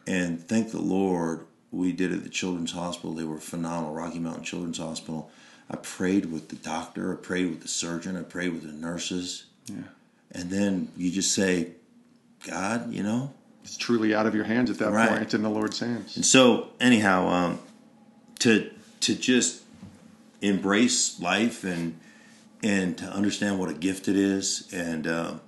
and 0.07 0.47
thank 0.47 0.71
the 0.71 0.81
Lord 0.83 1.47
we 1.71 1.93
did 1.93 2.13
it 2.13 2.19
at 2.19 2.23
the 2.23 2.29
Children's 2.31 2.73
Hospital. 2.73 3.13
They 3.15 3.25
were 3.25 3.39
phenomenal, 3.39 3.95
Rocky 3.95 4.21
Mountain 4.21 4.45
Children's 4.45 4.79
Hospital. 4.79 5.31
I 5.69 5.77
prayed 5.77 6.27
with 6.27 6.49
the 6.51 6.57
doctor, 6.57 7.13
I 7.13 7.17
prayed 7.17 7.51
with 7.51 7.63
the 7.63 7.69
surgeon, 7.69 8.17
I 8.17 8.23
prayed 8.23 8.53
with 8.53 8.63
the 8.63 8.73
nurses. 8.73 9.47
Yeah. 9.67 9.77
And 10.31 10.51
then 10.51 10.93
you 10.97 11.11
just 11.11 11.35
say, 11.35 11.73
God, 12.47 12.93
you 12.93 13.03
know? 13.03 13.33
It's 13.65 13.77
truly 13.77 14.15
out 14.15 14.27
of 14.27 14.35
your 14.35 14.45
hands 14.45 14.71
at 14.71 14.79
that 14.79 14.93
Right. 14.93 15.09
point. 15.09 15.23
It's 15.23 15.35
in 15.35 15.43
the 15.43 15.49
Lord's 15.49 15.81
hands. 15.81 16.17
And 16.17 16.25
so, 16.25 16.69
anyhow, 16.81 17.29
um, 17.29 17.59
to 18.41 18.71
to 19.05 19.15
just 19.15 19.63
embrace 20.41 21.21
life 21.21 21.65
and 21.65 21.99
and 22.63 22.97
to 22.97 23.05
understand 23.05 23.59
what 23.59 23.69
a 23.69 23.75
gift 23.75 24.09
it 24.09 24.17
is, 24.17 24.73
and 24.73 25.07
um, 25.07 25.41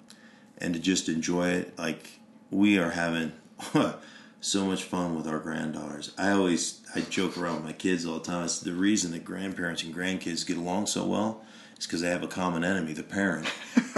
and 0.59 0.75
to 0.75 0.81
just 0.81 1.09
enjoy 1.09 1.49
it, 1.49 1.79
like 1.79 2.21
we 2.51 2.79
are 2.79 2.91
having 2.91 3.33
so 4.41 4.67
much 4.67 4.85
fun 4.85 5.17
with 5.17 5.27
our 5.27 5.39
granddaughters. 5.39 6.13
I 6.19 6.33
always 6.33 6.83
I 6.95 7.01
joke 7.01 7.39
around 7.39 7.57
with 7.57 7.65
my 7.65 7.73
kids 7.73 8.05
all 8.05 8.19
the 8.19 8.25
time. 8.25 8.45
It's 8.45 8.61
the 8.61 8.73
reason 8.73 9.13
that 9.13 9.25
grandparents 9.25 9.83
and 9.83 9.95
grandkids 9.95 10.47
get 10.47 10.59
along 10.59 10.87
so 10.87 11.07
well 11.07 11.43
is 11.79 11.87
because 11.87 12.03
they 12.03 12.11
have 12.11 12.23
a 12.23 12.29
common 12.29 12.63
enemy, 12.63 12.93
the 12.93 13.03
parent. 13.03 13.51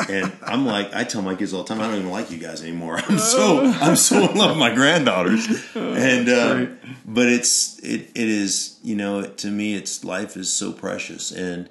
And 0.09 0.33
I'm 0.43 0.65
like, 0.67 0.95
I 0.95 1.05
tell 1.05 1.23
my 1.23 1.35
kids 1.35 1.53
all 1.53 1.63
the 1.65 1.69
time, 1.69 1.81
I 1.81 1.89
don't 1.89 1.99
even 1.99 2.11
like 2.11 2.31
you 2.31 2.39
guys 2.39 2.63
anymore. 2.63 3.01
I'm 3.09 3.19
so 3.19 3.61
I'm 3.81 3.97
so 3.97 4.31
in 4.31 4.37
love 4.37 4.51
with 4.51 4.59
my 4.59 4.75
granddaughters. 4.75 5.47
And 5.75 6.29
uh, 6.29 6.67
but 7.05 7.27
it's 7.29 7.79
it 7.81 8.11
it 8.15 8.29
is 8.29 8.79
you 8.83 8.95
know 8.97 9.23
to 9.23 9.49
me 9.51 9.75
it's 9.75 10.05
life 10.05 10.37
is 10.37 10.53
so 10.53 10.73
precious 10.73 11.33
and 11.33 11.69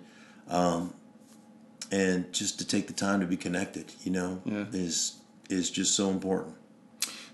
um 0.50 0.94
and 1.92 2.32
just 2.34 2.60
to 2.60 2.68
take 2.68 2.88
the 2.88 2.94
time 2.94 3.22
to 3.22 3.26
be 3.26 3.38
connected, 3.38 3.94
you 4.04 4.12
know, 4.12 4.42
Yeah. 4.46 4.66
is 4.74 5.16
is 5.50 5.70
just 5.70 5.96
so 5.96 6.10
important. 6.10 6.56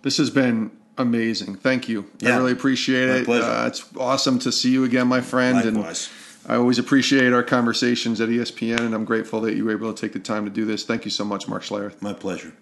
This 0.04 0.18
has 0.18 0.30
been 0.30 0.72
Amazing. 0.98 1.56
Thank 1.56 1.89
you. 1.89 2.06
Yeah. 2.20 2.36
I 2.36 2.38
really 2.38 2.52
appreciate 2.52 3.28
My 3.28 3.36
it. 3.38 3.41
Uh, 3.41 3.64
it's 3.68 3.84
awesome 3.98 4.38
to 4.39 4.52
see 4.52 4.70
you 4.70 4.84
again, 4.84 5.08
my 5.08 5.22
friend. 5.22 5.56
Likewise. 5.76 6.08
And 6.08 6.22
I 6.46 6.56
always 6.56 6.78
appreciate 6.78 7.32
our 7.32 7.44
conversations 7.44 8.20
at 8.20 8.28
ESPN, 8.28 8.82
and 8.82 8.94
I'm 8.94 9.06
grateful 9.06 9.39
that 9.41 9.56
you 9.56 9.66
were 9.66 9.72
able 9.72 9.94
to 9.94 10.02
take 10.02 10.12
the 10.12 10.20
time 10.20 10.44
to 10.44 10.52
do 10.52 10.66
this. 10.66 10.84
Thank 10.84 11.06
you 11.06 11.12
so 11.12 11.24
much, 11.24 11.48
Mark 11.48 11.64
Schlereth. 11.64 12.02
My 12.02 12.14
pleasure. 12.14 12.54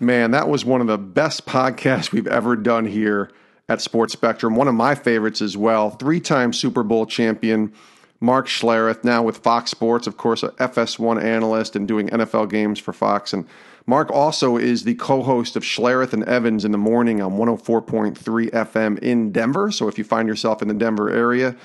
Man, 0.00 0.30
that 0.30 0.48
was 0.48 0.64
one 0.64 0.80
of 0.80 0.86
the 0.86 0.96
best 0.96 1.44
podcasts 1.44 2.10
we've 2.12 2.26
ever 2.26 2.56
done 2.56 2.86
here 2.86 3.30
at 3.68 3.82
Sports 3.82 4.14
Spectrum. 4.14 4.56
One 4.56 4.68
of 4.68 4.74
my 4.74 4.94
favorites 4.94 5.42
as 5.42 5.56
well. 5.56 5.90
Three 5.90 6.20
time 6.20 6.52
Super 6.54 6.82
Bowl 6.82 7.04
champion, 7.04 7.72
Mark 8.20 8.46
Schlereth, 8.46 9.04
now 9.04 9.22
with 9.22 9.38
Fox 9.38 9.70
Sports, 9.70 10.06
of 10.06 10.16
course, 10.16 10.42
a 10.42 10.48
FS1 10.52 11.22
analyst 11.22 11.76
and 11.76 11.86
doing 11.86 12.08
NFL 12.08 12.48
games 12.48 12.78
for 12.78 12.94
Fox. 12.94 13.34
And 13.34 13.46
Mark 13.86 14.10
also 14.10 14.56
is 14.56 14.84
the 14.84 14.94
co 14.94 15.22
host 15.22 15.54
of 15.54 15.62
Schlereth 15.62 16.14
and 16.14 16.24
Evans 16.24 16.64
in 16.64 16.72
the 16.72 16.78
morning 16.78 17.20
on 17.20 17.32
104.3 17.32 18.50
FM 18.50 18.98
in 19.00 19.32
Denver. 19.32 19.70
So 19.70 19.86
if 19.86 19.98
you 19.98 20.04
find 20.04 20.28
yourself 20.28 20.62
in 20.62 20.68
the 20.68 20.74
Denver 20.74 21.10
area, 21.10 21.56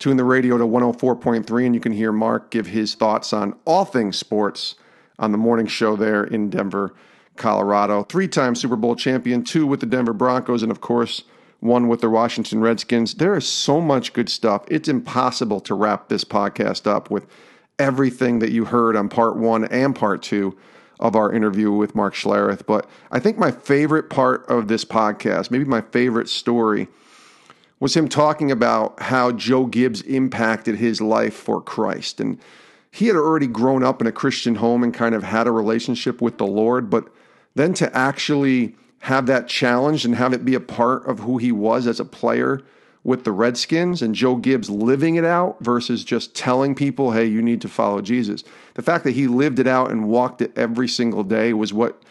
tune 0.00 0.16
the 0.16 0.24
radio 0.24 0.58
to 0.58 0.64
104.3 0.64 1.66
and 1.66 1.74
you 1.74 1.80
can 1.80 1.92
hear 1.92 2.10
Mark 2.10 2.50
give 2.50 2.66
his 2.66 2.94
thoughts 2.94 3.32
on 3.32 3.54
all 3.64 3.84
things 3.84 4.16
sports 4.18 4.74
on 5.18 5.30
the 5.30 5.38
morning 5.38 5.66
show 5.66 5.94
there 5.94 6.24
in 6.24 6.50
Denver, 6.50 6.94
Colorado. 7.36 8.02
Three 8.02 8.26
time 8.26 8.56
Super 8.56 8.76
Bowl 8.76 8.96
champion, 8.96 9.44
two 9.44 9.66
with 9.66 9.80
the 9.80 9.86
Denver 9.86 10.14
Broncos, 10.14 10.62
and 10.62 10.72
of 10.72 10.80
course, 10.80 11.24
one 11.60 11.88
with 11.88 12.00
the 12.00 12.08
Washington 12.08 12.60
Redskins. 12.60 13.14
There 13.14 13.36
is 13.36 13.46
so 13.46 13.80
much 13.80 14.14
good 14.14 14.30
stuff. 14.30 14.64
It's 14.68 14.88
impossible 14.88 15.60
to 15.60 15.74
wrap 15.74 16.08
this 16.08 16.24
podcast 16.24 16.86
up 16.86 17.10
with 17.10 17.26
everything 17.78 18.38
that 18.38 18.50
you 18.50 18.64
heard 18.64 18.96
on 18.96 19.10
part 19.10 19.36
one 19.36 19.66
and 19.66 19.94
part 19.94 20.22
two 20.22 20.56
of 20.98 21.14
our 21.14 21.32
interview 21.32 21.70
with 21.70 21.94
Mark 21.94 22.14
Schlereth. 22.14 22.64
But 22.66 22.88
I 23.10 23.18
think 23.18 23.36
my 23.36 23.50
favorite 23.50 24.08
part 24.08 24.46
of 24.48 24.68
this 24.68 24.84
podcast, 24.86 25.50
maybe 25.50 25.64
my 25.64 25.82
favorite 25.82 26.30
story, 26.30 26.88
was 27.80 27.96
him 27.96 28.08
talking 28.08 28.50
about 28.50 29.00
how 29.02 29.32
Joe 29.32 29.66
Gibbs 29.66 30.02
impacted 30.02 30.76
his 30.76 31.00
life 31.00 31.34
for 31.34 31.60
Christ. 31.60 32.20
And 32.20 32.38
he 32.90 33.06
had 33.06 33.16
already 33.16 33.46
grown 33.46 33.82
up 33.82 34.00
in 34.00 34.06
a 34.06 34.12
Christian 34.12 34.56
home 34.56 34.84
and 34.84 34.92
kind 34.92 35.14
of 35.14 35.22
had 35.22 35.46
a 35.46 35.52
relationship 35.52 36.20
with 36.20 36.38
the 36.38 36.46
Lord, 36.46 36.90
but 36.90 37.08
then 37.54 37.72
to 37.74 37.96
actually 37.96 38.76
have 39.00 39.26
that 39.26 39.48
challenge 39.48 40.04
and 40.04 40.14
have 40.14 40.34
it 40.34 40.44
be 40.44 40.54
a 40.54 40.60
part 40.60 41.06
of 41.06 41.20
who 41.20 41.38
he 41.38 41.50
was 41.50 41.86
as 41.86 41.98
a 41.98 42.04
player 42.04 42.60
with 43.02 43.24
the 43.24 43.32
Redskins 43.32 44.02
and 44.02 44.14
Joe 44.14 44.36
Gibbs 44.36 44.68
living 44.68 45.14
it 45.14 45.24
out 45.24 45.56
versus 45.60 46.04
just 46.04 46.34
telling 46.34 46.74
people, 46.74 47.12
hey, 47.12 47.24
you 47.24 47.40
need 47.40 47.62
to 47.62 47.68
follow 47.68 48.02
Jesus. 48.02 48.44
The 48.74 48.82
fact 48.82 49.04
that 49.04 49.12
he 49.12 49.26
lived 49.26 49.58
it 49.58 49.66
out 49.66 49.90
and 49.90 50.08
walked 50.08 50.42
it 50.42 50.52
every 50.54 50.86
single 50.86 51.24
day 51.24 51.54
was 51.54 51.72
what 51.72 52.02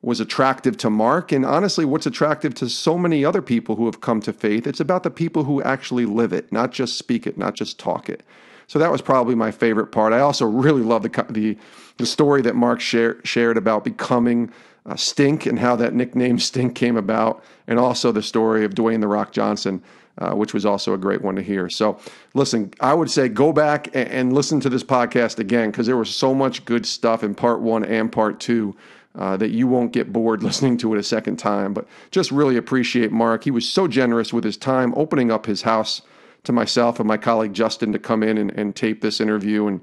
was 0.00 0.20
attractive 0.20 0.76
to 0.78 0.90
Mark, 0.90 1.32
and 1.32 1.44
honestly, 1.44 1.84
what's 1.84 2.06
attractive 2.06 2.54
to 2.54 2.68
so 2.68 2.96
many 2.96 3.24
other 3.24 3.42
people 3.42 3.76
who 3.76 3.86
have 3.86 4.00
come 4.00 4.20
to 4.20 4.32
faith. 4.32 4.66
It's 4.66 4.80
about 4.80 5.02
the 5.02 5.10
people 5.10 5.44
who 5.44 5.62
actually 5.62 6.06
live 6.06 6.32
it, 6.32 6.52
not 6.52 6.70
just 6.70 6.96
speak 6.96 7.26
it, 7.26 7.36
not 7.36 7.54
just 7.54 7.78
talk 7.78 8.08
it. 8.08 8.22
So 8.68 8.78
that 8.78 8.92
was 8.92 9.02
probably 9.02 9.34
my 9.34 9.50
favorite 9.50 9.88
part. 9.88 10.12
I 10.12 10.20
also 10.20 10.46
really 10.46 10.82
love 10.82 11.02
the 11.02 11.26
the, 11.30 11.56
the 11.96 12.06
story 12.06 12.42
that 12.42 12.54
Mark 12.54 12.80
share, 12.80 13.16
shared 13.24 13.56
about 13.56 13.82
becoming 13.82 14.52
uh, 14.86 14.94
Stink 14.94 15.46
and 15.46 15.58
how 15.58 15.74
that 15.76 15.94
nickname 15.94 16.38
Stink 16.38 16.76
came 16.76 16.96
about, 16.96 17.42
and 17.66 17.78
also 17.78 18.12
the 18.12 18.22
story 18.22 18.64
of 18.64 18.74
Dwayne 18.74 19.00
the 19.00 19.08
Rock 19.08 19.32
Johnson. 19.32 19.82
Uh, 20.20 20.34
which 20.34 20.52
was 20.52 20.66
also 20.66 20.94
a 20.94 20.98
great 20.98 21.22
one 21.22 21.36
to 21.36 21.42
hear. 21.42 21.70
So, 21.70 22.00
listen, 22.34 22.72
I 22.80 22.92
would 22.92 23.08
say 23.08 23.28
go 23.28 23.52
back 23.52 23.86
and, 23.94 24.08
and 24.08 24.32
listen 24.32 24.58
to 24.58 24.68
this 24.68 24.82
podcast 24.82 25.38
again 25.38 25.70
because 25.70 25.86
there 25.86 25.96
was 25.96 26.12
so 26.12 26.34
much 26.34 26.64
good 26.64 26.84
stuff 26.84 27.22
in 27.22 27.36
part 27.36 27.60
one 27.60 27.84
and 27.84 28.10
part 28.10 28.40
two 28.40 28.74
uh, 29.18 29.36
that 29.36 29.50
you 29.50 29.66
won't 29.66 29.92
get 29.92 30.12
bored 30.12 30.42
listening 30.44 30.78
to 30.78 30.94
it 30.94 30.98
a 30.98 31.02
second 31.02 31.36
time. 31.36 31.74
But 31.74 31.86
just 32.10 32.30
really 32.30 32.56
appreciate 32.56 33.12
Mark. 33.12 33.44
He 33.44 33.50
was 33.50 33.68
so 33.68 33.86
generous 33.88 34.32
with 34.32 34.44
his 34.44 34.56
time, 34.56 34.94
opening 34.96 35.30
up 35.30 35.46
his 35.46 35.62
house 35.62 36.00
to 36.44 36.52
myself 36.52 36.98
and 36.98 37.06
my 37.06 37.16
colleague 37.16 37.52
Justin 37.52 37.92
to 37.92 37.98
come 37.98 38.22
in 38.22 38.38
and, 38.38 38.50
and 38.52 38.74
tape 38.74 39.02
this 39.02 39.20
interview. 39.20 39.66
And 39.66 39.80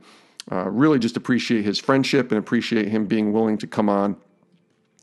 uh, 0.52 0.70
really 0.70 1.00
just 1.00 1.18
appreciate 1.18 1.66
his 1.66 1.80
friendship 1.80 2.32
and 2.32 2.40
appreciate 2.40 2.88
him 2.88 3.06
being 3.06 3.34
willing 3.34 3.58
to 3.58 3.68
come 3.68 3.90
on 3.90 4.16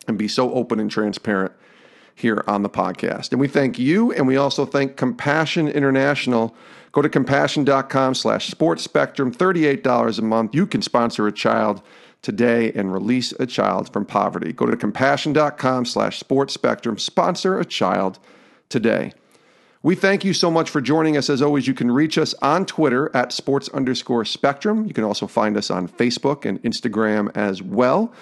and 0.09 0.17
be 0.17 0.29
so 0.29 0.53
open 0.55 0.81
and 0.81 0.91
transparent 0.91 1.53
here 2.15 2.45
on 2.47 2.63
the 2.63 2.71
podcast. 2.71 3.33
And 3.33 3.41
we 3.41 3.49
thank 3.49 3.79
you, 3.79 4.13
and 4.13 4.27
we 4.27 4.37
also 4.37 4.67
thank 4.67 4.97
Compassion 4.97 5.69
International. 5.69 6.55
Go 6.93 7.03
to 7.03 7.09
compassion.com 7.09 8.15
slash 8.15 8.49
sports 8.49 8.83
spectrum, 8.83 9.33
$38 9.33 10.19
a 10.19 10.23
month. 10.23 10.55
You 10.55 10.67
can 10.67 10.83
sponsor 10.83 11.27
a 11.27 11.33
child 11.33 11.83
today 12.23 12.73
and 12.73 12.93
release 12.93 13.33
a 13.39 13.47
child 13.47 13.93
from 13.93 14.07
poverty. 14.07 14.53
Go 14.53 14.67
to 14.67 14.77
compassion.com 14.77 15.85
slash 15.85 16.19
sports 16.19 16.55
spectrum, 16.55 16.99
sponsor 16.99 17.59
a 17.59 17.65
child 17.65 18.19
today. 18.69 19.13
We 19.85 19.97
thank 19.97 20.25
you 20.25 20.33
so 20.33 20.49
much 20.49 20.71
for 20.71 20.81
joining 20.81 21.17
us. 21.17 21.29
As 21.29 21.43
always, 21.43 21.67
you 21.67 21.75
can 21.75 21.91
reach 21.91 22.17
us 22.17 22.35
on 22.41 22.67
Twitter 22.67 23.11
at 23.17 23.33
sports 23.33 23.69
underscore 23.71 24.25
spectrum. 24.25 24.87
You 24.87 24.95
can 24.95 25.03
also 25.03 25.27
find 25.27 25.57
us 25.57 25.73
on 25.73 25.89
Facebook 25.89 26.45
and 26.45 26.63
Instagram 26.63 27.37
as 27.37 27.61
well. 27.61 28.13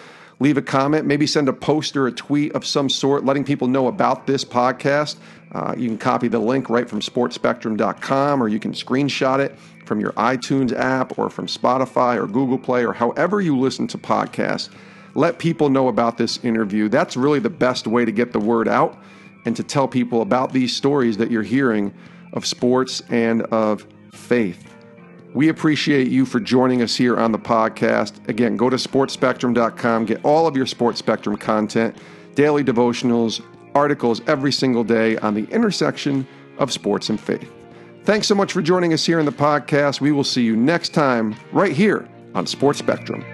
Leave 0.41 0.57
a 0.57 0.62
comment, 0.62 1.07
maybe 1.07 1.26
send 1.26 1.49
a 1.51 1.53
post 1.53 1.97
or 1.97 2.07
a 2.07 2.12
tweet 2.12 2.53
of 2.53 2.66
some 2.66 2.88
sort, 2.88 3.24
letting 3.24 3.45
people 3.45 3.68
know 3.68 3.88
about 3.88 4.26
this 4.26 4.43
podcast. 4.43 5.16
Uh, 5.53 5.74
you 5.76 5.86
can 5.86 5.99
copy 5.99 6.28
the 6.28 6.38
link 6.38 6.70
right 6.70 6.88
from 6.88 7.01
sportsspectrum.com 7.01 8.43
or 8.43 8.49
you 8.49 8.59
can 8.59 8.72
screenshot 8.72 9.38
it 9.38 9.59
from 9.84 10.01
your 10.01 10.12
iTunes 10.12 10.72
app 10.72 11.18
or 11.18 11.28
from 11.28 11.47
Spotify 11.47 12.16
or 12.16 12.26
Google 12.26 12.59
Play 12.59 12.86
or 12.86 12.95
however 12.95 13.41
you 13.41 13.59
listen 13.59 13.86
to 13.88 13.99
podcasts. 13.99 14.70
Let 15.14 15.38
people 15.38 15.68
know 15.68 15.88
about 15.88 16.16
this 16.16 16.43
interview. 16.43 16.88
That's 16.88 17.16
really 17.16 17.41
the 17.41 17.51
best 17.51 17.86
way 17.86 18.05
to 18.05 18.12
get 18.12 18.32
the 18.32 18.41
word 18.41 18.66
out 18.66 18.99
and 19.45 19.55
to 19.57 19.62
tell 19.62 19.88
people 19.88 20.22
about 20.22 20.53
these 20.53 20.74
stories 20.74 21.18
that 21.18 21.30
you're 21.30 21.43
hearing 21.43 21.93
of 22.32 22.47
sports 22.47 23.03
and 23.11 23.43
of 23.43 23.86
faith. 24.12 24.70
We 25.33 25.49
appreciate 25.49 26.09
you 26.09 26.26
for 26.26 26.41
joining 26.41 26.83
us 26.83 26.97
here 26.97 27.16
on 27.16 27.31
the 27.31 27.39
podcast. 27.39 28.28
Again, 28.28 28.57
go 28.57 28.68
to 28.68 28.76
sportsspectrum.com, 28.76 30.07
get 30.07 30.24
all 30.24 30.47
of 30.47 30.57
your 30.57 30.66
Sports 30.66 30.99
Spectrum 30.99 31.37
content, 31.37 31.97
daily 32.35 32.64
devotionals, 32.64 33.41
articles 33.74 34.20
every 34.26 34.51
single 34.51 34.83
day 34.83 35.16
on 35.18 35.35
the 35.35 35.45
intersection 35.51 36.26
of 36.59 36.72
sports 36.72 37.11
and 37.11 37.20
faith. 37.20 37.51
Thanks 38.05 38.26
so 38.26 38.35
much 38.35 38.53
for 38.53 38.62
joining 38.62 38.93
us 38.93 39.07
here 39.07 39.20
in 39.20 39.26
the 39.26 39.33
podcast. 39.33 40.01
We 40.01 40.11
will 40.11 40.24
see 40.24 40.43
you 40.43 40.57
next 40.57 40.89
time 40.91 41.37
right 41.53 41.72
here 41.72 42.09
on 42.35 42.47
Sports 42.47 42.81
Spectrum. 42.81 43.24